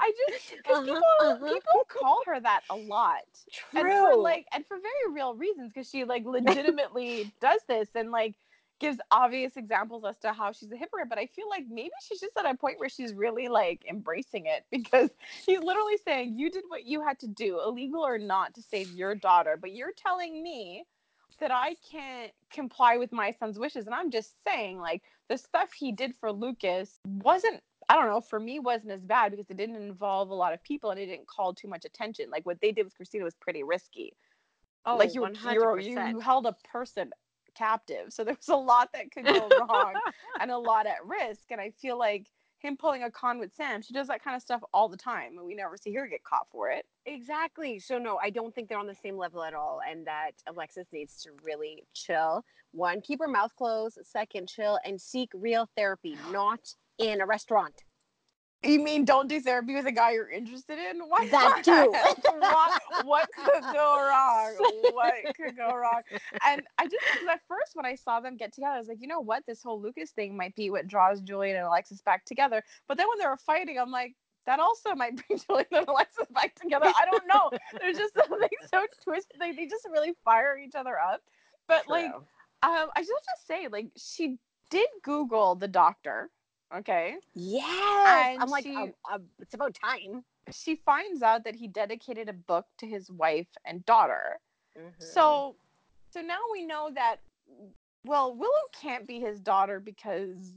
I 0.00 0.12
just 0.30 0.50
because 0.56 0.78
Uh-huh, 0.78 0.84
people 0.86 1.02
uh-huh. 1.20 1.52
people 1.54 1.84
call 1.88 2.22
her 2.26 2.40
that 2.40 2.62
a 2.70 2.76
lot. 2.76 3.22
True. 3.52 3.80
and 3.80 3.92
for 3.92 4.16
like 4.16 4.46
and 4.52 4.64
for 4.66 4.78
very 4.78 5.14
real 5.14 5.34
reasons 5.34 5.72
because 5.72 5.88
she 5.90 6.04
like 6.04 6.24
legitimately 6.24 7.30
does 7.40 7.60
this 7.68 7.88
and 7.94 8.10
like 8.10 8.34
gives 8.78 8.98
obvious 9.10 9.56
examples 9.56 10.04
as 10.04 10.16
to 10.18 10.32
how 10.32 10.52
she's 10.52 10.70
a 10.70 10.76
hypocrite 10.76 11.08
but 11.08 11.18
i 11.18 11.26
feel 11.26 11.48
like 11.48 11.64
maybe 11.70 11.90
she's 12.06 12.20
just 12.20 12.36
at 12.36 12.46
a 12.46 12.56
point 12.56 12.78
where 12.78 12.88
she's 12.88 13.12
really 13.12 13.48
like 13.48 13.84
embracing 13.88 14.46
it 14.46 14.64
because 14.70 15.10
he's 15.46 15.60
literally 15.60 15.96
saying 16.04 16.38
you 16.38 16.50
did 16.50 16.64
what 16.68 16.84
you 16.84 17.02
had 17.02 17.18
to 17.18 17.26
do 17.26 17.60
illegal 17.64 18.04
or 18.04 18.18
not 18.18 18.54
to 18.54 18.62
save 18.62 18.88
your 18.90 19.14
daughter 19.14 19.56
but 19.60 19.72
you're 19.72 19.92
telling 19.96 20.42
me 20.42 20.84
that 21.40 21.50
i 21.50 21.74
can't 21.90 22.32
comply 22.52 22.96
with 22.96 23.12
my 23.12 23.30
son's 23.32 23.58
wishes 23.58 23.86
and 23.86 23.94
i'm 23.94 24.10
just 24.10 24.34
saying 24.46 24.78
like 24.78 25.02
the 25.28 25.38
stuff 25.38 25.72
he 25.72 25.92
did 25.92 26.14
for 26.20 26.32
lucas 26.32 26.98
wasn't 27.22 27.62
I 27.90 27.94
don't 27.94 28.08
know, 28.08 28.20
for 28.20 28.38
me 28.38 28.58
wasn't 28.58 28.92
as 28.92 29.02
bad 29.02 29.30
because 29.30 29.48
it 29.48 29.56
didn't 29.56 29.76
involve 29.76 30.28
a 30.28 30.34
lot 30.34 30.52
of 30.52 30.62
people 30.62 30.90
and 30.90 31.00
it 31.00 31.06
didn't 31.06 31.26
call 31.26 31.54
too 31.54 31.68
much 31.68 31.86
attention. 31.86 32.28
Like 32.30 32.44
what 32.44 32.60
they 32.60 32.70
did 32.70 32.84
with 32.84 32.92
Kristina 32.98 33.24
was 33.24 33.34
pretty 33.34 33.62
risky. 33.62 34.12
oh, 34.84 34.96
like 34.96 35.14
you 35.14 35.24
you, 35.86 35.98
you 36.10 36.20
held 36.20 36.44
a 36.44 36.54
person 36.70 37.10
captive. 37.58 38.12
So 38.12 38.24
there 38.24 38.34
was 38.34 38.48
a 38.48 38.56
lot 38.56 38.90
that 38.92 39.10
could 39.10 39.26
go 39.26 39.48
wrong 39.58 39.94
and 40.40 40.50
a 40.50 40.58
lot 40.58 40.86
at 40.86 41.04
risk. 41.04 41.50
And 41.50 41.60
I 41.60 41.70
feel 41.70 41.98
like 41.98 42.26
him 42.60 42.76
pulling 42.76 43.04
a 43.04 43.10
con 43.10 43.38
with 43.38 43.54
Sam, 43.54 43.82
she 43.82 43.92
does 43.92 44.08
that 44.08 44.22
kind 44.22 44.36
of 44.36 44.42
stuff 44.42 44.62
all 44.72 44.88
the 44.88 44.96
time 44.96 45.36
and 45.38 45.46
we 45.46 45.54
never 45.54 45.76
see 45.76 45.92
her 45.94 46.06
get 46.06 46.24
caught 46.24 46.46
for 46.50 46.70
it. 46.70 46.86
Exactly. 47.06 47.78
So 47.78 47.98
no, 47.98 48.18
I 48.22 48.30
don't 48.30 48.54
think 48.54 48.68
they're 48.68 48.78
on 48.78 48.86
the 48.86 48.94
same 48.94 49.16
level 49.16 49.42
at 49.42 49.54
all, 49.54 49.80
and 49.88 50.06
that 50.06 50.32
Alexis 50.46 50.86
needs 50.92 51.22
to 51.22 51.30
really 51.42 51.84
chill. 51.94 52.44
One, 52.72 53.00
keep 53.00 53.20
her 53.20 53.28
mouth 53.28 53.54
closed. 53.56 53.98
Second, 54.02 54.48
chill 54.48 54.78
and 54.84 55.00
seek 55.00 55.30
real 55.34 55.68
therapy, 55.76 56.16
not 56.30 56.60
in 56.98 57.20
a 57.20 57.26
restaurant. 57.26 57.84
You 58.64 58.80
mean 58.80 59.04
don't 59.04 59.28
do 59.28 59.40
therapy 59.40 59.74
with 59.74 59.86
a 59.86 59.92
guy 59.92 60.12
you're 60.12 60.28
interested 60.28 60.78
in? 60.78 61.00
Why 61.08 61.28
That 61.28 61.62
too. 61.64 61.92
what, 62.38 62.82
what 63.04 63.28
could 63.32 63.62
go 63.72 64.08
wrong? 64.08 64.54
What 64.92 65.36
could 65.36 65.56
go 65.56 65.74
wrong? 65.76 66.02
And 66.44 66.62
I 66.76 66.84
just 66.84 67.04
because 67.12 67.28
at 67.30 67.40
first 67.46 67.72
when 67.74 67.86
I 67.86 67.94
saw 67.94 68.20
them 68.20 68.36
get 68.36 68.52
together, 68.52 68.74
I 68.74 68.78
was 68.78 68.88
like, 68.88 69.00
you 69.00 69.06
know 69.06 69.20
what, 69.20 69.44
this 69.46 69.62
whole 69.62 69.80
Lucas 69.80 70.10
thing 70.10 70.36
might 70.36 70.56
be 70.56 70.70
what 70.70 70.88
draws 70.88 71.20
Julian 71.20 71.56
and 71.56 71.66
Alexis 71.66 72.02
back 72.02 72.24
together. 72.24 72.64
But 72.88 72.98
then 72.98 73.06
when 73.08 73.18
they 73.18 73.26
were 73.26 73.36
fighting, 73.36 73.78
I'm 73.78 73.92
like, 73.92 74.16
that 74.46 74.58
also 74.58 74.94
might 74.94 75.14
bring 75.14 75.38
Julian 75.46 75.66
and 75.70 75.86
Alexis 75.86 76.26
back 76.34 76.54
together. 76.56 76.86
I 76.86 77.06
don't 77.08 77.26
know. 77.28 77.50
There's 77.80 77.96
just 77.96 78.14
something 78.14 78.48
so 78.72 78.86
twisted. 79.04 79.38
Like 79.38 79.56
they 79.56 79.66
just 79.66 79.86
really 79.88 80.14
fire 80.24 80.58
each 80.58 80.74
other 80.74 80.98
up. 80.98 81.22
But 81.68 81.86
like, 81.86 82.10
um, 82.10 82.24
I 82.62 83.00
just 83.00 83.12
have 83.12 83.22
to 83.22 83.46
say, 83.46 83.68
like, 83.70 83.90
she 83.96 84.38
did 84.70 84.88
Google 85.02 85.54
the 85.54 85.68
doctor. 85.68 86.30
Okay. 86.76 87.16
yes, 87.34 88.32
and 88.34 88.42
I'm 88.42 88.50
like, 88.50 88.64
she- 88.64 88.76
um, 88.76 88.92
um, 89.10 89.22
it's 89.40 89.54
about 89.54 89.74
time. 89.74 90.24
she 90.52 90.76
finds 90.76 91.22
out 91.22 91.44
that 91.44 91.54
he 91.54 91.68
dedicated 91.68 92.28
a 92.28 92.32
book 92.32 92.66
to 92.78 92.86
his 92.86 93.10
wife 93.10 93.48
and 93.64 93.84
daughter. 93.86 94.38
Mm-hmm. 94.78 94.90
So 94.98 95.56
so 96.10 96.20
now 96.20 96.38
we 96.52 96.64
know 96.66 96.90
that 96.94 97.16
well, 98.04 98.34
Willow 98.34 98.52
can't 98.80 99.06
be 99.06 99.20
his 99.20 99.40
daughter 99.40 99.80
because 99.80 100.54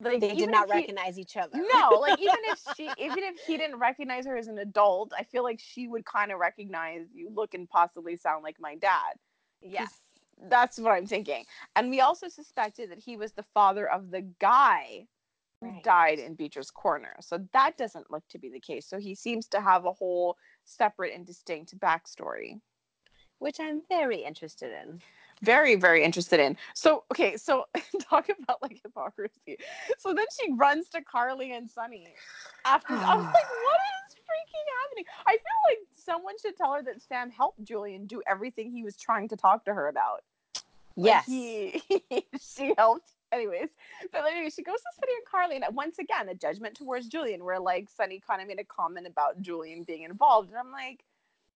like 0.00 0.20
They 0.20 0.34
did 0.34 0.50
not 0.50 0.66
he- 0.68 0.72
recognize 0.72 1.18
each 1.18 1.36
other. 1.36 1.52
no, 1.54 1.98
like 2.00 2.18
even 2.18 2.34
if 2.44 2.60
she, 2.76 2.90
even 2.98 3.18
if 3.20 3.38
he 3.46 3.56
didn't 3.56 3.78
recognize 3.78 4.26
her 4.26 4.36
as 4.36 4.48
an 4.48 4.58
adult, 4.58 5.12
I 5.16 5.22
feel 5.24 5.42
like 5.44 5.60
she 5.60 5.86
would 5.86 6.04
kind 6.04 6.32
of 6.32 6.38
recognize 6.38 7.06
you 7.14 7.30
look 7.32 7.54
and 7.54 7.68
possibly 7.68 8.16
sound 8.16 8.42
like 8.42 8.56
my 8.60 8.74
dad. 8.76 9.14
yes. 9.62 9.90
That's 10.48 10.76
what 10.78 10.90
I'm 10.90 11.06
thinking. 11.06 11.44
And 11.76 11.88
we 11.88 12.00
also 12.00 12.28
suspected 12.28 12.90
that 12.90 12.98
he 12.98 13.16
was 13.16 13.32
the 13.32 13.44
father 13.54 13.88
of 13.88 14.10
the 14.10 14.22
guy 14.40 15.06
Right. 15.62 15.82
died 15.82 16.18
in 16.18 16.34
Beecher's 16.34 16.70
Corner. 16.70 17.14
So 17.20 17.38
that 17.52 17.76
doesn't 17.76 18.10
look 18.10 18.24
to 18.30 18.38
be 18.38 18.50
the 18.50 18.60
case. 18.60 18.86
So 18.86 18.98
he 18.98 19.14
seems 19.14 19.46
to 19.48 19.60
have 19.60 19.84
a 19.84 19.92
whole 19.92 20.36
separate 20.64 21.14
and 21.14 21.24
distinct 21.24 21.78
backstory. 21.78 22.60
Which 23.38 23.58
I'm 23.60 23.82
very 23.88 24.18
interested 24.18 24.72
in. 24.72 25.00
Very, 25.42 25.74
very 25.74 26.04
interested 26.04 26.38
in. 26.38 26.56
So, 26.74 27.04
okay, 27.12 27.36
so 27.36 27.64
talk 28.00 28.28
about 28.28 28.62
like 28.62 28.80
hypocrisy. 28.82 29.58
So 29.98 30.14
then 30.14 30.26
she 30.40 30.52
runs 30.52 30.88
to 30.90 31.02
Carly 31.02 31.52
and 31.52 31.68
Sonny 31.68 32.08
after. 32.64 32.94
I'm 32.94 33.00
like, 33.02 33.06
what 33.08 33.80
is 34.06 34.14
freaking 34.14 34.66
happening? 34.82 35.04
I 35.26 35.32
feel 35.32 35.70
like 35.70 35.78
someone 35.96 36.34
should 36.40 36.56
tell 36.56 36.72
her 36.74 36.82
that 36.84 37.02
Sam 37.02 37.30
helped 37.30 37.64
Julian 37.64 38.06
do 38.06 38.22
everything 38.28 38.70
he 38.70 38.84
was 38.84 38.96
trying 38.96 39.28
to 39.28 39.36
talk 39.36 39.64
to 39.64 39.74
her 39.74 39.88
about. 39.88 40.22
Like, 40.96 41.26
Yes. 41.26 41.26
he, 41.26 41.82
she 42.40 42.74
helped. 42.78 43.12
Anyways, 43.32 43.70
but 44.12 44.24
anyway, 44.26 44.50
she 44.50 44.62
goes 44.62 44.76
to 44.76 44.90
Sonny 45.00 45.14
and 45.16 45.26
Carly, 45.26 45.56
and 45.56 45.74
once 45.74 45.98
again, 45.98 46.28
a 46.28 46.34
judgment 46.34 46.76
towards 46.76 47.08
Julian, 47.08 47.44
where 47.44 47.58
like 47.58 47.88
Sonny 47.88 48.20
kind 48.20 48.42
of 48.42 48.48
made 48.48 48.60
a 48.60 48.64
comment 48.64 49.06
about 49.06 49.40
Julian 49.40 49.84
being 49.84 50.02
involved, 50.02 50.50
and 50.50 50.58
I'm 50.58 50.70
like, 50.70 51.02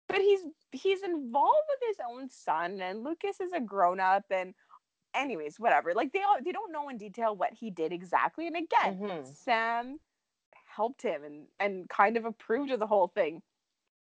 but 0.08 0.18
he's 0.18 0.40
he's 0.72 1.02
involved 1.02 1.66
with 1.68 1.88
his 1.88 1.96
own 2.08 2.28
son, 2.28 2.80
and 2.82 3.02
Lucas 3.02 3.40
is 3.40 3.52
a 3.52 3.60
grown 3.60 4.00
up, 4.00 4.24
and 4.30 4.54
anyways, 5.14 5.58
whatever. 5.58 5.94
Like 5.94 6.12
they 6.12 6.22
all 6.22 6.36
they 6.44 6.52
don't 6.52 6.72
know 6.72 6.88
in 6.90 6.98
detail 6.98 7.34
what 7.34 7.54
he 7.54 7.70
did 7.70 7.92
exactly, 7.92 8.46
and 8.46 8.56
again, 8.56 8.98
Mhm. 9.00 9.26
Sam 9.26 9.98
helped 10.76 11.02
him 11.02 11.24
and 11.24 11.46
and 11.58 11.88
kind 11.88 12.16
of 12.16 12.24
approved 12.26 12.70
of 12.70 12.80
the 12.80 12.86
whole 12.86 13.08
thing. 13.08 13.42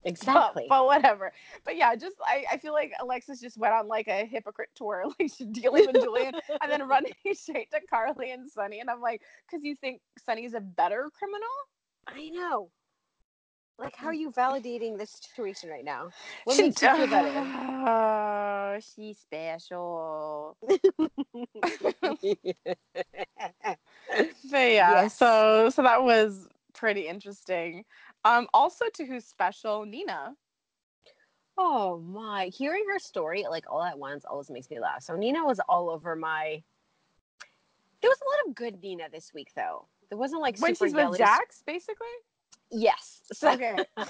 Exactly. 0.04 0.66
But, 0.68 0.78
but 0.80 0.86
whatever. 0.86 1.32
But 1.64 1.76
yeah, 1.76 1.94
just 1.94 2.16
I, 2.26 2.44
I 2.52 2.58
feel 2.58 2.72
like 2.72 2.92
Alexis 3.00 3.40
just 3.40 3.56
went 3.56 3.72
on 3.74 3.88
like 3.88 4.08
a 4.08 4.24
hypocrite 4.24 4.70
tour, 4.74 5.04
like 5.20 5.30
dealing 5.52 5.86
with 5.86 6.02
Julian 6.02 6.34
and 6.62 6.70
then 6.70 6.86
running 6.88 7.12
straight 7.34 7.70
to 7.70 7.80
Carly 7.88 8.32
and 8.32 8.50
Sonny. 8.50 8.80
And 8.80 8.90
I'm 8.90 9.00
like, 9.00 9.22
because 9.46 9.64
you 9.64 9.76
think 9.76 10.00
Sonny's 10.24 10.54
a 10.54 10.60
better 10.60 11.10
criminal? 11.16 11.48
I 12.08 12.30
know. 12.30 12.70
Like, 13.78 13.96
how 13.96 14.08
are 14.08 14.14
mm. 14.14 14.18
you 14.18 14.30
validating 14.30 14.98
this 14.98 15.10
situation 15.10 15.70
right 15.70 15.84
now? 15.84 16.10
What 16.44 16.56
She- 16.56 16.62
makes 16.64 16.82
you 16.82 16.94
feel 16.96 17.06
better? 17.08 17.30
Oh, 17.34 18.78
she's 18.94 19.18
special. 19.18 20.56
But 24.50 24.72
yeah, 24.72 25.02
Yes. 25.02 25.16
so 25.16 25.70
so 25.70 25.82
that 25.82 26.02
was 26.02 26.48
pretty 26.74 27.08
interesting. 27.08 27.84
Um, 28.24 28.46
also 28.54 28.84
to 28.94 29.04
who's 29.04 29.24
special, 29.24 29.84
Nina. 29.84 30.34
oh 31.58 31.98
my! 31.98 32.46
Hearing 32.46 32.84
her 32.92 32.98
story 32.98 33.44
like 33.48 33.64
all 33.70 33.82
at 33.82 33.98
once 33.98 34.24
always 34.24 34.50
makes 34.50 34.70
me 34.70 34.80
laugh. 34.80 35.02
So 35.02 35.16
Nina 35.16 35.44
was 35.44 35.60
all 35.68 35.90
over 35.90 36.14
my. 36.14 36.62
There 38.00 38.10
was 38.10 38.18
a 38.20 38.28
lot 38.30 38.48
of 38.48 38.54
good 38.54 38.82
Nina 38.82 39.04
this 39.10 39.32
week, 39.34 39.52
though. 39.54 39.86
There 40.08 40.18
wasn't 40.18 40.42
like 40.42 40.58
when 40.58 40.74
super 40.74 40.88
she's 40.88 40.94
with 40.94 41.18
Jax, 41.18 41.62
basically. 41.66 42.06
Yes. 42.70 43.20
So 43.32 43.50
Okay. 43.52 43.76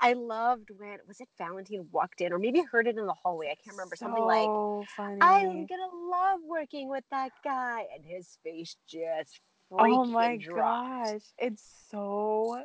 I 0.00 0.12
loved 0.12 0.70
when 0.76 0.98
was 1.06 1.20
it 1.20 1.28
Valentine 1.38 1.86
walked 1.90 2.20
in, 2.20 2.32
or 2.32 2.38
maybe 2.38 2.60
I 2.60 2.64
heard 2.70 2.86
it 2.86 2.98
in 2.98 3.06
the 3.06 3.14
hallway. 3.14 3.46
I 3.46 3.54
can't 3.54 3.76
remember 3.76 3.96
something 3.96 4.22
like. 4.22 4.46
So 4.46 4.84
funny. 4.96 5.18
I'm 5.22 5.66
gonna 5.66 6.10
love 6.10 6.40
working 6.46 6.90
with 6.90 7.04
that 7.10 7.30
guy, 7.42 7.84
and 7.94 8.04
his 8.04 8.38
face 8.42 8.76
just 8.86 9.40
Oh 9.78 10.04
my 10.04 10.36
gosh. 10.36 11.22
It's 11.38 11.62
so 11.90 12.64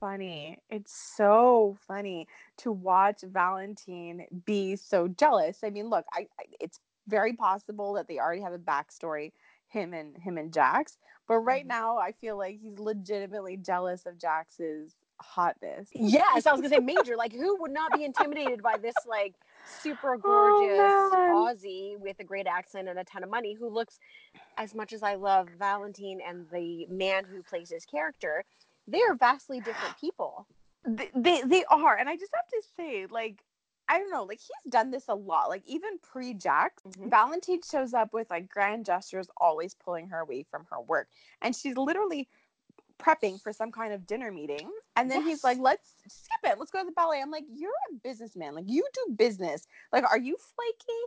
funny. 0.00 0.58
It's 0.70 0.92
so 1.16 1.76
funny 1.86 2.28
to 2.58 2.72
watch 2.72 3.22
Valentine 3.22 4.26
be 4.44 4.76
so 4.76 5.08
jealous. 5.08 5.64
I 5.64 5.70
mean, 5.70 5.88
look, 5.88 6.04
I, 6.12 6.28
I 6.38 6.44
it's 6.60 6.80
very 7.08 7.32
possible 7.34 7.94
that 7.94 8.08
they 8.08 8.18
already 8.18 8.42
have 8.42 8.52
a 8.52 8.58
backstory, 8.58 9.32
him 9.68 9.92
and 9.94 10.16
him 10.16 10.38
and 10.38 10.52
Jax. 10.52 10.98
But 11.26 11.38
right 11.40 11.64
Mhm. 11.64 11.68
now 11.68 11.98
I 11.98 12.12
feel 12.12 12.36
like 12.38 12.58
he's 12.60 12.78
legitimately 12.78 13.56
jealous 13.58 14.06
of 14.06 14.18
Jax's 14.18 14.96
hotness. 15.20 15.88
Yes, 15.92 16.46
I 16.46 16.52
was 16.52 16.60
gonna 16.60 16.68
say 16.70 16.80
major. 16.80 17.16
Like, 17.16 17.32
who 17.32 17.56
would 17.60 17.70
not 17.72 17.92
be 17.92 18.04
intimidated 18.04 18.62
by 18.62 18.78
this 18.78 19.04
like 19.06 19.34
super 19.64 20.16
Oh, 20.24 21.08
gorgeous 21.08 21.10
man. 21.12 21.34
Aussie 21.34 21.98
with 21.98 22.16
a 22.20 22.24
great 22.24 22.46
accent 22.46 22.88
and 22.88 22.98
a 22.98 23.04
ton 23.04 23.22
of 23.24 23.30
money 23.30 23.54
who 23.54 23.68
looks 23.68 23.98
as 24.56 24.74
much 24.74 24.92
as 24.92 25.02
I 25.02 25.14
love 25.14 25.48
Valentine 25.58 26.20
and 26.26 26.46
the 26.50 26.86
man 26.88 27.24
who 27.24 27.42
plays 27.42 27.70
his 27.70 27.84
character, 27.86 28.44
they 28.86 29.00
are 29.02 29.14
vastly 29.14 29.60
different 29.60 29.96
people. 29.98 30.46
they, 30.86 31.10
they 31.14 31.42
they 31.42 31.64
are 31.64 31.96
and 31.96 32.08
i 32.08 32.16
just 32.16 32.32
have 32.34 32.46
to 32.48 32.62
say 32.76 33.06
like 33.10 33.42
i 33.88 33.98
don't 33.98 34.10
know 34.10 34.24
like 34.24 34.38
he's 34.38 34.70
done 34.72 34.90
this 34.90 35.08
a 35.08 35.14
lot 35.14 35.48
like 35.48 35.62
even 35.66 35.98
pre-jax 36.02 36.82
Mhm. 36.86 37.10
valentine 37.10 37.60
shows 37.68 37.94
up 37.94 38.12
with 38.12 38.28
like 38.30 38.48
grand 38.48 38.84
gestures 38.84 39.28
always 39.38 39.74
pulling 39.74 40.08
her 40.08 40.18
away 40.20 40.44
from 40.50 40.66
her 40.70 40.80
work 40.80 41.08
and 41.40 41.56
she's 41.56 41.76
literally 41.76 42.28
prepping 43.04 43.40
for 43.42 43.52
some 43.52 43.72
kind 43.72 43.92
of 43.92 44.06
dinner 44.06 44.30
meeting. 44.32 44.70
And 44.96 45.10
then 45.10 45.22
he's 45.22 45.44
like 45.44 45.58
let's 45.60 45.88
skip 46.08 46.52
it. 46.52 46.58
Let's 46.58 46.70
go 46.70 46.80
to 46.80 46.86
the 46.86 46.92
ballet. 46.92 47.20
I'm 47.20 47.30
like 47.30 47.44
you're 47.54 47.70
a 47.92 47.94
businessman. 48.02 48.54
Like 48.54 48.64
you 48.68 48.86
do 48.94 49.14
business. 49.14 49.66
Like 49.92 50.04
are 50.10 50.18
you 50.18 50.36
flaky? 50.36 51.00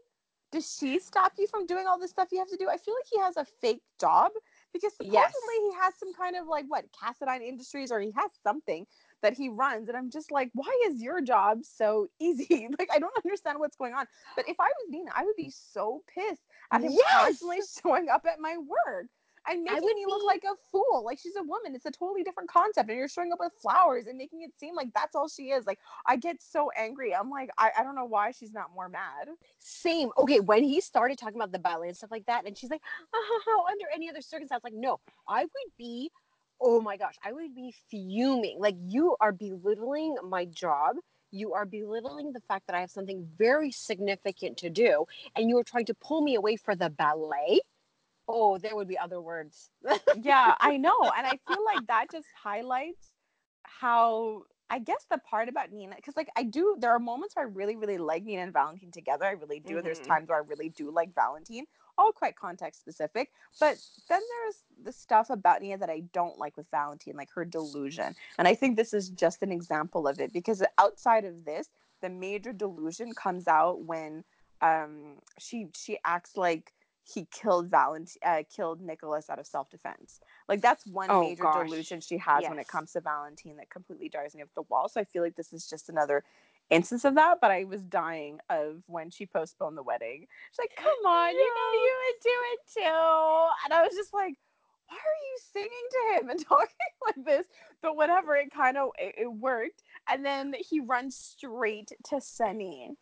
Does 0.51 0.77
she 0.79 0.99
stop 0.99 1.33
you 1.37 1.47
from 1.47 1.65
doing 1.65 1.87
all 1.87 1.99
the 1.99 2.07
stuff 2.07 2.29
you 2.31 2.39
have 2.39 2.47
to 2.49 2.57
do? 2.57 2.69
I 2.69 2.77
feel 2.77 2.93
like 2.95 3.07
he 3.11 3.19
has 3.19 3.35
a 3.35 3.45
fake 3.45 3.81
job 3.99 4.31
because 4.73 4.95
supposedly 4.95 5.11
Yes. 5.13 5.61
he 5.69 5.71
has 5.81 5.93
some 5.97 6.13
kind 6.13 6.35
of 6.37 6.47
like 6.47 6.65
what 6.69 6.85
Cassadine 6.91 7.41
Industries 7.45 7.91
or 7.91 7.99
he 7.99 8.11
has 8.15 8.31
something 8.43 8.85
that 9.21 9.33
he 9.33 9.49
runs. 9.49 9.89
And 9.89 9.97
I'm 9.97 10.09
just 10.09 10.31
like 10.31 10.49
why 10.53 10.73
is 10.89 11.01
your 11.01 11.21
job 11.21 11.59
so 11.63 12.07
easy? 12.19 12.67
Like 12.79 12.89
I 12.93 12.99
don't 12.99 13.17
understand 13.25 13.59
what's 13.59 13.75
going 13.75 13.93
on. 13.93 14.05
But 14.35 14.47
if 14.47 14.57
I 14.59 14.65
was 14.67 14.87
Nina 14.89 15.11
I 15.15 15.25
would 15.25 15.35
be 15.35 15.51
so 15.51 16.03
pissed 16.13 16.43
at 16.71 16.81
him 16.81 16.97
Yes! 16.97 17.01
constantly 17.03 17.59
showing 17.81 18.09
up 18.09 18.25
at 18.25 18.39
my 18.39 18.57
work 18.57 19.07
and 19.47 19.63
making 19.63 19.83
would 19.83 19.95
me 19.95 20.05
look 20.07 20.23
like 20.25 20.43
a 20.43 20.55
fool 20.71 21.03
like 21.05 21.19
she's 21.19 21.35
a 21.35 21.43
woman 21.43 21.75
it's 21.75 21.85
a 21.85 21.91
totally 21.91 22.23
different 22.23 22.49
concept 22.49 22.89
and 22.89 22.97
you're 22.97 23.07
showing 23.07 23.31
up 23.31 23.39
with 23.39 23.53
flowers 23.61 24.07
and 24.07 24.17
making 24.17 24.41
it 24.41 24.51
seem 24.59 24.75
like 24.75 24.89
that's 24.93 25.15
all 25.15 25.27
she 25.27 25.51
is 25.51 25.65
like 25.65 25.79
I 26.05 26.17
get 26.17 26.41
so 26.41 26.69
angry 26.77 27.15
I'm 27.15 27.29
like 27.29 27.49
I, 27.57 27.71
I 27.79 27.83
don't 27.83 27.95
know 27.95 28.05
why 28.05 28.31
she's 28.31 28.53
not 28.53 28.73
more 28.75 28.89
mad 28.89 29.27
Same. 29.59 30.09
Okay, 30.17 30.39
when 30.39 30.63
he 30.63 30.81
started 30.81 31.17
talking 31.17 31.37
about 31.37 31.51
the 31.51 31.59
ballet 31.59 31.89
and 31.89 31.97
stuff 31.97 32.11
like 32.11 32.25
that, 32.27 32.45
and 32.45 32.57
she's 32.57 32.69
like, 32.69 32.81
oh, 33.13 33.65
under 33.69 33.85
any 33.93 34.09
other 34.09 34.21
circumstance, 34.21 34.63
like, 34.63 34.73
no, 34.73 34.99
I 35.27 35.41
would 35.43 35.71
be, 35.77 36.11
oh 36.61 36.81
my 36.81 36.97
gosh, 36.97 37.15
I 37.23 37.31
would 37.33 37.55
be 37.55 37.73
fuming. 37.89 38.57
Like, 38.59 38.75
you 38.79 39.15
are 39.19 39.31
belittling 39.31 40.15
my 40.23 40.45
job. 40.45 40.97
You 41.31 41.53
are 41.53 41.65
belittling 41.65 42.31
the 42.33 42.41
fact 42.47 42.67
that 42.67 42.75
I 42.75 42.81
have 42.81 42.91
something 42.91 43.27
very 43.37 43.71
significant 43.71 44.57
to 44.59 44.69
do, 44.69 45.05
and 45.35 45.49
you 45.49 45.57
are 45.57 45.63
trying 45.63 45.85
to 45.85 45.93
pull 45.95 46.21
me 46.21 46.35
away 46.35 46.55
for 46.55 46.75
the 46.75 46.89
ballet. 46.89 47.59
Oh, 48.27 48.57
there 48.57 48.75
would 48.75 48.87
be 48.87 48.97
other 48.97 49.21
words. 49.21 49.71
yeah, 50.11 50.55
I 50.59 50.77
know. 50.77 51.11
And 51.17 51.25
I 51.25 51.39
feel 51.47 51.63
like 51.63 51.87
that 51.87 52.11
just 52.11 52.27
highlights 52.43 53.11
how 53.63 54.43
I 54.69 54.79
guess 54.79 55.05
the 55.09 55.17
part 55.19 55.47
about 55.47 55.71
Nina, 55.71 55.95
because 55.95 56.17
like 56.17 56.29
I 56.35 56.43
do, 56.43 56.75
there 56.79 56.91
are 56.91 56.99
moments 56.99 57.35
where 57.35 57.45
I 57.45 57.49
really, 57.49 57.75
really 57.77 57.97
like 57.97 58.23
Nina 58.23 58.41
and 58.43 58.53
Valentine 58.53 58.91
together. 58.91 59.25
I 59.25 59.31
really 59.31 59.59
do. 59.59 59.81
There's 59.81 59.99
Mhm. 59.99 60.07
times 60.07 60.27
where 60.29 60.37
I 60.37 60.45
really 60.45 60.69
do 60.69 60.91
like 60.91 61.15
Valentine, 61.15 61.65
all 61.97 62.11
quite 62.11 62.35
context 62.35 62.81
specific. 62.81 63.31
But 63.59 63.77
then 64.09 64.21
there's 64.21 64.63
the 64.83 64.91
stuff 64.91 65.29
about 65.29 65.61
Nina 65.61 65.77
that 65.77 65.89
I 65.89 66.01
don't 66.11 66.37
like 66.37 66.57
with 66.57 66.69
Valentine, 66.69 67.15
like 67.15 67.29
her 67.33 67.45
delusion. 67.45 68.15
And 68.37 68.47
I 68.47 68.55
think 68.55 68.75
this 68.75 68.93
is 68.93 69.09
just 69.09 69.41
an 69.41 69.51
example 69.53 70.07
of 70.07 70.19
it 70.19 70.33
because 70.33 70.61
outside 70.77 71.23
of 71.25 71.45
this, 71.45 71.69
the 72.01 72.09
major 72.09 72.51
delusion 72.53 73.13
comes 73.13 73.47
out 73.47 73.83
when 73.85 74.23
um 74.61 75.19
she 75.39 75.67
she 75.75 75.97
acts 76.03 76.35
like 76.35 76.73
he 77.13 77.25
killed 77.31 77.69
Valentine, 77.69 78.17
uh, 78.23 78.43
killed 78.53 78.81
Nicholas 78.81 79.29
out 79.29 79.39
of 79.39 79.47
self 79.47 79.69
defense. 79.69 80.19
Like 80.49 80.61
that's 80.61 80.85
one 80.85 81.09
Oh, 81.09 81.21
major 81.21 81.43
gosh. 81.43 81.69
delusion 81.69 82.01
she 82.01 82.17
has 82.17 82.49
when 82.49 82.59
it 82.59 82.67
comes 82.67 82.91
to 82.93 83.01
Valentine 83.01 83.57
that 83.57 83.69
completely 83.69 84.09
drives 84.09 84.35
me 84.35 84.41
up 84.41 84.49
the 84.55 84.63
wall. 84.63 84.89
So 84.89 84.99
I 85.01 85.05
feel 85.05 85.23
like 85.23 85.35
this 85.35 85.53
is 85.53 85.69
just 85.69 85.89
another 85.89 86.23
instance 86.69 87.05
of 87.05 87.15
that. 87.15 87.39
But 87.41 87.51
I 87.51 87.63
was 87.63 87.81
dying 87.83 88.39
of 88.49 88.83
when 88.87 89.09
she 89.09 89.25
postponed 89.25 89.77
the 89.77 89.83
wedding. 89.83 90.27
She's 90.51 90.59
like, 90.59 90.75
"Come 90.75 91.05
on, 91.05 91.31
you 91.33 91.55
know 91.55 91.71
you 91.73 91.95
would 92.05 92.21
do 92.23 92.29
it 92.53 92.59
too," 92.73 93.49
and 93.65 93.73
I 93.73 93.83
was 93.83 93.95
just 93.95 94.13
like. 94.13 94.35
Why 94.89 94.95
are 94.95 94.99
you 94.99 95.37
singing 95.53 95.69
to 95.91 96.19
him 96.19 96.29
and 96.29 96.39
talking 96.45 96.67
like 97.05 97.25
this? 97.25 97.47
But 97.81 97.97
whatever, 97.97 98.35
it 98.37 98.51
kind 98.53 98.77
of 98.77 98.91
it, 98.97 99.15
it 99.17 99.27
worked. 99.27 99.83
And 100.09 100.25
then 100.25 100.55
he 100.69 100.79
runs 100.79 101.17
straight 101.17 101.91
to 102.05 102.21
Sonny. 102.21 102.95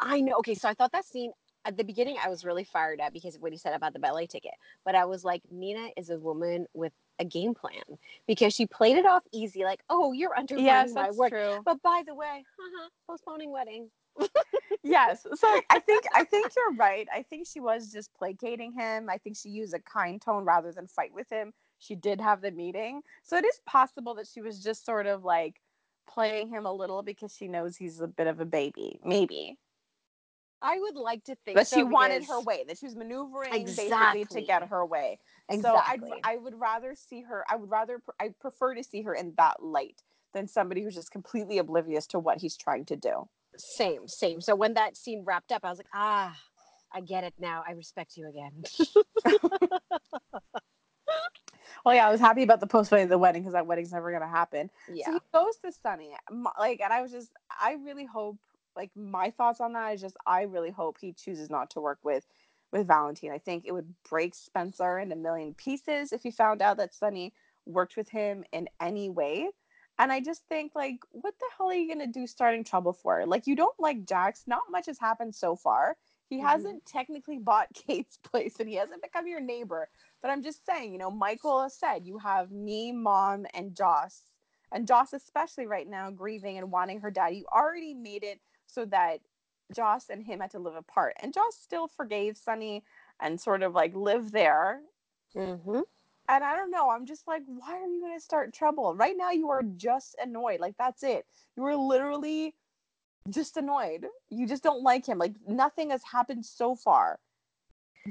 I 0.00 0.20
know. 0.20 0.36
Okay, 0.38 0.54
so 0.54 0.68
I 0.68 0.74
thought 0.74 0.92
that 0.92 1.04
scene 1.04 1.32
at 1.64 1.76
the 1.76 1.84
beginning, 1.84 2.16
I 2.22 2.28
was 2.28 2.44
really 2.44 2.64
fired 2.64 3.00
up 3.00 3.12
because 3.12 3.36
of 3.36 3.42
what 3.42 3.52
he 3.52 3.58
said 3.58 3.74
about 3.74 3.92
the 3.92 3.98
ballet 3.98 4.26
ticket. 4.26 4.54
But 4.84 4.94
I 4.94 5.04
was 5.04 5.24
like, 5.24 5.42
Nina 5.50 5.88
is 5.96 6.10
a 6.10 6.18
woman 6.18 6.66
with 6.74 6.92
a 7.18 7.24
game 7.24 7.54
plan 7.54 7.82
because 8.26 8.54
she 8.54 8.66
played 8.66 8.96
it 8.96 9.06
off 9.06 9.22
easy, 9.32 9.64
like, 9.64 9.82
"Oh, 9.90 10.12
you're 10.12 10.36
undermining 10.36 10.66
Yes, 10.66 10.92
my 10.92 11.06
that's 11.06 11.18
work." 11.18 11.30
true. 11.30 11.60
But 11.64 11.82
by 11.82 12.02
the 12.06 12.14
way, 12.14 12.44
haha, 12.58 12.88
postponing 13.06 13.50
wedding. 13.52 13.90
yes. 14.82 15.26
So 15.34 15.60
I 15.70 15.78
think 15.80 16.04
I 16.14 16.24
think 16.24 16.52
you're 16.56 16.74
right. 16.76 17.06
I 17.14 17.22
think 17.22 17.46
she 17.46 17.60
was 17.60 17.92
just 17.92 18.12
placating 18.14 18.72
him. 18.72 19.08
I 19.10 19.18
think 19.18 19.36
she 19.36 19.50
used 19.50 19.74
a 19.74 19.80
kind 19.80 20.20
tone 20.20 20.44
rather 20.44 20.72
than 20.72 20.86
fight 20.86 21.12
with 21.14 21.30
him. 21.30 21.52
She 21.78 21.94
did 21.94 22.20
have 22.20 22.40
the 22.40 22.50
meeting. 22.50 23.02
So 23.22 23.36
it 23.36 23.44
is 23.44 23.60
possible 23.66 24.14
that 24.16 24.26
she 24.26 24.40
was 24.40 24.62
just 24.62 24.84
sort 24.84 25.06
of 25.06 25.24
like 25.24 25.60
playing 26.08 26.48
him 26.48 26.66
a 26.66 26.72
little 26.72 27.02
because 27.02 27.34
she 27.34 27.48
knows 27.48 27.76
he's 27.76 28.00
a 28.00 28.08
bit 28.08 28.26
of 28.26 28.40
a 28.40 28.44
baby. 28.44 28.98
Maybe. 29.04 29.56
I 30.62 30.78
would 30.78 30.96
like 30.96 31.24
to 31.24 31.36
think 31.44 31.56
But 31.56 31.66
so 31.66 31.76
she 31.76 31.82
wanted 31.82 32.24
her 32.24 32.40
way. 32.40 32.64
That 32.66 32.78
she 32.78 32.86
was 32.86 32.96
maneuvering 32.96 33.50
basically 33.52 34.20
Exactly. 34.22 34.40
to 34.40 34.46
get 34.46 34.68
her 34.68 34.84
way. 34.84 35.18
Exactly. 35.48 36.08
So 36.08 36.14
I'd, 36.24 36.34
I 36.34 36.36
would 36.36 36.58
rather 36.58 36.94
see 36.94 37.22
her. 37.22 37.44
I 37.48 37.56
would 37.56 37.70
rather. 37.70 38.02
I 38.20 38.30
prefer 38.40 38.74
to 38.74 38.84
see 38.84 39.02
her 39.02 39.14
in 39.14 39.34
that 39.36 39.62
light 39.62 40.02
than 40.34 40.46
somebody 40.46 40.82
who's 40.82 40.94
just 40.94 41.10
completely 41.10 41.58
oblivious 41.58 42.06
to 42.08 42.18
what 42.18 42.40
he's 42.40 42.56
trying 42.56 42.84
to 42.86 42.96
do. 42.96 43.28
Same, 43.56 44.06
same. 44.06 44.40
So 44.40 44.54
when 44.54 44.74
that 44.74 44.96
scene 44.96 45.24
wrapped 45.26 45.50
up, 45.50 45.64
I 45.64 45.70
was 45.70 45.78
like, 45.78 45.88
ah, 45.92 46.36
I 46.92 47.00
get 47.00 47.24
it 47.24 47.34
now. 47.38 47.64
I 47.66 47.72
respect 47.72 48.16
you 48.16 48.28
again. 48.28 48.62
Well, 51.84 51.94
yeah, 51.94 52.06
I 52.06 52.10
was 52.10 52.20
happy 52.20 52.42
about 52.42 52.60
the 52.60 52.66
postponing 52.66 53.04
of 53.04 53.10
the 53.10 53.18
wedding 53.18 53.42
because 53.42 53.54
that 53.54 53.66
wedding's 53.66 53.92
never 53.92 54.12
gonna 54.12 54.28
happen. 54.28 54.70
Yeah. 54.92 55.06
So 55.06 55.12
he 55.14 55.20
goes 55.32 55.56
to 55.64 55.72
Sonny, 55.72 56.10
like, 56.58 56.80
and 56.80 56.92
I 56.92 57.00
was 57.00 57.10
just, 57.10 57.30
I 57.60 57.76
really 57.84 58.04
hope, 58.04 58.36
like, 58.80 58.90
my 58.96 59.30
thoughts 59.30 59.60
on 59.60 59.74
that 59.74 59.94
is 59.94 60.00
just, 60.00 60.16
I 60.26 60.42
really 60.42 60.70
hope 60.70 60.96
he 61.00 61.12
chooses 61.12 61.50
not 61.50 61.70
to 61.72 61.80
work 61.80 61.98
with, 62.02 62.26
with 62.72 62.86
Valentine. 62.86 63.30
I 63.32 63.38
think 63.38 63.64
it 63.66 63.72
would 63.72 63.94
break 64.08 64.34
Spencer 64.34 64.98
in 64.98 65.12
a 65.12 65.16
million 65.16 65.54
pieces 65.54 66.12
if 66.12 66.22
he 66.22 66.30
found 66.30 66.62
out 66.62 66.78
that 66.78 66.94
Sonny 66.94 67.34
worked 67.66 67.96
with 67.96 68.08
him 68.08 68.44
in 68.52 68.68
any 68.80 69.10
way. 69.10 69.50
And 69.98 70.10
I 70.10 70.20
just 70.20 70.42
think, 70.48 70.72
like, 70.74 71.00
what 71.10 71.34
the 71.38 71.46
hell 71.58 71.68
are 71.68 71.74
you 71.74 71.88
gonna 71.92 72.06
do 72.06 72.26
starting 72.26 72.64
trouble 72.64 72.94
for? 72.94 73.26
Like, 73.26 73.46
you 73.46 73.54
don't 73.54 73.78
like 73.78 74.06
Jax. 74.06 74.44
Not 74.46 74.62
much 74.70 74.86
has 74.86 74.98
happened 74.98 75.34
so 75.34 75.56
far. 75.56 75.98
He 76.30 76.38
Mhm. 76.38 76.40
hasn't 76.40 76.86
technically 76.86 77.38
bought 77.38 77.68
Kate's 77.74 78.16
place, 78.18 78.60
and 78.60 78.68
he 78.68 78.76
hasn't 78.76 79.02
become 79.02 79.26
your 79.26 79.40
neighbor. 79.40 79.90
But 80.22 80.30
I'm 80.30 80.42
just 80.42 80.64
saying, 80.64 80.92
you 80.92 80.98
know, 80.98 81.10
Michael 81.10 81.62
has 81.62 81.76
said 81.78 82.06
you 82.06 82.18
have 82.18 82.50
me, 82.50 82.92
mom, 82.92 83.46
and 83.54 83.76
Joss, 83.76 84.22
and 84.72 84.86
Joss 84.88 85.12
especially 85.12 85.66
right 85.66 85.88
now 85.88 86.10
grieving 86.10 86.56
and 86.58 86.70
wanting 86.72 87.00
her 87.00 87.10
dad. 87.10 87.34
You 87.34 87.46
already 87.52 87.94
made 87.94 88.24
it 88.24 88.40
so 88.70 88.84
that 88.86 89.20
Joss 89.74 90.08
and 90.10 90.24
him 90.24 90.40
had 90.40 90.50
to 90.52 90.58
live 90.58 90.76
apart, 90.76 91.14
and 91.20 91.32
Joss 91.32 91.56
still 91.56 91.88
forgave 91.88 92.36
Sonny 92.36 92.82
and 93.20 93.40
sort 93.40 93.62
of 93.62 93.74
like 93.74 93.94
live 93.94 94.32
there. 94.32 94.80
Mm-hmm. 95.36 95.80
And 96.28 96.44
I 96.44 96.54
don't 96.54 96.70
know. 96.70 96.90
I'm 96.90 97.06
just 97.06 97.26
like, 97.26 97.42
why 97.46 97.72
are 97.72 97.86
you 97.86 98.00
going 98.00 98.16
to 98.16 98.22
start 98.22 98.54
trouble? 98.54 98.94
Right 98.94 99.16
now, 99.16 99.32
you 99.32 99.50
are 99.50 99.62
just 99.62 100.14
annoyed. 100.22 100.60
Like, 100.60 100.76
that's 100.78 101.02
it. 101.02 101.26
You 101.56 101.64
are 101.66 101.74
literally 101.74 102.54
just 103.28 103.56
annoyed. 103.56 104.06
You 104.28 104.46
just 104.46 104.62
don't 104.62 104.82
like 104.82 105.04
him. 105.04 105.18
Like, 105.18 105.34
nothing 105.48 105.90
has 105.90 106.02
happened 106.04 106.46
so 106.46 106.76
far. 106.76 107.18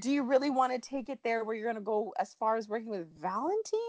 Do 0.01 0.12
you 0.12 0.24
really 0.24 0.49
want 0.49 0.74
to 0.74 0.80
take 0.80 1.07
it 1.07 1.20
there 1.24 1.45
where 1.45 1.55
you're 1.55 1.66
going 1.66 1.76
to 1.76 1.82
go 1.82 2.14
as 2.20 2.36
far 2.38 2.57
as 2.57 2.68
working 2.68 2.89
with 2.89 3.07
Valentine? 3.22 3.80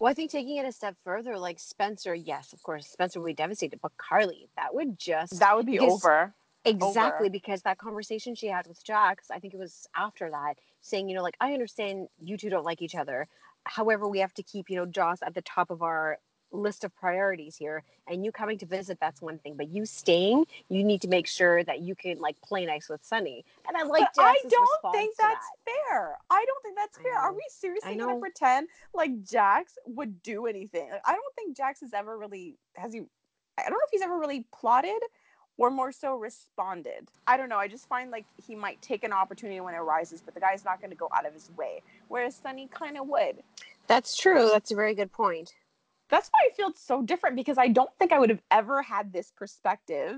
Well, 0.00 0.10
I 0.10 0.14
think 0.14 0.30
taking 0.30 0.56
it 0.56 0.64
a 0.64 0.72
step 0.72 0.96
further, 1.04 1.38
like 1.38 1.60
Spencer, 1.60 2.14
yes, 2.14 2.54
of 2.54 2.62
course, 2.62 2.88
Spencer 2.88 3.20
would 3.20 3.26
be 3.26 3.34
devastated, 3.34 3.80
but 3.82 3.92
Carly, 3.98 4.48
that 4.56 4.74
would 4.74 4.98
just 4.98 5.38
That 5.38 5.54
would 5.54 5.66
be 5.66 5.72
Because- 5.72 5.92
over. 5.92 6.34
Exactly, 6.64 7.26
over. 7.26 7.30
because 7.32 7.62
that 7.62 7.78
conversation 7.78 8.34
she 8.34 8.46
had 8.46 8.66
with 8.66 8.82
Jax, 8.84 9.30
I 9.30 9.38
think 9.38 9.54
it 9.54 9.58
was 9.58 9.86
after 9.96 10.30
that, 10.30 10.58
saying, 10.82 11.08
you 11.08 11.14
know, 11.16 11.22
like, 11.22 11.36
I 11.40 11.54
understand 11.54 12.08
you 12.18 12.36
two 12.36 12.50
don't 12.50 12.64
like 12.64 12.82
each 12.82 12.94
other. 12.94 13.28
However, 13.64 14.06
we 14.08 14.18
have 14.18 14.34
to 14.34 14.42
keep, 14.42 14.68
you 14.68 14.76
know, 14.76 14.84
Joss 14.86 15.22
at 15.22 15.32
the 15.34 15.40
top 15.42 15.70
of 15.70 15.82
our 15.82 16.18
list 16.52 16.84
of 16.84 16.94
priorities 16.96 17.56
here. 17.56 17.82
And 18.06 18.24
you 18.24 18.32
coming 18.32 18.58
to 18.58 18.66
visit, 18.66 18.98
that's 19.00 19.22
one 19.22 19.38
thing. 19.38 19.54
But 19.56 19.68
you 19.68 19.86
staying, 19.86 20.46
you 20.68 20.82
need 20.82 21.00
to 21.02 21.08
make 21.08 21.26
sure 21.26 21.62
that 21.64 21.80
you 21.80 21.94
can, 21.94 22.18
like, 22.18 22.40
play 22.42 22.66
nice 22.66 22.88
with 22.88 23.04
Sonny. 23.04 23.44
And 23.68 23.76
I 23.76 23.82
like 23.84 24.08
I 24.18 24.36
don't 24.48 24.92
think 24.92 25.16
that's 25.16 25.46
that. 25.66 25.72
fair. 25.88 26.16
I 26.28 26.44
don't 26.44 26.62
think 26.62 26.76
that's 26.76 26.98
fair. 26.98 27.16
Are 27.16 27.32
we 27.32 27.44
seriously 27.50 27.94
going 27.96 28.16
to 28.16 28.20
pretend 28.20 28.68
like 28.94 29.22
Jax 29.22 29.78
would 29.86 30.22
do 30.22 30.46
anything? 30.46 30.90
Like, 30.90 31.02
I 31.06 31.12
don't 31.12 31.34
think 31.36 31.56
Jax 31.56 31.80
has 31.80 31.94
ever 31.94 32.18
really 32.18 32.56
has 32.76 32.92
he. 32.92 33.02
I 33.58 33.62
don't 33.64 33.72
know 33.72 33.78
if 33.84 33.90
he's 33.92 34.02
ever 34.02 34.18
really 34.18 34.46
plotted 34.52 35.00
or 35.60 35.70
more 35.70 35.92
so 35.92 36.16
responded. 36.16 37.10
I 37.26 37.36
don't 37.36 37.50
know. 37.50 37.58
I 37.58 37.68
just 37.68 37.86
find 37.86 38.10
like 38.10 38.24
he 38.44 38.54
might 38.56 38.80
take 38.80 39.04
an 39.04 39.12
opportunity 39.12 39.60
when 39.60 39.74
it 39.74 39.78
arises, 39.78 40.22
but 40.22 40.34
the 40.34 40.40
guy's 40.40 40.64
not 40.64 40.80
going 40.80 40.90
to 40.90 40.96
go 40.96 41.08
out 41.14 41.26
of 41.26 41.34
his 41.34 41.50
way. 41.56 41.82
Whereas 42.08 42.34
Sonny 42.34 42.66
kind 42.72 42.96
of 42.96 43.06
would. 43.08 43.42
That's 43.86 44.16
true. 44.16 44.48
That's 44.50 44.72
a 44.72 44.74
very 44.74 44.94
good 44.94 45.12
point. 45.12 45.52
That's 46.10 46.28
why 46.28 46.48
I 46.50 46.54
feel 46.54 46.72
so 46.74 47.02
different 47.02 47.36
because 47.36 47.56
I 47.58 47.68
don't 47.68 47.90
think 47.98 48.12
I 48.12 48.18
would 48.18 48.30
have 48.30 48.42
ever 48.50 48.82
had 48.82 49.12
this 49.12 49.30
perspective 49.30 50.16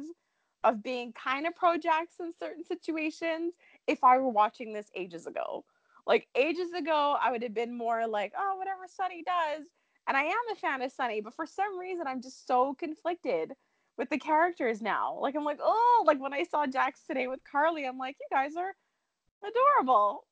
of 0.65 0.83
being 0.83 1.13
kind 1.13 1.47
of 1.47 1.55
pro 1.55 1.77
Jax 1.77 2.15
in 2.21 2.33
certain 2.39 2.65
situations 2.65 3.55
if 3.87 4.03
I 4.03 4.19
were 4.19 4.29
watching 4.29 4.73
this 4.73 4.91
ages 4.95 5.27
ago. 5.27 5.65
Like 6.07 6.29
ages 6.35 6.73
ago, 6.73 7.17
I 7.21 7.31
would 7.31 7.43
have 7.43 7.55
been 7.55 7.77
more 7.77 8.07
like, 8.07 8.33
oh, 8.37 8.57
whatever 8.57 8.83
Sonny 8.87 9.23
does. 9.23 9.67
And 10.09 10.17
I 10.17 10.23
am 10.23 10.33
a 10.53 10.57
fan 10.57 10.83
of 10.83 10.91
Sonny, 10.91 11.21
but 11.21 11.35
for 11.35 11.47
some 11.47 11.79
reason, 11.79 12.07
I'm 12.07 12.23
just 12.23 12.47
so 12.47 12.75
conflicted 12.75 13.53
with 13.99 14.09
the 14.11 14.19
characters 14.19 14.83
now. 14.83 15.19
Like, 15.21 15.37
I'm 15.37 15.45
like, 15.45 15.61
oh, 15.63 16.05
like 16.07 16.21
when 16.21 16.33
I 16.33 16.43
saw 16.45 16.67
Jax 16.67 17.03
today 17.07 17.29
with 17.29 17.41
Carly, 17.51 17.85
I'm 17.87 17.99
like, 17.99 18.17
you 18.19 18.27
guys 18.37 18.57
are 18.57 18.75
adorable. 19.47 20.25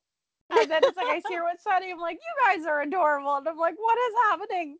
And 0.50 0.68
then 0.68 0.80
it's 0.82 0.96
like 0.96 1.06
I 1.06 1.20
see 1.28 1.34
her 1.34 1.44
with 1.44 1.61
Sonny, 1.61 1.92
I'm 1.92 2.00
like, 2.00 2.16
you 2.18 2.46
guys 2.46 2.66
are 2.66 2.82
adorable. 2.82 3.36
And 3.36 3.46
I'm 3.46 3.58
like, 3.58 3.76
what 3.78 3.98
is 3.98 4.14
happening? 4.28 4.78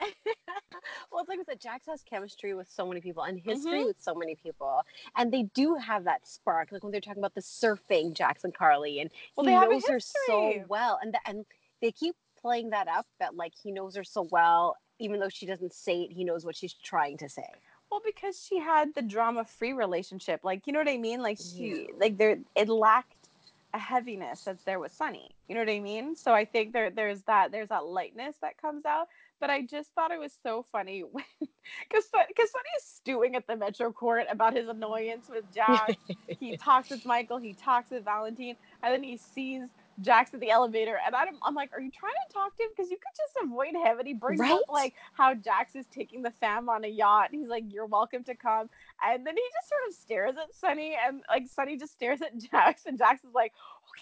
well, 1.10 1.20
it's 1.20 1.28
like 1.28 1.38
I 1.40 1.44
said, 1.44 1.60
Jax 1.60 1.86
has 1.86 2.02
chemistry 2.02 2.54
with 2.54 2.68
so 2.70 2.86
many 2.86 3.00
people 3.00 3.22
and 3.22 3.38
history 3.38 3.80
Mhm. 3.80 3.86
with 3.86 3.96
so 4.00 4.14
many 4.14 4.34
people, 4.34 4.82
and 5.16 5.32
they 5.32 5.44
do 5.54 5.76
have 5.76 6.04
that 6.04 6.26
spark. 6.26 6.72
Like 6.72 6.82
when 6.82 6.92
they're 6.92 7.00
talking 7.00 7.20
about 7.20 7.34
the 7.34 7.40
surfing, 7.40 8.12
Jax 8.14 8.44
and 8.44 8.54
Carly, 8.54 9.00
and 9.00 9.10
Well, 9.36 9.46
he 9.46 9.52
they 9.52 9.60
knows 9.60 9.86
her 9.86 10.00
so 10.00 10.64
well, 10.68 10.98
and 11.02 11.14
the, 11.14 11.20
and 11.26 11.46
they 11.80 11.92
keep 11.92 12.16
playing 12.40 12.70
that 12.70 12.88
up 12.88 13.06
that 13.20 13.36
like 13.36 13.52
he 13.62 13.70
knows 13.70 13.96
her 13.96 14.04
so 14.04 14.22
well, 14.30 14.76
even 14.98 15.20
though 15.20 15.28
she 15.28 15.46
doesn't 15.46 15.72
say 15.72 16.02
it, 16.02 16.12
he 16.12 16.24
knows 16.24 16.44
what 16.44 16.56
she's 16.56 16.74
trying 16.74 17.16
to 17.18 17.28
say. 17.28 17.46
Well, 17.90 18.00
because 18.04 18.42
she 18.42 18.58
had 18.58 18.94
the 18.94 19.02
drama-free 19.02 19.74
relationship, 19.74 20.40
like 20.44 20.66
you 20.66 20.72
know 20.72 20.78
what 20.78 20.88
I 20.88 20.96
mean. 20.98 21.22
Like 21.22 21.38
she, 21.38 21.86
Yeah. 21.88 21.92
like 21.98 22.16
there, 22.18 22.38
it 22.56 22.68
lacked 22.68 23.28
a 23.74 23.78
heaviness 23.78 24.44
that's 24.44 24.64
there 24.64 24.78
with 24.78 24.92
Sonny. 24.92 25.30
You 25.48 25.54
know 25.54 25.60
what 25.62 25.70
I 25.70 25.80
mean? 25.80 26.14
So 26.16 26.32
I 26.32 26.44
think 26.44 26.72
there, 26.72 26.90
there's 26.90 27.22
that, 27.22 27.52
there's 27.52 27.68
that 27.68 27.84
lightness 27.86 28.36
that 28.42 28.56
comes 28.60 28.84
out. 28.84 29.08
But 29.42 29.50
I 29.50 29.62
just 29.62 29.90
thought 29.96 30.12
it 30.12 30.20
was 30.20 30.38
so 30.44 30.66
funny 30.70 31.02
because 31.40 31.50
because 31.90 32.52
Sonny 32.52 32.70
is 32.78 32.84
stewing 32.86 33.34
at 33.34 33.44
the 33.48 33.56
Metro 33.56 33.92
Court 33.92 34.26
about 34.30 34.54
his 34.54 34.68
annoyance 34.68 35.26
with 35.28 35.52
Jax. 35.52 35.94
he 36.40 36.56
talks 36.56 36.90
with 36.90 37.04
Michael, 37.04 37.38
he 37.38 37.54
talks 37.54 37.90
with 37.90 38.04
Valentine, 38.04 38.54
and 38.84 38.94
then 38.94 39.02
he 39.02 39.18
sees 39.18 39.64
Jax 40.00 40.32
at 40.34 40.40
the 40.40 40.50
elevator, 40.50 40.98
and 41.04 41.14
I'm, 41.14 41.36
I'm 41.42 41.54
like, 41.54 41.70
are 41.72 41.80
you 41.80 41.90
trying 41.90 42.14
to 42.28 42.32
talk 42.32 42.56
to 42.56 42.62
him? 42.64 42.70
Because 42.76 42.90
you 42.90 42.96
could 42.96 43.16
just 43.16 43.34
avoid 43.44 43.74
him. 43.74 43.98
And 43.98 44.06
he 44.08 44.14
brings 44.14 44.40
Right? 44.40 44.52
up 44.52 44.62
like 44.68 44.94
how 45.12 45.34
Jax 45.34 45.74
is 45.76 45.86
taking 45.92 46.22
the 46.22 46.30
fam 46.30 46.68
on 46.68 46.84
a 46.84 46.88
yacht. 46.88 47.28
He's 47.32 47.48
like, 47.48 47.64
you're 47.68 47.86
welcome 47.86 48.24
to 48.24 48.34
come. 48.34 48.68
And 49.04 49.26
then 49.26 49.36
he 49.36 49.42
just 49.54 49.68
sort 49.68 49.80
of 49.88 49.94
stares 49.94 50.34
at 50.42 50.54
Sonny, 50.54 50.96
and 51.06 51.22
like 51.28 51.46
Sonny 51.48 51.76
just 51.76 51.92
stares 51.92 52.22
at 52.22 52.36
Jax, 52.50 52.86
and 52.86 52.98
Jax 52.98 53.22
is 53.24 53.34
like, 53.34 53.52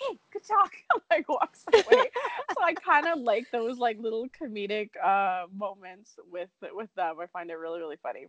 okay, 0.08 0.18
good 0.32 0.44
talk. 0.46 0.72
like 1.10 1.28
walks 1.28 1.64
away. 1.72 1.82
so 2.54 2.62
I 2.62 2.74
kind 2.74 3.06
of 3.06 3.18
like 3.18 3.50
those 3.50 3.78
like 3.78 3.98
little 3.98 4.26
comedic 4.28 4.90
uh 5.02 5.46
moments 5.56 6.18
with 6.30 6.50
with 6.72 6.92
them. 6.94 7.16
I 7.20 7.26
find 7.26 7.50
it 7.50 7.54
really 7.54 7.80
really 7.80 7.96
funny. 8.02 8.26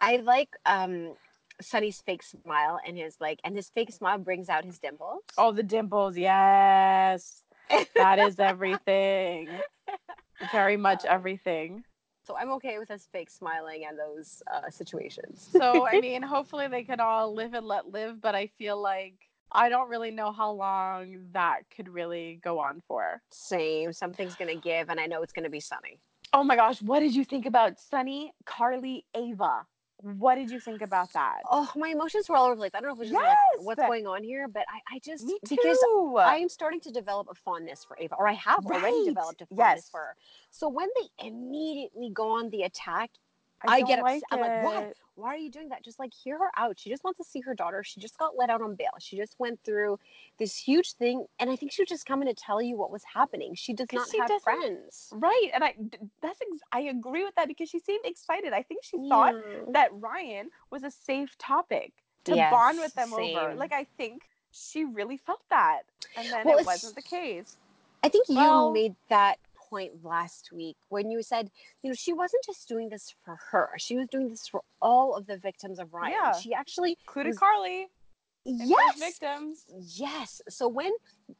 I 0.00 0.16
like 0.16 0.50
um 0.66 1.14
Sonny's 1.62 2.00
fake 2.00 2.22
smile 2.22 2.78
and 2.86 2.96
his 2.96 3.16
like, 3.20 3.40
and 3.44 3.56
his 3.56 3.70
fake 3.70 3.92
smile 3.92 4.18
brings 4.18 4.48
out 4.48 4.64
his 4.64 4.78
dimples. 4.78 5.22
Oh, 5.38 5.52
the 5.52 5.62
dimples, 5.62 6.16
yes, 6.16 7.42
that 7.96 8.18
is 8.18 8.38
everything. 8.38 9.48
Very 10.52 10.76
much 10.76 11.04
everything. 11.04 11.84
So 12.24 12.36
I'm 12.36 12.50
okay 12.52 12.78
with 12.78 12.90
us 12.90 13.08
fake 13.10 13.30
smiling 13.30 13.84
and 13.88 13.98
those 13.98 14.42
uh, 14.52 14.70
situations. 14.70 15.46
So 15.50 15.86
I 15.86 15.96
mean, 16.00 16.22
hopefully 16.22 16.68
they 16.68 16.84
could 16.84 17.00
all 17.00 17.34
live 17.34 17.54
and 17.54 17.66
let 17.66 17.88
live, 17.88 18.20
but 18.20 18.34
I 18.34 18.46
feel 18.58 18.80
like 18.80 19.14
I 19.50 19.68
don't 19.68 19.88
really 19.88 20.10
know 20.10 20.32
how 20.32 20.52
long 20.52 21.26
that 21.32 21.62
could 21.74 21.88
really 21.88 22.40
go 22.42 22.58
on 22.58 22.80
for. 22.86 23.20
Same. 23.30 23.92
Something's 23.92 24.36
gonna 24.36 24.54
give, 24.54 24.88
and 24.88 25.00
I 25.00 25.06
know 25.06 25.22
it's 25.22 25.32
gonna 25.32 25.50
be 25.50 25.60
sonny. 25.60 25.98
Oh 26.32 26.44
my 26.44 26.56
gosh, 26.56 26.80
what 26.80 27.00
did 27.00 27.14
you 27.14 27.24
think 27.24 27.44
about 27.44 27.78
Sonny, 27.78 28.32
Carly, 28.46 29.04
Ava? 29.14 29.66
What 30.02 30.34
did 30.34 30.50
you 30.50 30.58
think 30.58 30.82
about 30.82 31.12
that? 31.12 31.42
Oh, 31.50 31.70
my 31.76 31.88
emotions 31.88 32.28
were 32.28 32.36
all 32.36 32.46
over 32.46 32.54
the 32.56 32.60
place. 32.60 32.72
I 32.74 32.80
don't 32.80 32.88
know 32.88 32.94
if 32.94 33.00
it's 33.02 33.10
just 33.10 33.20
Yes! 33.22 33.36
like 33.56 33.66
what's 33.66 33.80
going 33.80 34.06
on 34.06 34.24
here, 34.24 34.48
but 34.48 34.64
I, 34.68 34.96
I 34.96 34.98
just 34.98 35.26
because 35.48 35.78
I 36.24 36.36
am 36.36 36.48
starting 36.48 36.80
to 36.80 36.90
develop 36.90 37.28
a 37.30 37.34
fondness 37.34 37.84
for 37.84 37.96
Ava, 38.00 38.16
or 38.18 38.26
I 38.26 38.32
have 38.32 38.66
already 38.66 39.02
developed 39.04 39.42
a 39.42 39.46
fondness 39.46 39.84
Yes. 39.84 39.90
for 39.90 40.00
her. 40.00 40.16
So 40.50 40.68
when 40.68 40.88
they 40.96 41.26
immediately 41.26 42.10
go 42.12 42.30
on 42.30 42.50
the 42.50 42.62
attack, 42.62 43.10
I 43.62 43.68
don't 43.68 43.86
get 43.86 43.98
upset. 44.00 44.22
I'm 44.32 44.40
like, 44.40 44.52
what? 44.54 44.86
Why 45.14 45.34
are 45.34 45.36
you 45.38 45.50
doing 45.50 45.68
that? 45.68 45.84
Just 45.84 45.98
like 45.98 46.12
hear 46.12 46.38
her 46.38 46.50
out. 46.56 46.78
She 46.78 46.90
just 46.90 47.04
wants 47.04 47.18
to 47.18 47.24
see 47.24 47.40
her 47.40 47.54
daughter. 47.54 47.82
She 47.84 48.00
just 48.00 48.18
got 48.18 48.36
let 48.36 48.50
out 48.50 48.62
on 48.62 48.74
bail. 48.74 48.90
She 48.98 49.16
just 49.16 49.34
went 49.38 49.60
through 49.64 49.98
this 50.38 50.56
huge 50.56 50.94
thing, 50.94 51.26
and 51.38 51.50
I 51.50 51.56
think 51.56 51.72
she 51.72 51.82
was 51.82 51.88
just 51.88 52.06
coming 52.06 52.28
to 52.28 52.34
tell 52.34 52.62
you 52.62 52.76
what 52.76 52.90
was 52.90 53.02
happening. 53.04 53.54
She 53.54 53.74
does 53.74 53.88
not 53.92 54.08
have 54.16 54.42
friends. 54.42 55.08
Right, 55.12 55.50
and 55.54 55.62
I, 55.62 55.74
that's, 56.22 56.40
ex- 56.40 56.62
I 56.72 56.80
agree 56.82 57.24
with 57.24 57.34
that 57.36 57.48
because 57.48 57.68
she 57.68 57.78
seemed 57.78 58.04
excited. 58.06 58.52
I 58.52 58.62
think 58.62 58.84
she 58.84 58.98
thought 59.08 59.34
that 59.72 59.90
Ryan 59.92 60.48
was 60.70 60.82
a 60.82 60.90
safe 60.90 61.36
topic 61.38 61.92
to 62.24 62.36
Yes, 62.36 62.50
bond 62.50 62.78
with 62.78 62.94
them 62.94 63.12
over. 63.12 63.54
Like 63.54 63.72
I 63.72 63.86
think 63.96 64.22
she 64.50 64.84
really 64.84 65.16
felt 65.18 65.42
that, 65.50 65.82
and 66.16 66.26
then 66.32 66.46
Well, 66.46 66.58
it 66.58 66.66
wasn't 66.66 66.94
the 66.94 67.02
case. 67.02 67.56
I 68.02 68.08
think 68.08 68.28
you 68.28 68.36
Well- 68.36 68.72
made 68.72 68.94
that 69.08 69.38
point 69.72 69.92
last 70.04 70.50
week 70.52 70.76
when 70.90 71.10
you 71.10 71.22
said, 71.22 71.50
you 71.82 71.88
know, 71.88 71.94
she 71.94 72.12
wasn't 72.12 72.44
just 72.44 72.68
doing 72.68 72.90
this 72.90 73.14
for 73.24 73.38
her. 73.50 73.70
She 73.78 73.96
was 73.96 74.06
doing 74.08 74.28
this 74.28 74.46
for 74.46 74.60
all 74.82 75.14
of 75.16 75.26
the 75.26 75.38
victims 75.38 75.78
of 75.78 75.94
Ryan. 75.94 76.12
Yeah. 76.12 76.32
She 76.38 76.52
actually 76.52 76.98
included 77.00 77.30
was- 77.30 77.38
Carly 77.38 77.86
yes, 78.44 78.98
victims. 78.98 79.64
yes. 79.96 80.42
So 80.48 80.68
when 80.68 80.92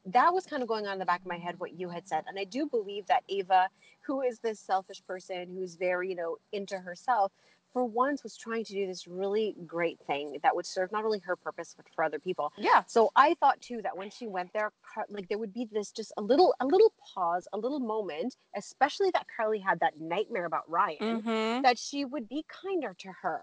that 0.06 0.32
was 0.32 0.46
kind 0.46 0.62
of 0.62 0.68
going 0.68 0.86
on 0.86 0.94
in 0.94 0.98
the 0.98 1.04
back 1.04 1.20
of 1.20 1.26
my 1.26 1.36
head, 1.36 1.56
what 1.58 1.72
you 1.78 1.90
had 1.90 2.08
said, 2.08 2.24
and 2.26 2.38
I 2.38 2.44
do 2.44 2.66
believe 2.66 3.06
that 3.08 3.22
Ava, 3.28 3.68
who 4.00 4.22
is 4.22 4.38
this 4.38 4.58
selfish 4.60 5.02
person 5.06 5.48
who's 5.54 5.74
very, 5.74 6.08
you 6.08 6.16
know, 6.16 6.36
into 6.52 6.78
herself, 6.78 7.32
for 7.72 7.84
once 7.84 8.22
was 8.22 8.36
trying 8.36 8.64
to 8.64 8.72
do 8.72 8.86
this 8.86 9.06
really 9.06 9.54
great 9.66 9.98
thing 10.06 10.38
that 10.42 10.54
would 10.54 10.66
serve 10.66 10.92
not 10.92 11.04
only 11.04 11.18
her 11.20 11.36
purpose 11.36 11.74
but 11.76 11.86
for 11.94 12.04
other 12.04 12.18
people. 12.18 12.52
Yeah, 12.58 12.84
So 12.86 13.10
I 13.16 13.34
thought 13.34 13.60
too 13.60 13.80
that 13.82 13.96
when 13.96 14.10
she 14.10 14.26
went 14.26 14.52
there, 14.52 14.72
like 15.08 15.28
there 15.28 15.38
would 15.38 15.54
be 15.54 15.68
this 15.72 15.90
just 15.90 16.12
a 16.16 16.22
little, 16.22 16.54
a 16.60 16.66
little 16.66 16.92
pause, 17.14 17.48
a 17.52 17.58
little 17.58 17.80
moment, 17.80 18.36
especially 18.56 19.10
that 19.14 19.26
Carly 19.34 19.58
had 19.58 19.80
that 19.80 19.98
nightmare 20.00 20.44
about 20.44 20.68
Ryan, 20.70 21.22
Mhm. 21.22 21.62
that 21.62 21.78
she 21.78 22.04
would 22.04 22.28
be 22.28 22.44
kinder 22.48 22.94
to 22.98 23.08
her. 23.22 23.42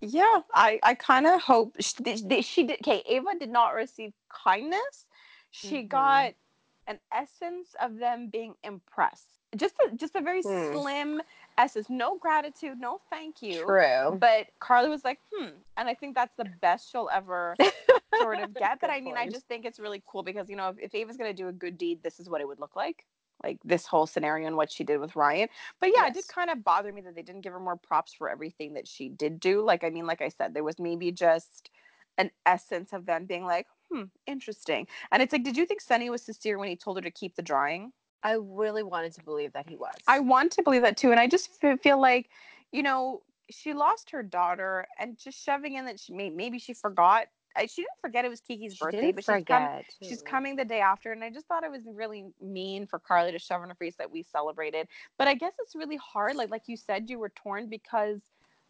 yeah. 0.00 0.42
I 0.52 0.80
I 0.82 0.94
kind 0.94 1.26
of 1.26 1.40
hope 1.40 1.76
she, 1.80 2.02
did- 2.02 2.44
she 2.44 2.64
did. 2.64 2.80
Okay, 2.80 3.02
Ava 3.06 3.38
did 3.38 3.50
not 3.50 3.74
receive 3.74 4.12
kindness. 4.28 5.06
She 5.50 5.82
Mhm. 5.84 5.88
got 5.88 6.34
an 6.88 6.98
essence 7.12 7.74
of 7.80 7.98
them 7.98 8.28
being 8.28 8.54
impressed. 8.64 9.38
Just 9.54 9.76
a, 9.86 9.94
just 9.94 10.16
a 10.16 10.20
very 10.20 10.42
Hmm. 10.42 10.72
slim 10.72 11.22
essence. 11.58 11.88
No 11.88 12.16
gratitude, 12.18 12.78
no 12.78 13.00
thank 13.10 13.42
you. 13.42 13.64
True. 13.64 14.16
But 14.18 14.48
Carly 14.60 14.88
was 14.88 15.04
like, 15.04 15.18
hmm. 15.32 15.48
And 15.76 15.88
I 15.88 15.94
think 15.94 16.14
that's 16.14 16.34
the 16.36 16.46
best 16.60 16.90
she'll 16.90 17.08
ever 17.12 17.56
sort 18.20 18.40
of 18.40 18.54
get. 18.58 18.80
But 18.80 18.90
I 18.90 19.00
mean, 19.00 19.16
I 19.16 19.28
just 19.28 19.46
think 19.46 19.64
it's 19.64 19.78
really 19.78 20.02
cool 20.06 20.22
because, 20.22 20.48
you 20.48 20.56
know, 20.56 20.68
if, 20.68 20.78
if 20.78 20.94
Ava's 20.94 21.16
going 21.16 21.34
to 21.34 21.42
do 21.42 21.48
a 21.48 21.52
good 21.52 21.78
deed, 21.78 22.02
this 22.02 22.20
is 22.20 22.28
what 22.28 22.40
it 22.40 22.48
would 22.48 22.60
look 22.60 22.76
like. 22.76 23.04
Like 23.42 23.58
this 23.64 23.86
whole 23.86 24.06
scenario 24.06 24.46
and 24.46 24.56
what 24.56 24.70
she 24.70 24.84
did 24.84 25.00
with 25.00 25.16
Ryan. 25.16 25.48
But 25.80 25.90
yeah, 25.94 26.06
it 26.06 26.14
did 26.14 26.28
kind 26.28 26.48
of 26.48 26.62
bother 26.62 26.92
me 26.92 27.00
that 27.02 27.16
they 27.16 27.22
didn't 27.22 27.40
give 27.40 27.52
her 27.52 27.60
more 27.60 27.76
props 27.76 28.12
for 28.12 28.30
everything 28.30 28.74
that 28.74 28.86
she 28.86 29.08
did 29.08 29.40
do. 29.40 29.62
Like, 29.64 29.82
I 29.82 29.90
mean, 29.90 30.06
like 30.06 30.22
I 30.22 30.28
said, 30.28 30.54
there 30.54 30.62
was 30.62 30.78
maybe 30.78 31.10
just 31.10 31.70
an 32.18 32.30
essence 32.46 32.92
of 32.92 33.06
them 33.06 33.26
being 33.26 33.44
like, 33.44 33.66
hmm, 33.90 34.04
interesting. 34.26 34.86
And 35.10 35.22
it's 35.22 35.32
like, 35.32 35.44
did 35.44 35.56
you 35.56 35.66
think 35.66 35.80
Sonny 35.80 36.08
was 36.10 36.22
sincere 36.22 36.58
when 36.58 36.68
he 36.68 36.76
told 36.76 36.98
her 36.98 37.02
to 37.02 37.10
keep 37.10 37.34
the 37.34 37.42
drawing? 37.42 37.92
I 38.22 38.36
really 38.40 38.82
wanted 38.82 39.14
to 39.14 39.24
believe 39.24 39.52
that 39.52 39.68
he 39.68 39.76
was. 39.76 39.94
I 40.06 40.20
want 40.20 40.52
to 40.52 40.62
believe 40.62 40.82
that 40.82 40.96
too. 40.96 41.10
And 41.10 41.20
I 41.20 41.26
just 41.26 41.60
feel 41.82 42.00
like, 42.00 42.30
you 42.70 42.82
know, 42.82 43.22
she 43.50 43.74
lost 43.74 44.10
her 44.10 44.22
daughter 44.22 44.86
and 44.98 45.18
just 45.18 45.42
shoving 45.42 45.74
in 45.74 45.84
that 45.86 45.98
she 45.98 46.12
may, 46.12 46.30
maybe 46.30 46.58
she 46.58 46.72
forgot. 46.72 47.26
I, 47.54 47.66
she 47.66 47.82
didn't 47.82 48.00
forget 48.00 48.24
it 48.24 48.28
was 48.28 48.40
Kiki's 48.40 48.74
She 48.74 48.84
birthday, 48.84 49.12
but 49.12 49.24
she's, 49.24 49.44
com- 49.44 49.68
she's 50.00 50.22
coming 50.22 50.56
the 50.56 50.64
day 50.64 50.80
after. 50.80 51.12
And 51.12 51.22
I 51.22 51.30
just 51.30 51.46
thought 51.46 51.64
it 51.64 51.70
was 51.70 51.82
really 51.86 52.24
mean 52.40 52.86
for 52.86 52.98
Carly 52.98 53.32
to 53.32 53.38
shove 53.38 53.62
in 53.62 53.68
her 53.68 53.74
face 53.74 53.96
that 53.96 54.10
we 54.10 54.22
celebrated. 54.22 54.88
But 55.18 55.28
I 55.28 55.34
guess 55.34 55.52
it's 55.58 55.74
really 55.74 55.98
hard. 55.98 56.36
Like, 56.36 56.50
like 56.50 56.62
you 56.66 56.76
said, 56.78 57.10
you 57.10 57.18
were 57.18 57.30
torn 57.30 57.68
because 57.68 58.20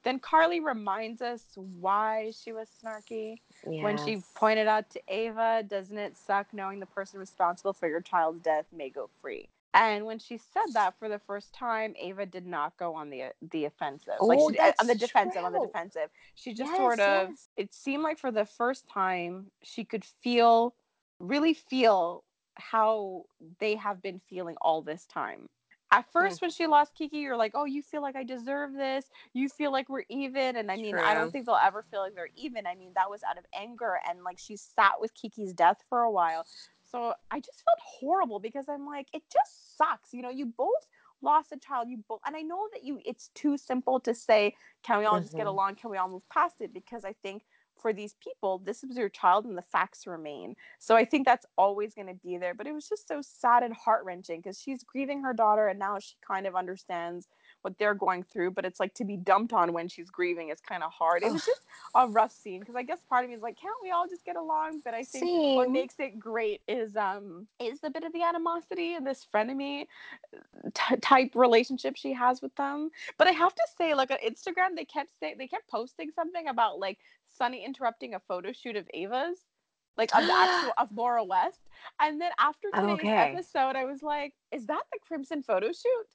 then 0.05 0.19
Carly 0.19 0.61
reminds 0.61 1.23
us 1.23 1.45
why 1.55 2.33
she 2.43 2.53
was 2.53 2.69
snarky 2.83 3.41
when 3.63 3.97
she 3.97 4.23
pointed 4.35 4.67
out 4.67 4.91
to 4.91 5.01
Ava, 5.09 5.65
doesn't 5.67 5.99
it 5.99 6.17
suck 6.17 6.49
knowing 6.53 6.81
the 6.81 6.87
person 6.87 7.21
responsible 7.21 7.73
for 7.73 7.89
your 7.89 8.01
child's 8.01 8.41
death 8.43 8.67
may 8.73 8.91
go 8.91 9.09
free? 9.21 9.49
And 9.75 10.05
when 10.07 10.19
she 10.19 10.37
said 10.39 10.75
that 10.75 10.99
for 10.99 11.09
the 11.09 11.19
first 11.19 11.55
time, 11.55 11.95
Ava 11.99 12.27
did 12.27 12.47
not 12.47 12.77
go 12.77 12.95
on 12.95 13.11
the 13.11 13.33
the 13.53 13.65
offensive, 13.65 14.25
like 14.27 14.39
Oh, 14.39 14.49
she, 14.51 14.59
uh, 14.59 14.73
on 14.81 14.87
the 14.87 14.95
defensive, 14.95 15.45
on 15.45 15.53
the 15.53 15.61
defensive. 15.61 16.11
She 16.35 16.53
just 16.53 16.71
Yes, 16.71 16.77
sort 16.77 17.01
of. 17.01 17.29
yes. 17.31 17.49
It 17.57 17.73
seemed 17.75 18.03
like 18.03 18.19
for 18.19 18.31
the 18.31 18.45
first 18.45 18.89
time 18.89 19.51
she 19.63 19.85
could 19.85 20.05
feel, 20.05 20.75
really 21.19 21.55
feel 21.55 22.25
how 22.55 23.25
they 23.61 23.77
have 23.77 24.03
been 24.03 24.21
feeling 24.29 24.57
all 24.61 24.83
this 24.83 25.07
time. 25.07 25.49
At 25.93 26.11
first, 26.11 26.40
when 26.40 26.51
she 26.51 26.66
lost 26.66 26.95
Kiki, 26.95 27.18
you're 27.18 27.36
like, 27.36 27.53
"Oh, 27.55 27.66
you 27.66 27.82
feel 27.82 28.03
like 28.03 28.16
I 28.16 28.24
deserve 28.24 28.72
this. 28.72 29.11
You 29.34 29.49
feel 29.51 29.70
like 29.72 29.88
we're 29.90 30.05
even." 30.09 30.57
And 30.57 30.70
I 30.72 30.76
mean, 30.78 30.99
I 30.99 31.14
don't 31.14 31.30
think 31.30 31.47
they'll 31.47 31.57
ever 31.57 31.82
feel 31.82 32.01
like 32.01 32.14
they're 32.14 32.30
even. 32.34 32.66
I 32.66 32.74
mean, 32.74 32.93
that 32.97 33.11
was 33.11 33.22
out 33.22 33.38
of 33.38 33.45
anger, 33.55 34.01
and 34.09 34.24
like 34.24 34.38
she 34.38 34.57
sat 34.57 35.01
with 35.01 35.14
Kiki's 35.14 35.53
death 35.53 35.84
for 35.90 36.01
a 36.01 36.11
while. 36.11 36.47
So 36.84 37.14
I 37.30 37.40
just 37.40 37.62
felt 37.64 37.78
horrible 37.80 38.40
because 38.40 38.68
I'm 38.70 38.86
like, 38.86 39.09
it 39.12 39.22
just 39.32 39.76
sucks. 39.76 40.14
You 40.14 40.22
know, 40.22 40.30
you 40.30 40.47
both 40.47 40.88
lost 41.22 41.53
a 41.53 41.59
child. 41.59 41.88
You 41.90 41.99
both, 42.09 42.20
and 42.26 42.36
I 42.36 42.40
know 42.43 42.68
that 42.72 42.84
you. 42.84 43.01
It's 43.05 43.28
too 43.34 43.59
simple 43.59 44.01
to 44.01 44.14
say, 44.14 44.57
"Can 44.82 44.99
we 44.99 45.05
all 45.05 45.20
just 45.20 45.36
get 45.36 45.47
Mhm. 45.47 45.47
along? 45.47 45.76
Can 45.76 45.90
we 45.90 45.99
all 45.99 46.09
move 46.09 46.28
past 46.30 46.57
it?" 46.61 46.72
Because 46.72 47.05
I 47.05 47.12
think 47.22 47.45
for 47.83 47.93
these 47.93 48.14
people, 48.22 48.62
this 48.64 48.85
is 48.85 48.97
your 48.97 49.11
child, 49.11 49.45
and 49.45 49.59
the 49.59 49.62
facts 49.62 50.07
remain. 50.07 50.55
So 50.78 50.97
I 50.97 51.05
think 51.05 51.26
that's 51.26 51.47
always 51.59 51.95
going 51.95 52.07
to 52.09 52.14
be 52.14 52.39
there. 52.39 52.55
But 52.55 52.66
it 52.68 52.72
was 52.72 52.89
just 52.89 53.09
so 53.09 53.20
sad 53.22 53.64
and 53.64 53.74
heart 53.74 54.05
wrenching 54.05 54.41
because 54.41 54.61
she's 54.61 54.85
grieving 54.85 55.22
her 55.22 55.35
daughter, 55.35 55.68
and 55.68 55.78
now 55.78 55.99
she 55.99 56.14
kind 56.26 56.47
of 56.47 56.57
understands 56.57 57.28
what 57.63 57.79
they're 57.79 57.95
going 57.95 58.23
through. 58.23 58.53
But 58.53 58.65
it's 58.65 58.81
like 58.81 58.95
to 58.95 59.05
be 59.05 59.17
dumped 59.17 59.53
on 59.53 59.73
when 59.73 59.89
she's 59.89 60.11
grieving 60.11 60.51
is 60.51 60.61
kind 60.61 60.83
of 60.83 60.93
hard. 60.93 61.23
It 61.23 61.33
was 61.33 61.45
just 61.45 61.63
a 61.95 62.09
rough 62.09 62.33
scene 62.33 62.61
because 62.61 62.77
I 62.77 62.83
guess 62.83 63.01
part 63.09 63.25
of 63.25 63.31
me 63.31 63.37
is 63.37 63.43
like, 63.43 63.59
can't 63.61 63.75
we 63.83 63.91
all 63.91 64.07
just 64.09 64.25
get 64.25 64.37
along? 64.37 64.81
But 64.85 64.95
I 64.95 65.05
think 65.05 65.31
what 65.55 65.71
makes 65.71 65.95
it 65.99 66.19
great 66.19 66.61
is 66.69 66.97
um 66.97 67.47
is 67.61 67.81
the 67.81 67.91
bit 67.91 68.05
of 68.05 68.13
the 68.13 68.23
animosity 68.23 68.95
and 68.95 69.07
this 69.07 69.27
frenemy 69.35 69.87
t- 70.75 70.97
type 70.97 71.33
relationship 71.35 71.97
she 71.97 72.13
has 72.13 72.43
with 72.43 72.55
them. 72.57 72.91
But 73.19 73.27
I 73.29 73.33
have 73.33 73.55
to 73.55 73.63
say, 73.77 73.95
like 73.95 74.11
on 74.11 74.19
Instagram, 74.27 74.77
they 74.77 74.85
kept 74.85 75.11
saying 75.21 75.37
they 75.39 75.47
kept 75.47 75.69
posting 75.69 76.11
something 76.11 76.49
about 76.49 76.79
like 76.79 76.99
Sonny 77.31 77.65
interrupting 77.65 78.15
a 78.15 78.21
photo 78.21 78.53
shoot 78.53 78.77
of 78.77 78.89
Ava's, 78.95 79.39
like 79.97 80.11
of 80.17 80.27
the 80.27 80.33
actual 80.37 80.73
of 80.79 80.91
Maura 80.93 81.25
West. 81.25 81.61
And 82.01 82.21
then 82.21 82.33
after 82.39 82.69
today's 82.71 83.01
Okay. 83.01 83.17
episode, 83.17 83.77
I 83.77 83.85
was 83.85 84.03
like, 84.03 84.35
is 84.53 84.67
that 84.67 84.83
the 84.93 84.99
Crimson 85.07 85.43
photo 85.43 85.69
shoot? 85.69 86.07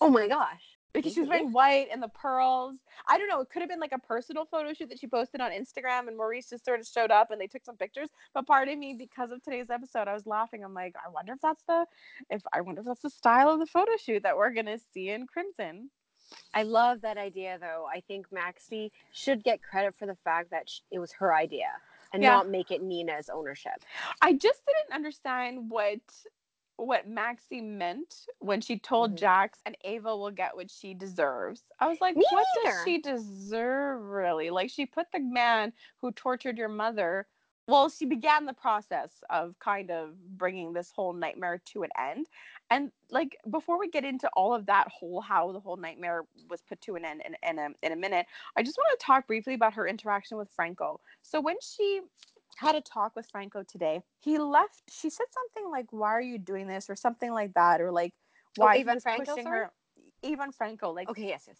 Oh 0.00 0.08
my 0.10 0.28
gosh. 0.28 0.62
because 0.92 1.12
she 1.14 1.20
was 1.20 1.28
wearing 1.28 1.52
white 1.52 1.88
and 1.92 2.02
the 2.02 2.08
pearls. 2.08 2.76
I 3.06 3.16
don't 3.16 3.28
know. 3.28 3.40
It 3.40 3.50
could 3.50 3.62
have 3.62 3.68
been 3.68 3.78
like 3.80 3.92
a 3.92 3.98
personal 3.98 4.44
photo 4.44 4.72
shoot 4.72 4.88
that 4.88 4.98
she 4.98 5.06
posted 5.06 5.40
on 5.40 5.52
Instagram, 5.52 6.08
and 6.08 6.16
Maurice 6.16 6.48
just 6.50 6.64
sort 6.64 6.80
of 6.80 6.86
showed 6.86 7.10
up 7.12 7.30
and 7.30 7.40
they 7.40 7.46
took 7.46 7.64
some 7.64 7.76
pictures. 7.76 8.08
But 8.34 8.46
part 8.46 8.68
of 8.68 8.76
me, 8.78 8.94
because 8.98 9.30
of 9.30 9.42
today's 9.42 9.70
episode, 9.70 10.08
I 10.08 10.14
was 10.14 10.26
laughing. 10.26 10.64
I'm 10.64 10.74
like, 10.74 10.94
I 10.96 11.08
wonder 11.10 11.32
if 11.34 11.40
that's 11.40 11.62
the, 11.68 11.86
if 12.28 12.42
I 12.52 12.60
wonder 12.62 12.80
if 12.80 12.86
that's 12.86 13.02
the 13.02 13.10
style 13.10 13.50
of 13.50 13.60
the 13.60 13.66
photo 13.66 13.92
shoot 14.04 14.22
that 14.24 14.36
we're 14.36 14.50
gonna 14.52 14.78
see 14.92 15.10
in 15.10 15.26
Crimson. 15.26 15.90
I 16.54 16.62
love 16.62 17.00
that 17.02 17.18
idea 17.18 17.58
though. 17.60 17.86
I 17.92 18.00
think 18.00 18.26
Maxie 18.32 18.92
should 19.12 19.42
get 19.44 19.62
credit 19.62 19.94
for 19.98 20.06
the 20.06 20.16
fact 20.24 20.50
that 20.52 20.68
sh- 20.70 20.80
it 20.90 20.98
was 20.98 21.12
her 21.12 21.34
idea 21.34 21.66
and 22.12 22.22
Yeah. 22.22 22.30
not 22.30 22.48
make 22.48 22.70
it 22.70 22.82
Nina's 22.82 23.28
ownership. 23.28 23.84
I 24.22 24.32
just 24.32 24.62
didn't 24.66 24.94
understand 24.94 25.70
what 25.70 25.98
what 26.86 27.08
Maxie 27.08 27.60
meant 27.60 28.26
when 28.38 28.60
she 28.60 28.78
told 28.78 29.12
Mhm. 29.12 29.18
Jax 29.18 29.60
and 29.66 29.76
Ava 29.84 30.16
will 30.16 30.30
get 30.30 30.56
what 30.56 30.70
she 30.70 30.94
deserves. 30.94 31.62
I 31.78 31.88
was 31.88 32.00
like, 32.00 32.16
Me 32.16 32.24
what 32.30 32.46
neither. 32.56 32.76
does 32.76 32.84
she 32.84 32.98
deserve 32.98 34.02
really? 34.02 34.50
Like 34.50 34.70
she 34.70 34.86
put 34.86 35.10
the 35.12 35.20
man 35.20 35.72
who 36.00 36.12
tortured 36.12 36.58
your 36.58 36.68
mother. 36.68 37.26
Well, 37.66 37.88
she 37.88 38.04
began 38.04 38.46
the 38.46 38.52
process 38.52 39.22
of 39.30 39.56
kind 39.60 39.90
of 39.92 40.16
bringing 40.36 40.72
this 40.72 40.90
whole 40.90 41.12
nightmare 41.12 41.58
to 41.66 41.84
an 41.84 41.90
end. 41.96 42.26
And 42.70 42.90
like 43.10 43.36
before 43.48 43.78
we 43.78 43.88
get 43.88 44.04
into 44.04 44.28
all 44.30 44.54
of 44.54 44.66
that 44.66 44.88
whole 44.88 45.20
how 45.20 45.52
the 45.52 45.60
whole 45.60 45.76
nightmare 45.76 46.24
was 46.48 46.62
put 46.62 46.80
to 46.82 46.96
an 46.96 47.04
end 47.04 47.22
in, 47.24 47.36
in 47.48 47.58
a 47.58 47.68
in 47.82 47.92
a 47.92 47.96
minute, 47.96 48.26
I 48.56 48.62
just 48.62 48.76
want 48.78 48.98
to 48.98 49.04
talk 49.04 49.26
briefly 49.26 49.54
about 49.54 49.74
her 49.74 49.86
interaction 49.86 50.36
with 50.36 50.50
Franco. 50.50 51.00
So 51.22 51.40
when 51.40 51.56
she 51.60 52.00
had 52.56 52.74
a 52.74 52.80
talk 52.80 53.16
with 53.16 53.26
Franco 53.30 53.62
today. 53.62 54.02
He 54.20 54.38
left. 54.38 54.82
She 54.88 55.10
said 55.10 55.26
something 55.32 55.70
like, 55.70 55.86
"Why 55.92 56.10
are 56.10 56.20
you 56.20 56.38
doing 56.38 56.66
this?" 56.66 56.90
or 56.90 56.96
something 56.96 57.32
like 57.32 57.54
that, 57.54 57.80
or 57.80 57.90
like, 57.90 58.12
Oh, 58.58 58.64
"Why 58.64 58.76
Ivan 58.76 58.94
was 58.94 59.02
Franco, 59.02 59.36
her." 59.44 59.72
Ivan 60.24 60.52
Franco, 60.52 60.90
like, 60.90 61.08
Okay, 61.08 61.28
yes, 61.28 61.44
yes. 61.48 61.58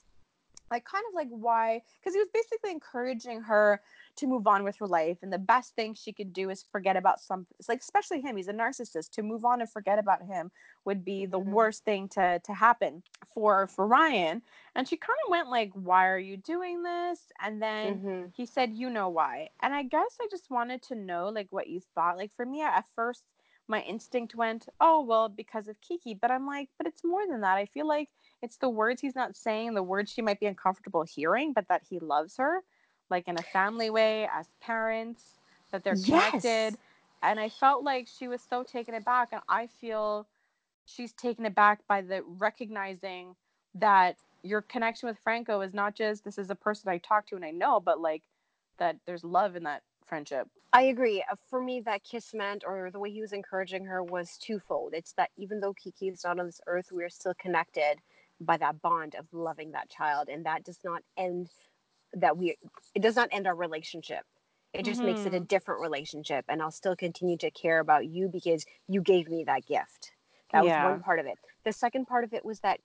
Like 0.70 0.84
kind 0.84 1.04
of 1.08 1.14
like 1.14 1.28
why? 1.30 1.82
Because 2.00 2.14
he 2.14 2.20
was 2.20 2.28
basically 2.32 2.70
encouraging 2.70 3.42
her 3.42 3.82
to 4.16 4.26
move 4.26 4.46
on 4.46 4.64
with 4.64 4.76
her 4.76 4.86
life, 4.86 5.18
and 5.22 5.32
the 5.32 5.38
best 5.38 5.74
thing 5.74 5.94
she 5.94 6.12
could 6.12 6.32
do 6.32 6.50
is 6.50 6.62
forget 6.62 6.96
about 6.96 7.20
something. 7.20 7.54
It's 7.58 7.68
like, 7.68 7.80
especially 7.80 8.20
him. 8.20 8.36
He's 8.36 8.48
a 8.48 8.52
narcissist. 8.52 9.10
To 9.12 9.22
move 9.22 9.44
on 9.44 9.60
and 9.60 9.70
forget 9.70 9.98
about 9.98 10.22
him 10.22 10.50
would 10.84 11.04
be 11.04 11.26
the 11.26 11.38
Mhm. 11.38 11.40
worst 11.40 11.84
thing 11.84 12.08
to 12.10 12.40
to 12.44 12.54
happen 12.54 13.02
for 13.34 13.66
for 13.66 13.86
Ryan. 13.86 14.42
And 14.74 14.88
she 14.88 14.96
kind 14.96 15.18
of 15.26 15.30
went 15.30 15.48
like, 15.48 15.72
"Why 15.74 16.06
are 16.08 16.18
you 16.18 16.36
doing 16.36 16.82
this?" 16.82 17.32
And 17.40 17.62
then 17.62 18.02
Mhm. 18.02 18.32
he 18.32 18.46
said 18.46 18.72
you 18.72 18.88
know 18.90 19.08
why 19.08 19.48
and 19.60 19.74
i 19.74 19.82
guess 19.82 20.16
i 20.20 20.26
just 20.30 20.50
wanted 20.50 20.80
to 20.82 20.94
know 20.94 21.28
like 21.28 21.48
what 21.50 21.68
you 21.68 21.80
thought 21.80 22.16
like 22.16 22.32
for 22.36 22.46
me 22.46 22.62
at 22.62 22.84
first 22.94 23.24
my 23.68 23.80
instinct 23.82 24.34
went 24.36 24.68
oh 24.80 25.00
well 25.02 25.28
because 25.28 25.68
of 25.68 25.80
kiki 25.80 26.14
but 26.14 26.30
i'm 26.30 26.46
like 26.46 26.68
but 26.78 26.86
it's 26.86 27.04
more 27.04 27.26
than 27.26 27.40
that 27.40 27.56
i 27.56 27.66
feel 27.66 27.86
like 27.88 28.08
it's 28.42 28.58
the 28.58 28.68
words 28.68 29.00
he's 29.00 29.16
not 29.16 29.36
saying 29.36 29.74
the 29.74 29.82
words 29.82 30.10
she 30.12 30.22
might 30.22 30.40
be 30.40 30.46
uncomfortable 30.46 31.04
hearing 31.04 31.52
but 31.52 31.68
that 31.68 31.82
he 31.88 31.98
loves 32.00 32.36
her 32.38 32.62
like 33.10 33.28
in 33.28 33.38
a 33.38 33.42
family 33.42 33.90
way 33.90 34.28
as 34.34 34.48
parents 34.62 35.40
that 35.72 35.84
they're 35.84 35.96
connected 35.96 36.76
Yes. 36.76 36.76
and 37.22 37.40
i 37.40 37.48
felt 37.48 37.84
like 37.84 38.08
she 38.08 38.28
was 38.28 38.42
so 38.48 38.62
taken 38.64 38.94
aback 38.94 39.28
and 39.32 39.42
i 39.48 39.66
feel 39.66 40.26
she's 40.86 41.12
taken 41.12 41.46
aback 41.46 41.80
by 41.88 42.02
the 42.02 42.22
recognizing 42.38 43.36
that 43.74 44.16
your 44.42 44.62
connection 44.62 45.08
with 45.08 45.18
Franco 45.22 45.60
is 45.60 45.74
not 45.74 45.94
just 45.94 46.24
this 46.24 46.38
is 46.38 46.50
a 46.50 46.54
person 46.56 46.90
I 46.90 46.98
talk 46.98 47.26
to 47.28 47.36
and 47.36 47.44
I 47.44 47.50
know, 47.50 47.80
but 47.80 48.00
like 48.00 48.22
that 48.78 48.96
there's 49.06 49.24
love 49.24 49.56
in 49.56 49.64
that 49.64 49.82
friendship. 50.06 50.48
I 50.72 50.82
agree. 50.82 51.24
Uh, 51.30 51.36
For 51.48 51.62
me, 51.62 51.80
that 51.82 52.04
kiss 52.04 52.32
meant, 52.34 52.64
or 52.66 52.90
the 52.92 53.00
way 53.00 53.10
he 53.10 53.20
was 53.20 53.32
encouraging 53.32 53.86
her, 53.86 54.02
was 54.04 54.38
twofold. 54.38 54.94
It's 54.94 55.12
that 55.14 55.30
even 55.36 55.60
though 55.60 55.74
Kiki 55.74 56.08
is 56.08 56.24
not 56.24 56.38
on 56.38 56.46
this 56.46 56.60
earth, 56.66 56.92
we 56.92 57.02
are 57.04 57.10
still 57.10 57.34
connected 57.40 58.00
by 58.40 58.56
that 58.56 58.80
bond 58.80 59.14
of 59.14 59.26
loving 59.32 59.72
that 59.72 59.90
child, 59.90 60.28
and 60.28 60.46
that 60.46 60.64
does 60.64 60.78
not 60.84 61.02
end 61.16 61.50
that 62.14 62.36
we. 62.36 62.56
It 62.94 63.02
does 63.02 63.16
not 63.16 63.28
end 63.32 63.46
our 63.46 63.54
relationship. 63.54 64.24
It 64.72 64.84
just 64.84 65.02
makes 65.02 65.22
it 65.22 65.34
a 65.34 65.36
mm-hmm. 65.36 65.44
different 65.46 65.80
relationship, 65.80 66.44
and 66.48 66.62
I'll 66.62 66.70
still 66.70 66.94
continue 66.94 67.36
to 67.38 67.50
care 67.50 67.80
about 67.80 68.06
you 68.06 68.28
because 68.28 68.64
you 68.86 69.00
gave 69.00 69.28
me 69.28 69.44
that 69.44 69.66
gift. 69.66 70.12
That 70.52 70.64
Yeah. 70.64 70.84
was 70.84 70.92
one 70.92 71.02
part 71.02 71.18
of 71.18 71.26
it. 71.26 71.38
The 71.64 71.72
second 71.72 72.06
part 72.06 72.22
of 72.24 72.32
it 72.32 72.44
was 72.44 72.60
that 72.60 72.80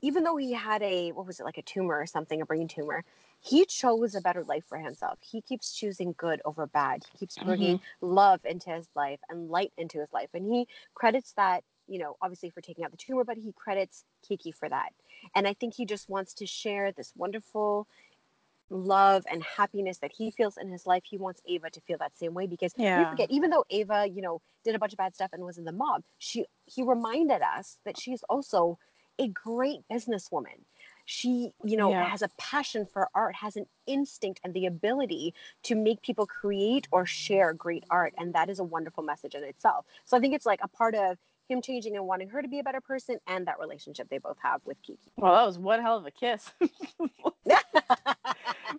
even 0.00 0.22
though 0.22 0.36
he 0.36 0.52
had 0.52 0.82
a 0.82 1.10
what 1.12 1.26
was 1.26 1.40
it 1.40 1.44
like 1.44 1.58
a 1.58 1.62
tumor 1.62 1.98
or 1.98 2.06
something, 2.06 2.40
a 2.40 2.46
brain 2.46 2.68
tumor, 2.68 3.04
he 3.40 3.64
chose 3.64 4.14
a 4.14 4.20
better 4.20 4.44
life 4.44 4.64
for 4.66 4.78
himself. 4.78 5.18
He 5.20 5.40
keeps 5.42 5.72
choosing 5.72 6.14
good 6.16 6.40
over 6.44 6.66
bad. 6.66 7.04
He 7.10 7.18
keeps 7.18 7.36
bringing 7.38 7.78
mm-hmm. 7.78 8.06
love 8.06 8.44
into 8.44 8.70
his 8.70 8.88
life 8.94 9.20
and 9.28 9.50
light 9.50 9.72
into 9.76 9.98
his 9.98 10.12
life, 10.12 10.30
and 10.34 10.46
he 10.46 10.68
credits 10.94 11.32
that. 11.32 11.64
You 11.88 11.98
know, 11.98 12.16
obviously 12.22 12.50
for 12.50 12.60
taking 12.60 12.84
out 12.84 12.90
the 12.92 12.96
tumor, 12.96 13.24
but 13.24 13.38
he 13.38 13.52
credits 13.52 14.04
Kiki 14.26 14.52
for 14.52 14.68
that. 14.68 14.90
And 15.34 15.48
I 15.48 15.54
think 15.54 15.74
he 15.74 15.86
just 15.86 16.08
wants 16.08 16.34
to 16.34 16.46
share 16.46 16.92
this 16.92 17.12
wonderful 17.16 17.88
love 18.70 19.24
and 19.30 19.42
happiness 19.42 19.98
that 19.98 20.12
he 20.12 20.30
feels 20.30 20.56
in 20.58 20.68
his 20.68 20.86
life. 20.86 21.04
He 21.04 21.18
wants 21.18 21.40
Ava 21.46 21.70
to 21.70 21.80
feel 21.80 21.98
that 21.98 22.16
same 22.18 22.34
way 22.34 22.46
because 22.46 22.74
Yeah. 22.76 23.08
forget, 23.08 23.30
even 23.30 23.50
though 23.50 23.64
Ava, 23.70 24.06
you 24.08 24.22
know, 24.22 24.40
did 24.64 24.74
a 24.74 24.78
bunch 24.78 24.92
of 24.92 24.98
bad 24.98 25.14
stuff 25.14 25.30
and 25.32 25.44
was 25.44 25.58
in 25.58 25.64
the 25.64 25.72
mob, 25.72 26.02
she 26.18 26.46
he 26.66 26.82
reminded 26.82 27.42
us 27.42 27.78
that 27.84 27.98
she's 27.98 28.22
also 28.28 28.78
a 29.18 29.28
great 29.28 29.80
businesswoman. 29.90 30.60
She, 31.06 31.52
you 31.64 31.76
know, 31.76 31.94
Yeah. 31.94 32.02
has 32.02 32.22
a 32.22 32.28
passion 32.38 32.86
for 32.86 33.08
art, 33.14 33.34
has 33.36 33.56
an 33.56 33.66
instinct 33.86 34.40
and 34.44 34.54
the 34.54 34.66
ability 34.66 35.34
to 35.64 35.74
make 35.74 36.02
people 36.02 36.26
create 36.26 36.86
or 36.92 37.06
share 37.06 37.52
great 37.54 37.84
art. 37.90 38.14
And 38.18 38.34
that 38.34 38.50
is 38.50 38.60
a 38.60 38.64
wonderful 38.64 39.02
message 39.02 39.34
in 39.34 39.42
itself. 39.42 39.86
So 40.04 40.16
I 40.16 40.20
think 40.20 40.34
it's 40.34 40.46
like 40.46 40.60
a 40.62 40.68
part 40.68 40.94
of 40.94 41.18
him 41.48 41.62
changing 41.62 41.96
and 41.96 42.06
wanting 42.06 42.28
her 42.28 42.42
to 42.42 42.48
be 42.48 42.58
a 42.58 42.62
better 42.62 42.80
person 42.80 43.18
and 43.26 43.46
that 43.46 43.58
relationship 43.58 44.08
they 44.10 44.18
both 44.18 44.36
have 44.42 44.60
with 44.64 44.80
Kiki. 44.82 44.98
Well, 45.16 45.34
that 45.34 45.46
was 45.46 45.58
one 45.58 45.80
hell 45.80 45.96
of 45.98 46.06
a 46.06 46.10
kiss. 46.10 46.50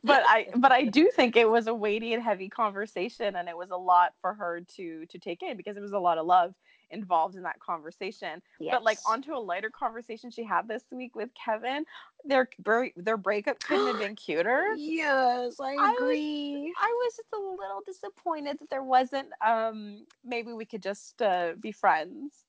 but 0.03 0.23
I 0.27 0.47
but 0.55 0.71
I 0.71 0.83
do 0.85 1.09
think 1.13 1.35
it 1.35 1.49
was 1.49 1.67
a 1.67 1.73
weighty 1.73 2.13
and 2.13 2.23
heavy 2.23 2.49
conversation 2.49 3.35
and 3.35 3.49
it 3.49 3.57
was 3.57 3.71
a 3.71 3.77
lot 3.77 4.13
for 4.21 4.33
her 4.33 4.61
to 4.75 5.05
to 5.07 5.19
take 5.19 5.43
in 5.43 5.57
because 5.57 5.75
there 5.75 5.83
was 5.83 5.91
a 5.93 5.99
lot 5.99 6.17
of 6.17 6.25
love 6.25 6.53
involved 6.91 7.35
in 7.35 7.43
that 7.43 7.59
conversation. 7.59 8.41
But 8.59 8.83
like 8.83 8.99
onto 9.07 9.33
a 9.35 9.39
lighter 9.39 9.69
conversation 9.69 10.31
she 10.31 10.43
had 10.43 10.67
this 10.67 10.83
week 10.91 11.15
with 11.15 11.29
Kevin, 11.33 11.85
their 12.25 12.47
their 12.95 13.17
breakup 13.17 13.59
couldn't 13.59 13.87
have 13.87 13.99
been 13.99 14.15
cuter. 14.25 14.65
Yes, 14.77 15.59
I 15.59 15.75
was- 15.75 15.97
agree. 16.01 16.73
I 16.81 16.87
was 17.03 17.15
just 17.15 17.33
a 17.33 17.37
little 17.39 17.81
disappointed 17.85 18.57
that 18.59 18.69
there 18.69 18.83
wasn't 18.83 19.27
um 19.45 20.05
maybe 20.23 20.53
we 20.53 20.65
could 20.65 20.81
just 20.83 21.21
uh, 21.21 21.53
be 21.59 21.71
friends. 21.71 22.45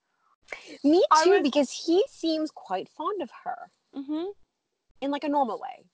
Me 0.85 1.03
too, 1.23 1.31
was- 1.31 1.43
because 1.43 1.71
he 1.71 2.05
seems 2.09 2.51
quite 2.51 2.89
fond 2.89 3.23
of 3.23 3.31
her 3.45 3.71
Mhm. 3.95 4.33
in 5.01 5.11
like 5.11 5.25
a 5.25 5.29
normal 5.29 5.59
way. 5.59 5.85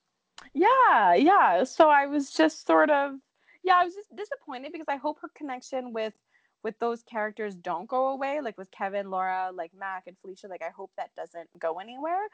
Yeah, 0.52 1.14
yeah. 1.14 1.64
So 1.64 1.88
I 1.88 2.06
was 2.06 2.30
just 2.32 2.66
sort 2.66 2.90
of 2.90 3.20
yeah, 3.62 3.78
I 3.78 3.84
was 3.84 3.94
just 3.94 4.14
disappointed 4.14 4.70
because 4.70 4.86
I 4.88 4.96
hope 4.96 5.18
her 5.20 5.28
connection 5.34 5.92
with 5.92 6.14
with 6.62 6.78
those 6.78 7.02
characters 7.02 7.54
don't 7.54 7.86
go 7.86 8.08
away, 8.08 8.40
like 8.40 8.56
with 8.58 8.70
Kevin, 8.70 9.10
Laura, 9.10 9.50
like 9.52 9.72
Mac 9.74 10.06
and 10.06 10.16
Felicia, 10.18 10.48
like 10.48 10.62
I 10.62 10.70
hope 10.70 10.90
that 10.96 11.14
doesn't 11.14 11.48
go 11.58 11.78
anywhere. 11.78 12.28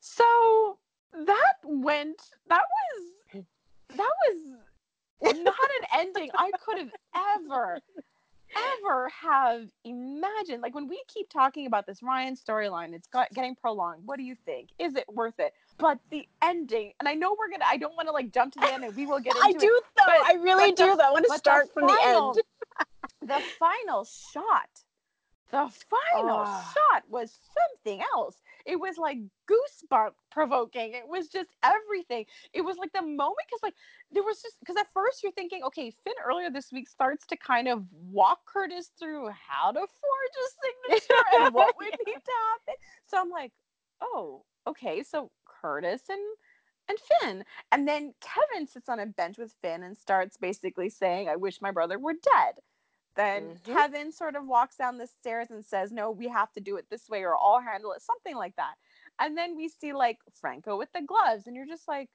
So 0.00 0.78
that 1.12 1.54
went 1.64 2.20
that 2.48 2.62
was 2.76 3.44
that 3.88 4.12
was 4.28 4.58
not 5.38 5.70
an 5.80 5.86
ending 6.00 6.30
I 6.34 6.50
could 6.64 6.78
have 6.78 6.92
ever 7.36 7.80
ever 8.84 9.08
have 9.10 9.68
imagined 9.84 10.62
like 10.62 10.74
when 10.74 10.88
we 10.88 11.02
keep 11.08 11.28
talking 11.30 11.66
about 11.66 11.86
this 11.86 12.02
Ryan 12.02 12.36
storyline 12.36 12.94
it's 12.94 13.06
got 13.08 13.30
getting 13.32 13.54
prolonged 13.54 14.02
what 14.06 14.16
do 14.18 14.22
you 14.24 14.34
think 14.44 14.70
is 14.78 14.94
it 14.96 15.04
worth 15.12 15.38
it 15.38 15.52
but 15.78 15.98
the 16.10 16.26
ending 16.42 16.92
and 17.00 17.08
I 17.08 17.14
know 17.14 17.36
we're 17.38 17.50
gonna 17.50 17.64
I 17.68 17.76
don't 17.76 17.94
want 17.96 18.08
to 18.08 18.12
like 18.12 18.32
jump 18.32 18.52
to 18.54 18.60
the 18.60 18.72
end 18.72 18.84
and 18.84 18.94
we 18.96 19.06
will 19.06 19.20
get 19.20 19.34
into 19.36 19.46
I 19.46 19.50
it 19.50 19.58
do 19.60 19.80
though. 19.96 20.02
but- 20.06 20.26
I 20.26 20.34
really 20.34 20.70
but 20.72 20.76
the- 20.76 20.84
do 20.84 20.96
though. 20.96 21.02
I 21.04 21.10
want 21.10 21.24
to 21.24 21.28
but 21.28 21.34
the 21.34 21.38
start 21.38 21.72
from 21.74 21.86
the 21.86 21.98
end. 22.04 22.42
the 23.22 23.42
final 23.58 24.04
shot 24.04 24.68
the 25.50 25.70
final 25.88 26.38
Ah. 26.44 26.74
shot 26.74 27.04
was 27.08 27.38
something 27.56 28.02
else 28.14 28.36
it 28.66 28.78
was 28.78 28.96
like 28.98 29.18
goosebump 29.48 30.10
provoking 30.30 30.92
it 30.92 31.06
was 31.08 31.28
just 31.28 31.50
everything 31.62 32.24
it 32.52 32.62
was 32.62 32.76
like 32.76 32.92
the 32.92 33.02
moment 33.02 33.36
because 33.46 33.62
like 33.62 33.74
there 34.10 34.22
was 34.22 34.42
just 34.42 34.56
because 34.60 34.76
at 34.76 34.92
first 34.92 35.22
you're 35.22 35.32
thinking 35.32 35.62
okay 35.64 35.90
finn 36.04 36.14
earlier 36.26 36.50
this 36.50 36.72
week 36.72 36.88
starts 36.88 37.26
to 37.26 37.36
kind 37.36 37.68
of 37.68 37.84
walk 38.10 38.40
curtis 38.46 38.90
through 38.98 39.28
how 39.30 39.70
to 39.70 39.80
forge 39.80 39.88
a 39.88 40.48
signature 40.90 41.24
and 41.40 41.54
what 41.54 41.76
would 41.78 41.86
need 42.06 42.14
to 42.14 42.32
happen 42.50 42.74
so 43.06 43.18
i'm 43.18 43.30
like 43.30 43.52
oh 44.00 44.42
okay 44.66 45.02
so 45.02 45.30
curtis 45.46 46.02
and 46.10 46.20
and 46.88 46.98
Finn. 47.20 47.44
And 47.72 47.86
then 47.86 48.14
Kevin 48.20 48.66
sits 48.66 48.88
on 48.88 49.00
a 49.00 49.06
bench 49.06 49.38
with 49.38 49.54
Finn 49.62 49.82
and 49.82 49.96
starts 49.96 50.36
basically 50.36 50.88
saying, 50.88 51.28
I 51.28 51.36
wish 51.36 51.60
my 51.60 51.70
brother 51.70 51.98
were 51.98 52.12
dead. 52.12 52.54
Then 53.16 53.56
Mhm. 53.56 53.64
Kevin 53.64 54.12
sort 54.12 54.36
of 54.36 54.46
walks 54.46 54.76
down 54.76 54.98
the 54.98 55.06
stairs 55.06 55.50
and 55.50 55.64
says, 55.64 55.92
No, 55.92 56.10
we 56.10 56.28
have 56.28 56.52
to 56.52 56.60
do 56.60 56.76
it 56.76 56.86
this 56.90 57.08
way 57.08 57.22
or 57.24 57.36
I'll 57.36 57.60
handle 57.60 57.92
it, 57.92 58.02
something 58.02 58.36
like 58.36 58.56
that. 58.56 58.74
And 59.18 59.36
then 59.36 59.56
we 59.56 59.68
see 59.68 59.92
like 59.92 60.18
Franco 60.40 60.76
with 60.76 60.92
the 60.92 61.02
gloves, 61.02 61.46
and 61.46 61.56
you're 61.56 61.66
just 61.66 61.88
like, 61.88 62.10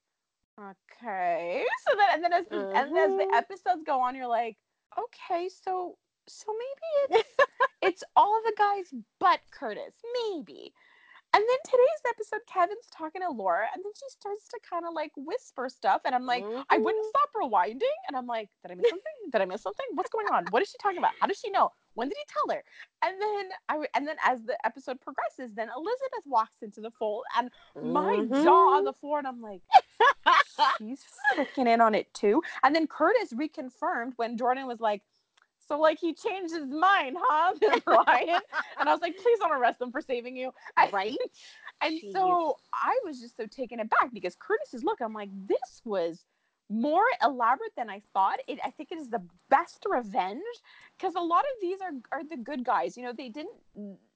Okay. 0.59 1.65
So 1.87 1.95
then 1.97 2.09
and 2.13 2.23
then 2.23 2.33
as 2.33 2.45
the 2.49 2.67
and 2.75 2.97
as 2.97 3.15
the 3.15 3.25
Mhm. 3.25 3.35
episodes 3.35 3.83
go 3.85 4.01
on, 4.01 4.15
you're 4.15 4.27
like, 4.27 4.57
Okay, 4.97 5.49
so 5.49 5.97
so 6.27 6.53
maybe 6.53 7.15
it's 7.21 7.35
it's 7.81 8.03
all 8.15 8.41
the 8.45 8.53
guys 8.57 8.93
but 9.19 9.39
Curtis, 9.51 9.93
maybe. 10.29 10.73
And 11.33 11.41
then 11.47 11.57
today's 11.63 12.03
episode, 12.09 12.41
Kevin's 12.45 12.87
talking 12.91 13.21
to 13.21 13.29
Laura, 13.29 13.65
and 13.73 13.81
then 13.83 13.91
she 13.95 14.05
starts 14.09 14.49
to 14.49 14.59
kind 14.69 14.85
of 14.85 14.93
like 14.93 15.11
whisper 15.15 15.69
stuff, 15.69 16.01
and 16.03 16.13
I'm 16.13 16.25
like, 16.25 16.43
I 16.69 16.77
wouldn't 16.77 17.05
Mhm. 17.05 17.09
stop 17.09 17.29
rewinding, 17.33 17.97
and 18.07 18.17
I'm 18.17 18.27
like, 18.27 18.49
did 18.61 18.71
I 18.71 18.75
miss 18.75 18.89
something? 18.89 19.13
Did 19.29 19.41
I 19.41 19.45
miss 19.45 19.61
something? 19.61 19.85
What's 19.93 20.09
going 20.09 20.27
on? 20.27 20.45
What 20.49 20.61
is 20.61 20.69
she 20.69 20.77
talking 20.79 20.97
about? 20.97 21.13
How 21.21 21.27
does 21.27 21.39
she 21.39 21.49
know? 21.49 21.71
When 21.93 22.09
did 22.09 22.17
he 22.17 22.25
tell 22.27 22.55
her? 22.55 22.63
And 23.01 23.21
then 23.21 23.49
I 23.69 23.73
w- 23.73 23.87
and 23.95 24.05
then 24.07 24.17
as 24.25 24.43
the 24.43 24.57
episode 24.65 24.99
progresses, 24.99 25.53
then 25.53 25.69
Elizabeth 25.75 26.25
walks 26.25 26.61
into 26.61 26.81
the 26.81 26.91
fold, 26.91 27.23
and 27.37 27.49
my 27.81 28.27
jaw 28.43 28.75
on 28.77 28.83
the 28.83 28.93
floor, 28.93 29.19
and 29.19 29.27
I'm 29.27 29.41
like, 29.41 29.61
she's 30.77 31.03
freaking 31.35 31.67
in 31.67 31.79
on 31.81 31.95
it 31.95 32.13
too. 32.13 32.43
And 32.63 32.75
then 32.75 32.87
Curtis 32.87 33.33
reconfirmed 33.33 34.13
when 34.17 34.37
Jordan 34.37 34.67
was 34.67 34.79
like, 34.81 35.01
so 35.71 35.79
like 35.79 35.99
he 35.99 36.13
changed 36.13 36.53
his 36.53 36.67
mind, 36.67 37.15
huh? 37.17 37.53
And 38.79 38.89
I 38.89 38.91
was 38.91 39.01
like, 39.01 39.15
please 39.17 39.39
don't 39.39 39.53
arrest 39.53 39.79
them 39.79 39.91
for 39.91 40.01
saving 40.01 40.35
you. 40.35 40.51
Right? 40.91 41.15
and 41.81 41.93
Jeez. 41.93 42.11
so 42.11 42.57
I 42.73 42.99
was 43.05 43.21
just 43.21 43.37
so 43.37 43.45
taken 43.45 43.79
aback 43.79 44.13
because 44.13 44.35
Curtis's 44.35 44.83
look, 44.83 44.99
I'm 45.01 45.13
like, 45.13 45.29
this 45.47 45.81
was 45.85 46.25
more 46.69 47.05
elaborate 47.23 47.71
than 47.77 47.89
I 47.89 48.01
thought. 48.13 48.39
It 48.47 48.59
I 48.65 48.71
think 48.71 48.91
it 48.91 48.97
is 48.97 49.09
the 49.09 49.21
best 49.49 49.85
revenge 49.89 50.41
because 50.97 51.15
a 51.15 51.21
lot 51.21 51.45
of 51.45 51.61
these 51.61 51.79
are 51.81 51.93
are 52.11 52.23
the 52.23 52.37
good 52.37 52.65
guys. 52.65 52.97
You 52.97 53.03
know, 53.03 53.13
they 53.17 53.29
didn't 53.29 53.55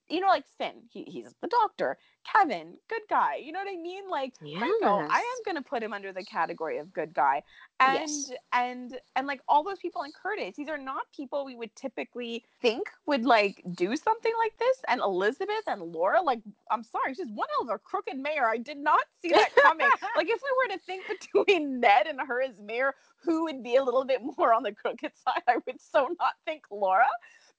you 0.09 0.19
know, 0.19 0.27
like 0.27 0.45
Finn, 0.57 0.83
he, 0.91 1.03
he's 1.03 1.33
the 1.41 1.47
doctor. 1.47 1.97
Kevin, 2.31 2.75
good 2.89 3.01
guy. 3.09 3.35
You 3.43 3.51
know 3.51 3.59
what 3.59 3.71
I 3.71 3.77
mean? 3.81 4.09
Like 4.09 4.33
Franco, 4.39 5.07
I 5.09 5.19
am 5.19 5.43
gonna 5.45 5.61
put 5.61 5.81
him 5.83 5.93
under 5.93 6.11
the 6.13 6.23
category 6.23 6.77
of 6.79 6.93
good 6.93 7.13
guy. 7.13 7.43
And 7.79 7.93
Yes. 7.95 8.31
and 8.53 8.97
and 9.15 9.27
like 9.27 9.41
all 9.47 9.63
those 9.63 9.79
people 9.79 10.03
in 10.03 10.11
Curtis, 10.11 10.55
these 10.55 10.69
are 10.69 10.77
not 10.77 11.03
people 11.15 11.45
we 11.45 11.55
would 11.55 11.75
typically 11.75 12.45
think 12.61 12.87
would 13.05 13.25
like 13.25 13.61
do 13.73 13.95
something 13.95 14.33
like 14.39 14.57
this. 14.57 14.77
And 14.87 15.01
Elizabeth 15.01 15.63
and 15.67 15.81
Laura, 15.81 16.21
like, 16.21 16.41
I'm 16.71 16.83
sorry, 16.83 17.13
she's 17.13 17.31
one 17.31 17.47
hell 17.57 17.69
of 17.69 17.75
a 17.75 17.79
crooked 17.79 18.17
mayor. 18.17 18.45
I 18.47 18.57
did 18.57 18.77
not 18.77 19.01
see 19.21 19.29
that 19.29 19.49
coming. 19.55 19.87
like 20.15 20.27
if 20.29 20.41
we 20.41 20.67
were 20.67 20.75
to 20.75 20.81
think 20.85 21.05
between 21.07 21.79
Ned 21.79 22.07
and 22.07 22.19
her 22.21 22.41
as 22.41 22.59
mayor, 22.59 22.93
who 23.23 23.43
would 23.43 23.63
be 23.63 23.75
a 23.75 23.83
little 23.83 24.05
bit 24.05 24.21
more 24.37 24.53
on 24.53 24.63
the 24.63 24.71
crooked 24.71 25.11
side, 25.25 25.43
I 25.47 25.57
would 25.65 25.81
so 25.81 26.09
not 26.19 26.33
think 26.45 26.63
Laura. 26.71 27.05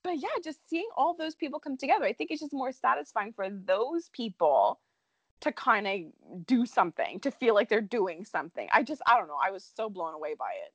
But 0.07 0.23
yeah, 0.23 0.29
just 0.45 0.61
seeing 0.71 0.89
all 0.97 1.17
those 1.17 1.35
people 1.35 1.59
come 1.59 1.77
together, 1.77 2.05
I 2.05 2.13
think 2.13 2.31
it's 2.31 2.41
just 2.41 2.53
more 2.53 2.71
satisfying 2.71 3.33
for 3.33 3.51
those 3.51 4.09
people 4.11 4.79
to 5.41 5.51
kind 5.51 5.85
of 5.85 6.47
do 6.47 6.65
something, 6.65 7.19
to 7.21 7.33
feel 7.33 7.57
like 7.57 7.69
they're 7.69 7.81
doing 7.81 8.25
something. 8.25 8.69
I 8.73 8.85
just, 8.85 9.03
I 9.05 9.19
don't 9.19 9.27
know. 9.27 9.39
I 9.45 9.51
was 9.51 9.69
so 9.75 9.91
blown 9.91 10.15
away 10.15 10.37
by 10.39 10.53
it. 10.65 10.73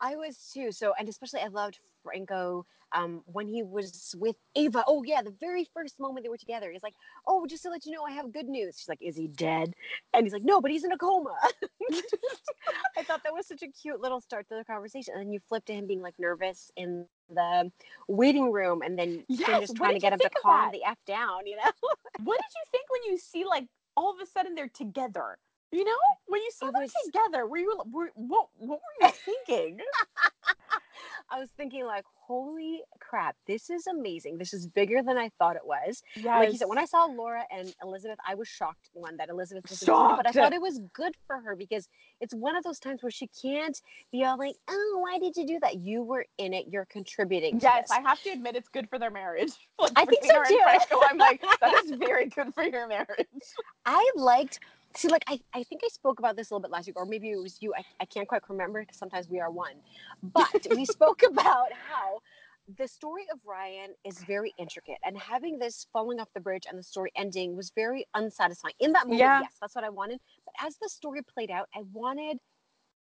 I 0.00 0.16
was 0.16 0.50
too. 0.52 0.72
So, 0.72 0.92
and 0.98 1.08
especially 1.08 1.40
I 1.40 1.48
loved 1.48 1.78
Franco 2.02 2.66
um, 2.92 3.22
when 3.26 3.48
he 3.48 3.62
was 3.62 4.14
with 4.18 4.36
Ava. 4.54 4.84
Oh 4.86 5.02
yeah, 5.04 5.22
the 5.22 5.30
very 5.30 5.64
first 5.64 5.98
moment 5.98 6.24
they 6.24 6.28
were 6.28 6.36
together, 6.36 6.70
he's 6.70 6.82
like, 6.82 6.94
"Oh, 7.26 7.46
just 7.46 7.62
to 7.64 7.70
let 7.70 7.86
you 7.86 7.92
know, 7.92 8.04
I 8.04 8.12
have 8.12 8.32
good 8.32 8.46
news." 8.46 8.78
She's 8.78 8.88
like, 8.88 9.02
"Is 9.02 9.16
he 9.16 9.28
dead?" 9.28 9.74
And 10.12 10.24
he's 10.26 10.32
like, 10.32 10.42
"No, 10.44 10.60
but 10.60 10.70
he's 10.70 10.84
in 10.84 10.92
a 10.92 10.98
coma." 10.98 11.36
I 12.96 13.02
thought 13.02 13.22
that 13.24 13.32
was 13.32 13.46
such 13.46 13.62
a 13.62 13.68
cute 13.68 14.00
little 14.00 14.20
start 14.20 14.48
to 14.48 14.56
the 14.56 14.64
conversation. 14.64 15.14
And 15.14 15.22
then 15.22 15.32
you 15.32 15.40
flip 15.40 15.64
to 15.66 15.72
him 15.74 15.86
being 15.86 16.02
like 16.02 16.18
nervous 16.18 16.70
in 16.76 17.08
the 17.28 17.72
waiting 18.08 18.52
room, 18.52 18.82
and 18.82 18.98
then 18.98 19.26
Yes, 19.28 19.60
just 19.60 19.76
trying 19.76 19.94
to 19.94 20.00
get 20.00 20.12
him 20.12 20.20
to 20.20 20.30
calm 20.30 20.70
that? 20.70 20.72
the 20.72 20.84
f 20.84 20.98
down. 21.06 21.46
You 21.46 21.56
know? 21.56 21.72
What 22.16 22.40
did 22.40 22.50
you 22.54 22.64
think 22.70 22.90
when 22.90 23.04
you 23.04 23.18
see 23.18 23.44
like 23.44 23.68
all 23.96 24.12
of 24.12 24.20
a 24.20 24.26
sudden 24.26 24.54
they're 24.54 24.68
together? 24.68 25.38
You 25.74 25.84
know, 25.84 25.96
when 26.26 26.40
you 26.40 26.50
saw 26.52 26.68
It 26.68 26.72
them 26.72 26.82
was- 26.82 26.92
together, 27.04 27.46
were 27.46 27.58
you 27.58 27.80
were, 27.90 28.10
what 28.14 28.46
what 28.58 28.78
were 28.80 29.06
you 29.08 29.12
thinking? 29.24 29.78
I 31.30 31.40
was 31.40 31.48
thinking 31.56 31.84
like, 31.84 32.04
holy 32.14 32.82
crap, 33.00 33.34
this 33.48 33.70
is 33.70 33.86
amazing. 33.88 34.38
This 34.38 34.52
is 34.54 34.68
bigger 34.68 35.02
than 35.02 35.18
I 35.18 35.30
thought 35.38 35.56
it 35.56 35.64
was. 35.66 36.02
yeah, 36.14 36.38
Like 36.38 36.52
you 36.52 36.58
said, 36.58 36.68
when 36.68 36.78
I 36.78 36.84
saw 36.84 37.06
Laura 37.06 37.42
and 37.50 37.74
Elizabeth, 37.82 38.18
I 38.28 38.34
was 38.36 38.46
shocked 38.46 38.90
one 38.92 39.16
that 39.16 39.30
Elizabeth 39.30 39.68
was 39.68 39.82
included, 39.82 40.16
but 40.16 40.26
I 40.28 40.32
thought 40.32 40.52
it 40.52 40.60
was 40.60 40.78
good 40.92 41.14
for 41.26 41.40
her 41.40 41.56
because 41.56 41.88
it's 42.20 42.34
one 42.34 42.54
of 42.56 42.62
those 42.62 42.78
times 42.78 43.02
where 43.02 43.10
she 43.10 43.26
can't 43.42 43.80
be 44.12 44.22
all 44.24 44.38
like, 44.38 44.54
"Oh, 44.68 44.98
why 45.02 45.18
did 45.18 45.36
you 45.36 45.44
do 45.46 45.58
that?" 45.60 45.76
You 45.78 46.02
were 46.04 46.24
in 46.38 46.54
it. 46.54 46.66
You're 46.70 46.84
contributing. 46.86 47.58
yes. 47.60 47.90
I 47.90 48.00
have 48.02 48.22
to 48.22 48.30
admit 48.30 48.54
it's 48.54 48.68
good 48.68 48.88
for 48.88 48.98
their 49.00 49.10
marriage. 49.10 49.52
Like, 49.80 49.92
I 49.96 50.04
think 50.04 50.24
so 50.24 50.40
too. 50.44 50.60
Franco, 50.62 51.00
I'm 51.10 51.18
like, 51.18 51.42
that 51.60 51.82
is 51.84 51.90
very 51.98 52.26
good 52.26 52.54
for 52.54 52.62
your 52.62 52.86
marriage. 52.86 53.26
I 53.84 54.08
liked 54.14 54.60
see 54.96 55.08
like 55.08 55.24
I, 55.26 55.40
I 55.54 55.62
think 55.64 55.82
I 55.84 55.88
spoke 55.88 56.18
about 56.18 56.36
this 56.36 56.50
a 56.50 56.54
little 56.54 56.62
bit 56.62 56.70
last 56.70 56.86
week 56.86 56.96
or 56.96 57.06
maybe 57.06 57.30
it 57.30 57.36
was 57.36 57.58
you 57.60 57.74
I, 57.76 57.84
I 58.00 58.04
can't 58.04 58.28
quite 58.28 58.42
remember 58.48 58.80
because 58.80 58.96
sometimes 58.96 59.28
we 59.28 59.40
are 59.40 59.50
one 59.50 59.74
but 60.22 60.66
we 60.74 60.84
spoke 60.84 61.22
about 61.28 61.68
how 61.88 62.20
the 62.78 62.88
story 62.88 63.24
of 63.32 63.38
Ryan 63.44 63.90
is 64.04 64.18
very 64.20 64.54
intricate 64.58 64.96
and 65.04 65.18
having 65.18 65.58
this 65.58 65.86
falling 65.92 66.18
off 66.18 66.28
the 66.34 66.40
bridge 66.40 66.64
and 66.68 66.78
the 66.78 66.82
story 66.82 67.12
ending 67.16 67.56
was 67.56 67.70
very 67.74 68.06
unsatisfying 68.14 68.74
in 68.80 68.92
that 68.92 69.06
moment 69.06 69.20
Yeah. 69.20 69.40
yes 69.40 69.56
that's 69.60 69.74
what 69.74 69.84
I 69.84 69.90
wanted 69.90 70.20
but 70.44 70.54
as 70.66 70.76
the 70.78 70.88
story 70.88 71.20
played 71.22 71.50
out 71.50 71.68
I 71.74 71.82
wanted 71.92 72.38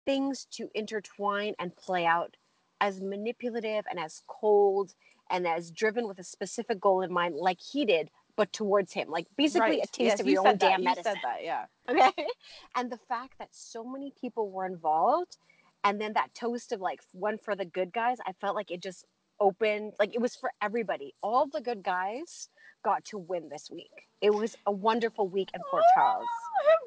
things 0.06 0.48
to 0.52 0.70
intertwine 0.74 1.54
and 1.60 1.76
play 1.76 2.06
out 2.06 2.36
as 2.82 3.00
manipulative 3.00 3.86
and 3.90 4.00
as 4.00 4.22
cold 4.28 4.94
and 5.30 5.48
as 5.48 5.72
driven 5.72 6.08
with 6.08 6.20
a 6.20 6.24
specific 6.24 6.80
goal 6.82 7.02
in 7.02 7.12
mind 7.14 7.36
like 7.36 7.60
he 7.62 7.86
did 7.86 8.10
but 8.36 8.52
towards 8.54 8.92
him 8.94 9.10
like 9.10 9.28
basically 9.38 9.80
a 9.82 9.86
taste 9.88 10.00
Yes, 10.00 10.20
of 10.20 10.26
you 10.28 10.34
your 10.34 10.48
own 10.48 10.54
that, 10.54 10.60
damn 10.60 10.80
you 10.82 10.86
medicine. 10.86 11.16
that, 11.24 11.44
yeah. 11.44 11.66
okay? 11.90 12.12
And 12.76 12.92
the 12.92 12.98
fact 13.08 13.34
that 13.40 13.50
so 13.52 13.84
many 13.84 14.12
people 14.20 14.50
were 14.50 14.66
involved 14.66 15.38
and 15.84 16.00
then 16.00 16.14
that 16.14 16.34
toast 16.34 16.72
of 16.72 16.82
like 16.82 17.02
one 17.12 17.38
for 17.38 17.56
the 17.56 17.66
good 17.66 17.92
guys 17.92 18.18
i 18.26 18.32
felt 18.40 18.56
like 18.56 18.72
it 18.72 18.82
just 18.82 19.06
opened 19.40 19.94
like 20.00 20.14
it 20.14 20.22
was 20.22 20.36
for 20.36 20.52
everybody. 20.62 21.14
All 21.22 21.48
the 21.48 21.62
good 21.62 21.84
guys 21.84 22.50
got 22.84 23.04
to 23.06 23.18
win 23.18 23.50
this 23.50 23.70
week. 23.72 23.92
It 24.22 24.34
was 24.34 24.56
a 24.66 24.72
wonderful 24.72 25.28
week 25.28 25.50
in 25.54 25.62
port 25.70 25.84
charles. 25.96 26.26
Ah, 26.26 26.70
have 26.70 26.80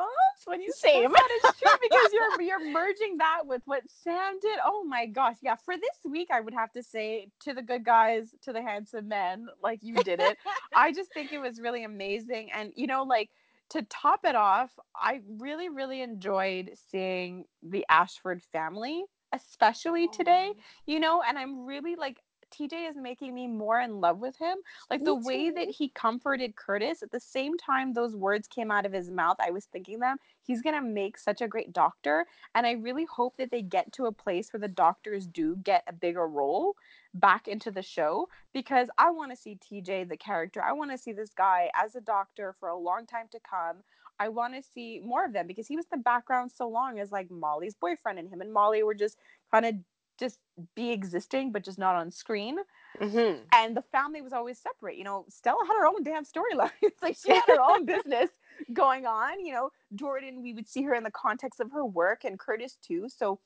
goosebumps 0.00 0.46
when 0.46 0.60
you 0.60 0.72
say 0.72 1.06
that. 1.06 1.28
It's 1.30 1.58
true 1.58 1.72
because 1.80 2.12
you're 2.12 2.42
you're 2.42 2.72
merging 2.72 3.18
that 3.18 3.42
with 3.44 3.62
what 3.64 3.82
Sam 3.88 4.38
did. 4.40 4.58
Oh 4.64 4.84
my 4.84 5.06
gosh, 5.06 5.36
yeah. 5.42 5.56
For 5.56 5.76
this 5.76 6.10
week, 6.10 6.28
I 6.32 6.40
would 6.40 6.54
have 6.54 6.72
to 6.72 6.82
say 6.82 7.28
to 7.40 7.54
the 7.54 7.62
good 7.62 7.84
guys, 7.84 8.34
to 8.42 8.52
the 8.52 8.62
handsome 8.62 9.08
men, 9.08 9.46
like 9.62 9.80
you 9.82 9.96
did 9.96 10.20
it. 10.20 10.36
I 10.74 10.92
just 10.92 11.12
think 11.12 11.32
it 11.32 11.38
was 11.38 11.60
really 11.60 11.84
amazing, 11.84 12.50
and 12.54 12.72
you 12.76 12.86
know, 12.86 13.02
like 13.04 13.30
to 13.70 13.82
top 13.82 14.20
it 14.24 14.34
off, 14.34 14.70
I 14.94 15.20
really, 15.38 15.68
really 15.68 16.02
enjoyed 16.02 16.72
seeing 16.90 17.44
the 17.62 17.86
Ashford 17.88 18.42
family, 18.52 19.04
especially 19.32 20.08
today. 20.08 20.52
Oh. 20.54 20.60
You 20.86 21.00
know, 21.00 21.22
and 21.26 21.38
I'm 21.38 21.64
really 21.66 21.96
like. 21.96 22.18
TJ 22.52 22.90
is 22.90 22.96
making 22.96 23.34
me 23.34 23.46
more 23.46 23.80
in 23.80 24.00
love 24.00 24.18
with 24.18 24.36
him. 24.36 24.58
Like 24.90 25.00
Me 25.00 25.06
the 25.06 25.14
way 25.14 25.50
that 25.50 25.68
he 25.68 25.88
comforted 25.88 26.56
Curtis 26.56 27.02
at 27.02 27.10
the 27.10 27.20
same 27.20 27.56
time 27.56 27.92
those 27.92 28.14
words 28.14 28.46
came 28.46 28.70
out 28.70 28.86
of 28.86 28.92
his 28.92 29.10
mouth, 29.10 29.36
I 29.40 29.50
was 29.50 29.64
thinking 29.66 29.98
them. 29.98 30.18
He's 30.42 30.62
going 30.62 30.74
to 30.74 30.82
make 30.82 31.18
such 31.18 31.40
a 31.40 31.48
great 31.48 31.72
doctor. 31.72 32.26
And 32.54 32.66
I 32.66 32.72
really 32.72 33.04
hope 33.04 33.36
that 33.38 33.50
they 33.50 33.62
get 33.62 33.92
to 33.94 34.06
a 34.06 34.12
place 34.12 34.52
where 34.52 34.60
the 34.60 34.68
doctors 34.68 35.26
do 35.26 35.56
get 35.56 35.84
a 35.86 35.92
bigger 35.92 36.26
role 36.26 36.76
back 37.14 37.48
into 37.48 37.70
the 37.70 37.82
show 37.82 38.28
because 38.52 38.88
I 38.98 39.10
want 39.10 39.30
to 39.30 39.36
see 39.36 39.56
TJ, 39.56 40.08
the 40.08 40.16
character. 40.16 40.62
I 40.62 40.72
want 40.72 40.90
to 40.90 40.98
see 40.98 41.12
this 41.12 41.30
guy 41.30 41.70
as 41.74 41.94
a 41.94 42.00
doctor 42.00 42.54
for 42.58 42.68
a 42.68 42.76
long 42.76 43.06
time 43.06 43.26
to 43.32 43.40
come. 43.48 43.78
I 44.18 44.28
want 44.28 44.54
to 44.54 44.62
see 44.62 45.00
more 45.04 45.24
of 45.24 45.32
them 45.32 45.46
because 45.46 45.66
he 45.66 45.76
was 45.76 45.86
in 45.92 45.98
the 45.98 46.02
background 46.02 46.52
so 46.52 46.68
long 46.68 46.98
as 46.98 47.10
like 47.10 47.30
Molly's 47.30 47.74
boyfriend 47.74 48.18
and 48.18 48.28
him 48.28 48.40
and 48.40 48.52
Molly 48.52 48.82
were 48.82 48.94
just 48.94 49.18
kind 49.50 49.66
of 49.66 49.74
just 50.22 50.38
be 50.76 50.92
existing 50.92 51.50
but 51.52 51.64
just 51.64 51.78
not 51.78 51.96
on 51.96 52.10
screen 52.10 52.58
Mhm. 53.00 53.40
and 53.52 53.76
the 53.76 53.82
family 53.82 54.22
was 54.22 54.32
always 54.32 54.58
separate. 54.58 54.96
You 54.96 55.04
know, 55.04 55.24
Stella 55.28 55.64
had 55.66 55.76
her 55.78 55.86
own 55.86 56.02
damn 56.02 56.24
storyline. 56.24 56.70
It's 56.82 57.02
like 57.02 57.16
she 57.16 57.34
had 57.34 57.44
her 57.48 57.60
own 57.70 57.84
business 57.86 58.30
going 58.72 59.06
on. 59.06 59.44
You 59.44 59.54
know, 59.54 59.70
Jordan, 59.94 60.42
we 60.42 60.52
would 60.54 60.68
see 60.68 60.82
her 60.82 60.94
in 60.94 61.02
the 61.02 61.10
context 61.10 61.60
of 61.60 61.72
her 61.72 61.84
work, 61.84 62.24
and 62.24 62.38
Curtis 62.38 62.76
too. 62.86 63.08
So, 63.08 63.40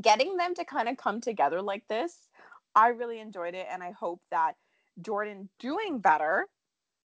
getting 0.00 0.36
them 0.36 0.54
to 0.54 0.64
kind 0.64 0.88
of 0.88 0.96
come 0.96 1.20
together 1.20 1.60
like 1.62 1.86
this, 1.88 2.26
I 2.74 2.88
really 2.88 3.20
enjoyed 3.20 3.54
it, 3.54 3.66
and 3.70 3.82
I 3.82 3.92
hope 3.92 4.20
that 4.30 4.54
Jordan 5.00 5.48
doing 5.58 5.98
better 6.00 6.46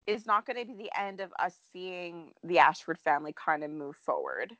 is 0.06 0.26
not 0.26 0.46
going 0.46 0.58
to 0.60 0.66
be 0.66 0.76
the 0.84 1.00
end 1.00 1.22
of 1.22 1.32
us 1.40 1.56
seeing 1.72 2.32
the 2.44 2.60
Ashford 2.60 3.00
family 3.00 3.34
kind 3.34 3.64
of 3.64 3.72
move 3.72 3.96
forward. 3.96 4.58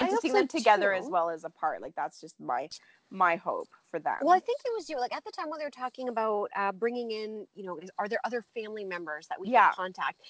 And 0.00 0.08
I 0.08 0.10
to 0.10 0.20
see 0.20 0.30
them 0.30 0.48
together 0.48 0.92
as 0.92 1.06
well 1.08 1.30
as 1.30 1.44
apart, 1.44 1.82
like 1.82 1.94
that's 1.94 2.20
just 2.20 2.34
my 2.40 2.68
my 3.10 3.36
hope 3.36 3.68
for 3.90 3.98
them. 3.98 4.16
Well, 4.22 4.36
I 4.36 4.40
think 4.40 4.60
it 4.64 4.72
was 4.76 4.88
you. 4.88 4.98
Like 4.98 5.14
at 5.14 5.24
the 5.24 5.32
time 5.32 5.48
when 5.48 5.58
they 5.58 5.64
were 5.64 5.70
talking 5.70 6.08
about 6.08 6.50
uh, 6.54 6.72
bringing 6.72 7.10
in, 7.10 7.46
you 7.54 7.64
know, 7.64 7.78
is, 7.78 7.90
are 7.98 8.08
there 8.08 8.20
other 8.24 8.44
family 8.54 8.84
members 8.84 9.26
that 9.28 9.40
we 9.40 9.48
Yeah. 9.48 9.66
can 9.68 9.74
contact? 9.74 10.20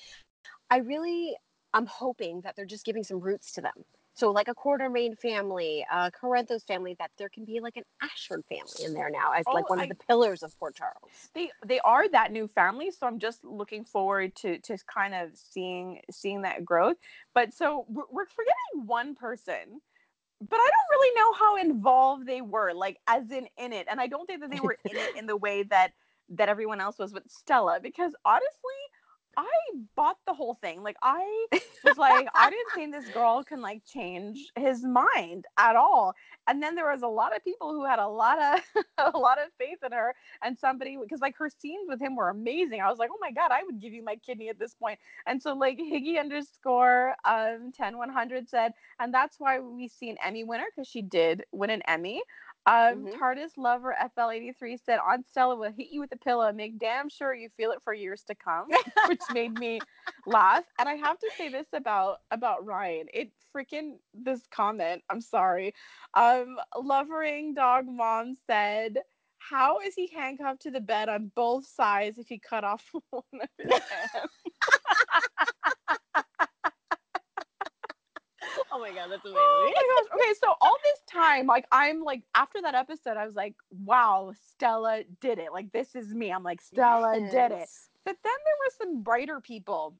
I 0.71 0.79
really, 0.79 1.37
I'm 1.75 1.87
hoping 1.87 2.43
that 2.43 2.57
they're 2.57 2.66
just 2.66 2.85
giving 2.85 3.05
some 3.05 3.21
roots 3.21 3.53
to 3.53 3.61
them. 3.61 3.85
So 4.19 4.33
like 4.33 4.49
a 4.49 4.55
Quartermaine 4.55 5.16
family, 5.16 5.87
a 5.93 6.11
Corinthos 6.11 6.66
family, 6.66 6.97
that 6.99 7.12
there 7.19 7.29
can 7.29 7.45
be 7.45 7.61
like 7.61 7.77
an 7.77 7.85
Ashford 8.03 8.45
family 8.49 8.85
in 8.85 8.93
there 8.93 9.11
now 9.11 9.31
as 9.33 9.47
like 9.47 9.66
oh, 9.69 9.75
one 9.75 9.79
I- 9.79 9.85
of 9.85 9.89
the 9.91 9.95
pillars 9.95 10.43
of 10.43 10.59
Port 10.59 10.75
Charles. 10.75 11.31
they 11.35 11.51
they 11.64 11.79
are 11.81 12.09
that 12.09 12.33
new 12.33 12.49
family 12.49 12.91
so 12.91 13.07
i'm 13.07 13.19
just 13.19 13.45
looking 13.45 13.85
forward 13.85 14.35
to 14.37 14.59
to 14.59 14.77
kind 14.93 15.14
of 15.14 15.31
seeing 15.35 16.01
seeing 16.11 16.43
that 16.43 16.64
growth 16.64 16.97
but 17.35 17.53
so 17.55 17.87
we're, 17.89 18.03
we're 18.11 18.27
forgetting 18.27 18.87
one 18.87 19.14
person 19.14 19.81
but 20.41 20.57
i 20.57 20.69
don't 20.69 20.99
really 20.99 21.14
know 21.14 21.33
how 21.35 21.57
involved 21.57 22.27
they 22.27 22.41
were 22.41 22.73
like 22.75 22.99
as 23.07 23.31
in 23.31 23.47
in 23.57 23.73
it 23.73 23.87
and 23.91 24.01
i 24.01 24.07
don't 24.07 24.27
think 24.27 24.41
that 24.41 24.51
they 24.51 24.61
were 24.61 24.77
in 24.91 24.97
it 24.97 25.16
in 25.19 25.27
the 25.27 25.37
way 25.37 25.62
that 25.62 25.93
that 26.29 26.49
everyone 26.49 26.81
else 26.81 26.99
was 26.99 27.12
with 27.12 27.25
stella 27.29 27.79
because 27.83 28.12
honestly 28.25 28.81
i 29.39 29.47
bought 29.97 30.18
the 30.26 30.34
whole 30.34 30.57
thing 30.62 30.82
like 30.82 30.97
i 31.03 31.47
was 31.84 31.97
like 31.99 32.28
i 32.34 32.51
didn't 32.51 32.74
think 32.74 32.93
this 32.93 33.09
girl 33.09 33.45
can 33.45 33.62
like 33.62 33.82
change 33.86 34.53
his 34.57 34.84
mind 34.84 35.47
at 35.59 35.76
all 35.76 36.14
and 36.49 36.62
then 36.62 36.74
there 36.74 36.91
was 36.91 37.03
a 37.03 37.09
lot 37.09 37.36
of 37.36 37.45
people 37.45 37.72
who 37.72 37.84
had 37.84 38.01
a 38.01 38.09
lot 38.09 38.39
of 38.41 38.84
a 39.14 39.18
lot 39.18 39.39
of 39.39 39.49
faith 39.59 39.78
in 39.84 39.93
her 39.93 40.14
and 40.43 40.59
somebody 40.59 40.97
because 41.01 41.20
like 41.20 41.36
her 41.36 41.51
scenes 41.51 41.86
with 41.89 42.01
him 42.01 42.16
were 42.16 42.30
amazing. 42.30 42.80
I 42.80 42.89
was 42.91 42.99
like, 42.99 43.11
oh 43.12 43.18
my 43.20 43.30
god, 43.32 43.51
I 43.53 43.62
would 43.64 43.80
give 43.80 43.93
you 43.93 44.05
my 44.05 44.16
kidney 44.16 44.49
at 44.49 44.59
this 44.59 44.74
point. 44.74 44.99
And 45.26 45.43
so 45.43 45.55
like 45.55 45.78
Higgy 45.78 46.18
underscore 46.18 47.14
um 47.24 47.72
10100 47.72 48.49
said, 48.49 48.72
and 48.99 49.12
that's 49.14 49.39
why 49.39 49.61
we 49.61 49.89
see 49.89 50.11
an 50.11 50.16
Emmy 50.24 50.45
winner 50.45 50.66
because 50.74 50.89
she 50.89 51.03
did 51.03 51.45
win 51.53 51.70
an 51.70 51.82
Emmy. 51.89 52.22
Um, 52.69 53.07
Mhm. 53.07 53.12
TARDIS 53.19 53.57
lover 53.57 53.95
FL83 53.99 54.77
said, 54.77 55.01
on 55.01 55.25
Stella 55.25 55.57
will 55.57 55.73
hit 55.73 55.89
you 55.91 56.01
with 56.01 56.12
a 56.12 56.19
pillow 56.19 56.47
and 56.47 56.57
make 56.57 56.79
damn 56.79 57.09
sure 57.09 57.35
you 57.35 57.49
feel 57.57 57.73
it 57.73 57.83
for 57.83 57.95
years 57.95 58.25
to 58.25 58.35
come, 58.37 58.69
which 59.07 59.31
made 59.31 59.57
me 59.57 59.87
laugh. 60.27 60.64
And 60.79 60.89
I 60.89 60.95
have 60.97 61.19
to 61.21 61.31
say 61.37 61.49
this 61.49 61.69
about 61.75 62.19
about 62.31 62.66
Ryan. 62.66 63.07
It 63.14 63.33
freaking 63.57 63.99
this 64.14 64.47
comment. 64.51 65.03
I'm 65.11 65.23
sorry. 65.23 65.75
Um, 66.14 66.59
lovering 66.79 67.55
dog 67.55 67.87
mom 67.89 68.37
said, 68.47 68.99
"How 69.39 69.81
is 69.81 69.95
he 69.95 70.09
handcuffed 70.09 70.62
to 70.62 70.71
the 70.71 70.81
bed 70.81 71.09
on 71.09 71.33
both 71.35 71.66
sides 71.66 72.19
if 72.19 72.29
he 72.29 72.39
cut 72.39 72.64
off 72.64 72.91
one 73.11 73.23
of 73.43 73.49
his 73.59 73.81
hands?" 73.91 74.31
My 78.89 78.95
god, 78.95 79.11
that's 79.11 79.24
amazing. 79.24 79.41
oh 79.41 79.72
my 79.74 80.03
gosh. 80.03 80.20
Okay, 80.20 80.34
so 80.43 80.55
all 80.61 80.76
this 80.82 81.01
time, 81.07 81.47
like 81.47 81.66
I'm 81.70 82.03
like 82.03 82.22
after 82.34 82.62
that 82.62 82.74
episode, 82.74 83.16
I 83.16 83.26
was 83.26 83.34
like, 83.34 83.55
"Wow, 83.84 84.32
Stella 84.51 85.03
did 85.20 85.39
it! 85.39 85.53
Like 85.53 85.72
this 85.72 85.95
is 85.95 86.14
me." 86.14 86.30
I'm 86.30 86.43
like, 86.43 86.61
Stella 86.61 87.18
did 87.20 87.53
it. 87.53 87.68
But 88.05 88.16
then 88.24 88.32
there 88.45 88.55
were 88.64 88.72
some 88.78 89.03
brighter 89.03 89.41
people 89.41 89.95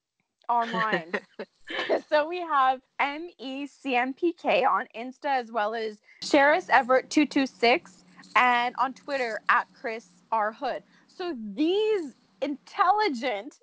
online. 0.49 1.13
so 2.09 2.27
we 2.27 2.39
have 2.41 2.81
M 2.99 3.29
E 3.39 3.67
C 3.67 3.95
M 3.95 4.15
P 4.15 4.33
K 4.33 4.65
on 4.65 4.87
Insta 4.97 5.27
as 5.27 5.53
well 5.53 5.75
as 5.75 5.99
Sheris 6.23 6.71
Everett 6.71 7.11
two 7.11 7.27
two 7.27 7.47
six 7.47 8.05
and 8.37 8.75
on 8.79 8.95
Twitter 8.95 9.41
at 9.49 9.67
Chris 9.79 10.09
R 10.33 10.53
Hood. 10.53 10.83
So 11.09 11.37
these 11.55 12.15
intelligent 12.41 13.59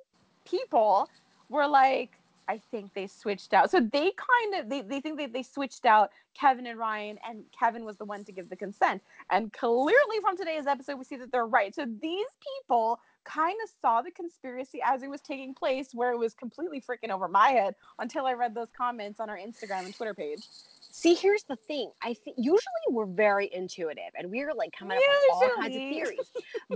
people 0.45 1.09
were 1.49 1.67
like, 1.67 2.14
I 2.47 2.61
think 2.71 2.93
they 2.93 3.07
switched 3.07 3.53
out. 3.53 3.71
So 3.71 3.79
they 3.79 4.11
kind 4.11 4.55
of 4.55 4.69
they, 4.69 4.81
they 4.81 5.01
think 5.01 5.17
that 5.19 5.33
they 5.33 5.43
switched 5.43 5.85
out 5.85 6.11
Kevin 6.39 6.67
and 6.67 6.77
Ryan, 6.77 7.17
and 7.27 7.43
Kevin 7.57 7.85
was 7.85 7.97
the 7.97 8.05
one 8.05 8.23
to 8.25 8.31
give 8.31 8.49
the 8.49 8.55
consent. 8.55 9.01
And 9.29 9.51
clearly 9.51 10.19
from 10.21 10.37
today's 10.37 10.67
episode, 10.67 10.97
we 10.97 11.05
see 11.05 11.15
that 11.17 11.31
they're 11.31 11.45
right. 11.45 11.73
So 11.73 11.85
these 12.01 12.27
people 12.63 12.99
kind 13.23 13.55
of 13.63 13.69
saw 13.81 14.01
the 14.01 14.11
conspiracy 14.11 14.79
as 14.85 15.01
it 15.01 15.09
was 15.09 15.21
taking 15.21 15.53
place, 15.53 15.89
where 15.93 16.11
it 16.11 16.17
was 16.17 16.33
completely 16.33 16.79
freaking 16.81 17.09
over 17.09 17.27
my 17.27 17.49
head 17.49 17.75
until 17.99 18.25
I 18.25 18.33
read 18.33 18.53
those 18.53 18.69
comments 18.77 19.19
on 19.19 19.29
our 19.29 19.37
Instagram 19.37 19.85
and 19.85 19.95
Twitter 19.95 20.13
page. 20.13 20.47
See, 20.97 21.13
here's 21.13 21.43
the 21.43 21.57
thing. 21.67 21.91
I 22.01 22.13
think 22.13 22.37
usually 22.39 22.61
we're 22.89 23.05
very 23.05 23.53
intuitive 23.53 24.11
and 24.17 24.31
we're 24.31 24.53
like 24.53 24.71
coming 24.71 24.95
up 24.97 25.03
with 25.05 25.35
all 25.35 25.49
kinds 25.61 25.75
of 25.75 25.81
theories. 25.83 26.31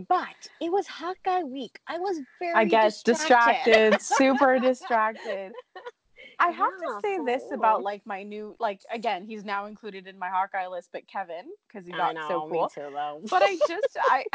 but 0.10 0.50
it 0.60 0.70
was 0.70 0.86
Hawkeye 0.88 1.44
week. 1.44 1.80
I 1.88 2.00
was 2.00 2.20
very 2.38 2.54
I 2.60 2.66
guess 2.66 3.02
distracted. 3.02 3.92
distracted, 3.92 4.02
super 4.02 4.60
distracted. 4.60 5.54
I 6.42 6.50
have 6.50 6.68
Yeah, 6.82 6.96
to 6.96 7.02
say 7.02 7.18
this 7.26 7.44
real. 7.44 7.54
about 7.60 7.84
like 7.84 8.06
my 8.06 8.24
new 8.24 8.58
like 8.60 8.82
again 8.92 9.26
he's 9.26 9.46
now 9.46 9.68
included 9.68 10.06
in 10.06 10.20
my 10.20 10.28
Hawkeye 10.28 10.68
list, 10.68 10.90
but 10.92 11.08
Kevin 11.08 11.46
because 11.68 11.86
he 11.86 11.94
got 11.94 12.14
know, 12.14 12.28
so 12.28 12.48
cool. 12.50 12.68
too, 12.68 12.90
but 13.30 13.42
I 13.42 13.56
just 13.70 13.98
I 13.98 14.26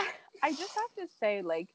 I 0.42 0.50
just 0.50 0.74
have 0.74 1.06
to 1.06 1.14
say 1.20 1.42
like 1.42 1.73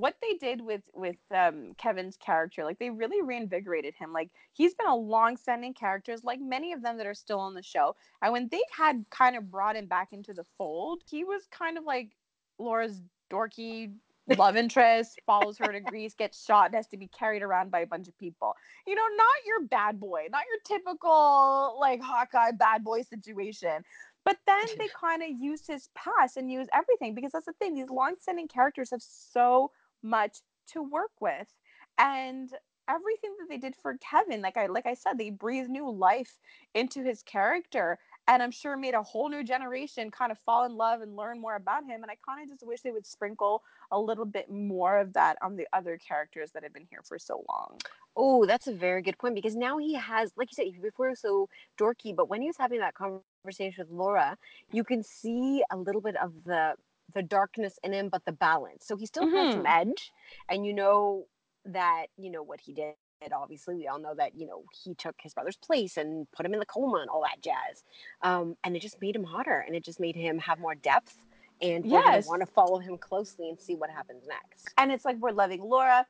what 0.00 0.16
they 0.22 0.34
did 0.34 0.60
with 0.60 0.82
with 0.94 1.16
um 1.34 1.74
Kevin's 1.76 2.16
character 2.16 2.64
like 2.64 2.78
they 2.78 2.90
really 2.90 3.22
reinvigorated 3.22 3.94
him 3.94 4.12
like 4.12 4.30
he's 4.52 4.74
been 4.74 4.86
a 4.86 4.96
long-standing 4.96 5.74
character 5.74 6.16
like 6.22 6.40
many 6.40 6.72
of 6.72 6.82
them 6.82 6.96
that 6.98 7.06
are 7.06 7.14
still 7.14 7.38
on 7.38 7.54
the 7.54 7.62
show 7.62 7.94
and 8.22 8.32
when 8.32 8.48
they 8.50 8.62
had 8.76 9.04
kind 9.10 9.36
of 9.36 9.50
brought 9.50 9.76
him 9.76 9.86
back 9.86 10.12
into 10.12 10.32
the 10.32 10.44
fold 10.56 11.02
he 11.08 11.24
was 11.24 11.46
kind 11.50 11.78
of 11.78 11.84
like 11.84 12.10
Laura's 12.58 13.00
dorky 13.30 13.92
love 14.36 14.56
interest 14.56 15.20
follows 15.26 15.58
her 15.58 15.72
to 15.72 15.80
Greece 15.80 16.14
gets 16.14 16.44
shot 16.44 16.66
and 16.66 16.74
has 16.76 16.86
to 16.86 16.96
be 16.96 17.08
carried 17.08 17.42
around 17.42 17.70
by 17.70 17.80
a 17.80 17.86
bunch 17.86 18.06
of 18.06 18.16
people 18.16 18.54
you 18.86 18.94
know 18.94 19.06
not 19.16 19.34
your 19.44 19.62
bad 19.66 19.98
boy 19.98 20.26
not 20.30 20.42
your 20.48 20.78
typical 20.78 21.76
like 21.80 22.00
Hawkeye 22.00 22.52
bad 22.52 22.84
boy 22.84 23.02
situation 23.02 23.82
but 24.24 24.36
then 24.46 24.66
they 24.78 24.88
kind 24.88 25.22
of 25.22 25.30
use 25.30 25.66
his 25.66 25.88
past 25.94 26.36
and 26.36 26.50
use 26.50 26.68
everything 26.72 27.14
because 27.14 27.32
that's 27.32 27.46
the 27.46 27.52
thing. 27.54 27.74
These 27.74 27.90
long-standing 27.90 28.48
characters 28.48 28.90
have 28.90 29.02
so 29.02 29.70
much 30.02 30.38
to 30.72 30.82
work 30.82 31.12
with, 31.20 31.48
and 31.98 32.50
everything 32.88 33.36
that 33.38 33.48
they 33.48 33.58
did 33.58 33.76
for 33.76 33.96
Kevin, 33.98 34.42
like 34.42 34.56
I 34.56 34.66
like 34.66 34.86
I 34.86 34.94
said, 34.94 35.18
they 35.18 35.30
breathed 35.30 35.70
new 35.70 35.90
life 35.90 36.38
into 36.74 37.02
his 37.04 37.22
character, 37.22 37.98
and 38.26 38.42
I'm 38.42 38.50
sure 38.50 38.76
made 38.76 38.94
a 38.94 39.02
whole 39.02 39.28
new 39.28 39.44
generation 39.44 40.10
kind 40.10 40.32
of 40.32 40.38
fall 40.46 40.64
in 40.64 40.76
love 40.76 41.00
and 41.00 41.16
learn 41.16 41.40
more 41.40 41.56
about 41.56 41.84
him. 41.84 42.02
And 42.02 42.10
I 42.10 42.16
kind 42.26 42.42
of 42.42 42.48
just 42.48 42.66
wish 42.66 42.82
they 42.82 42.90
would 42.92 43.06
sprinkle 43.06 43.62
a 43.90 43.98
little 43.98 44.24
bit 44.24 44.50
more 44.50 44.98
of 44.98 45.12
that 45.14 45.36
on 45.42 45.56
the 45.56 45.66
other 45.72 45.98
characters 45.98 46.50
that 46.52 46.62
have 46.62 46.72
been 46.72 46.86
here 46.90 47.02
for 47.04 47.18
so 47.18 47.44
long. 47.48 47.78
Oh, 48.16 48.44
that's 48.46 48.66
a 48.66 48.72
very 48.74 49.02
good 49.02 49.18
point 49.18 49.34
because 49.34 49.56
now 49.56 49.78
he 49.78 49.94
has, 49.94 50.32
like 50.36 50.48
you 50.50 50.54
said, 50.54 50.82
before 50.82 51.14
so 51.14 51.48
dorky, 51.78 52.14
but 52.14 52.28
when 52.28 52.42
he 52.42 52.48
was 52.48 52.56
having 52.58 52.80
that 52.80 52.94
conversation 52.94 53.84
with 53.86 53.90
Laura, 53.90 54.36
you 54.72 54.84
can 54.84 55.02
see 55.02 55.62
a 55.70 55.76
little 55.76 56.00
bit 56.00 56.16
of 56.16 56.32
the 56.44 56.74
the 57.14 57.22
darkness 57.22 57.78
in 57.82 57.92
him, 57.92 58.08
but 58.08 58.24
the 58.24 58.32
balance. 58.32 58.86
So 58.86 58.96
he 58.96 59.06
still 59.06 59.26
has 59.28 59.52
some 59.52 59.66
edge, 59.66 60.12
and 60.48 60.64
you 60.66 60.74
know 60.74 61.26
that 61.66 62.06
you 62.16 62.30
know 62.30 62.42
what 62.42 62.60
he 62.60 62.72
did. 62.72 62.94
Obviously, 63.32 63.74
we 63.76 63.86
all 63.86 63.98
know 63.98 64.14
that 64.14 64.34
you 64.34 64.46
know 64.46 64.64
he 64.84 64.94
took 64.94 65.14
his 65.22 65.34
brother's 65.34 65.56
place 65.56 65.96
and 65.98 66.26
put 66.32 66.46
him 66.46 66.54
in 66.54 66.58
the 66.58 66.66
coma 66.66 66.98
and 66.98 67.10
all 67.10 67.22
that 67.22 67.42
jazz. 67.42 67.84
Um, 68.22 68.56
and 68.64 68.74
it 68.76 68.80
just 68.80 69.00
made 69.02 69.14
him 69.14 69.24
hotter, 69.24 69.62
and 69.66 69.76
it 69.76 69.84
just 69.84 70.00
made 70.00 70.16
him 70.16 70.38
have 70.38 70.58
more 70.58 70.74
depth, 70.74 71.18
and 71.60 71.84
Yes. 71.84 72.26
want 72.26 72.40
to 72.40 72.46
follow 72.46 72.78
him 72.78 72.96
closely 72.98 73.48
and 73.50 73.60
see 73.60 73.74
what 73.74 73.90
happens 73.90 74.24
next. 74.26 74.72
and 74.78 74.90
it's 74.90 75.04
like 75.04 75.16
we're 75.18 75.32
loving 75.32 75.62
Laura. 75.62 76.06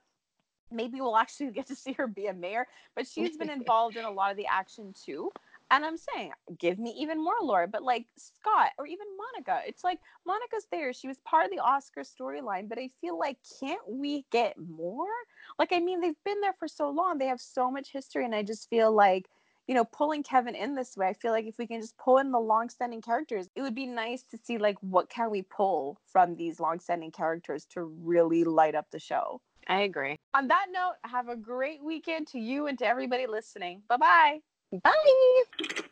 Maybe 0.72 1.00
we'll 1.00 1.16
actually 1.16 1.50
get 1.58 1.66
to 1.66 1.74
see 1.74 1.92
her 1.94 2.06
be 2.06 2.26
a 2.26 2.32
mayor, 2.34 2.66
but 2.94 3.06
she's 3.06 3.36
been 3.36 3.50
involved 3.50 3.96
in 3.96 4.04
a 4.04 4.10
lot 4.10 4.30
of 4.30 4.36
the 4.36 4.46
action 4.46 4.94
too. 5.04 5.32
And 5.70 5.84
I'm 5.84 5.96
saying, 5.96 6.32
give 6.58 6.78
me 6.78 6.94
even 6.98 7.22
more 7.22 7.34
Laura, 7.40 7.68
but 7.68 7.82
like 7.82 8.06
Scott 8.18 8.70
or 8.76 8.86
even 8.86 9.06
Monica. 9.16 9.60
It's 9.66 9.84
like 9.84 10.00
Monica's 10.26 10.66
there. 10.72 10.92
She 10.92 11.06
was 11.06 11.18
part 11.24 11.44
of 11.44 11.50
the 11.52 11.60
Oscar 11.60 12.00
storyline, 12.00 12.68
but 12.68 12.78
I 12.78 12.90
feel 13.00 13.18
like, 13.18 13.36
can't 13.60 13.80
we 13.88 14.24
get 14.32 14.56
more? 14.58 15.06
Like, 15.58 15.72
I 15.72 15.78
mean, 15.78 16.00
they've 16.00 16.24
been 16.24 16.40
there 16.40 16.54
for 16.58 16.66
so 16.66 16.90
long. 16.90 17.18
They 17.18 17.26
have 17.26 17.40
so 17.40 17.70
much 17.70 17.92
history. 17.92 18.24
And 18.24 18.34
I 18.34 18.42
just 18.42 18.68
feel 18.68 18.92
like, 18.92 19.26
you 19.68 19.74
know, 19.74 19.84
pulling 19.84 20.24
Kevin 20.24 20.56
in 20.56 20.74
this 20.74 20.96
way, 20.96 21.06
I 21.06 21.12
feel 21.12 21.30
like 21.30 21.46
if 21.46 21.54
we 21.56 21.68
can 21.68 21.80
just 21.80 21.96
pull 21.96 22.18
in 22.18 22.32
the 22.32 22.40
long-standing 22.40 23.02
characters, 23.02 23.48
it 23.54 23.62
would 23.62 23.76
be 23.76 23.86
nice 23.86 24.24
to 24.32 24.38
see 24.42 24.58
like 24.58 24.76
what 24.80 25.08
can 25.08 25.30
we 25.30 25.42
pull 25.42 26.00
from 26.12 26.34
these 26.34 26.58
long-standing 26.58 27.12
characters 27.12 27.66
to 27.74 27.84
really 27.84 28.42
light 28.42 28.74
up 28.74 28.86
the 28.90 28.98
show. 28.98 29.40
I 29.68 29.82
agree. 29.82 30.16
On 30.34 30.48
that 30.48 30.66
note, 30.72 30.94
have 31.04 31.28
a 31.28 31.36
great 31.36 31.84
weekend 31.84 32.26
to 32.28 32.40
you 32.40 32.66
and 32.66 32.76
to 32.80 32.86
everybody 32.86 33.28
listening. 33.28 33.82
Bye 33.88 33.98
bye. 33.98 34.40
Bye. 34.72 35.89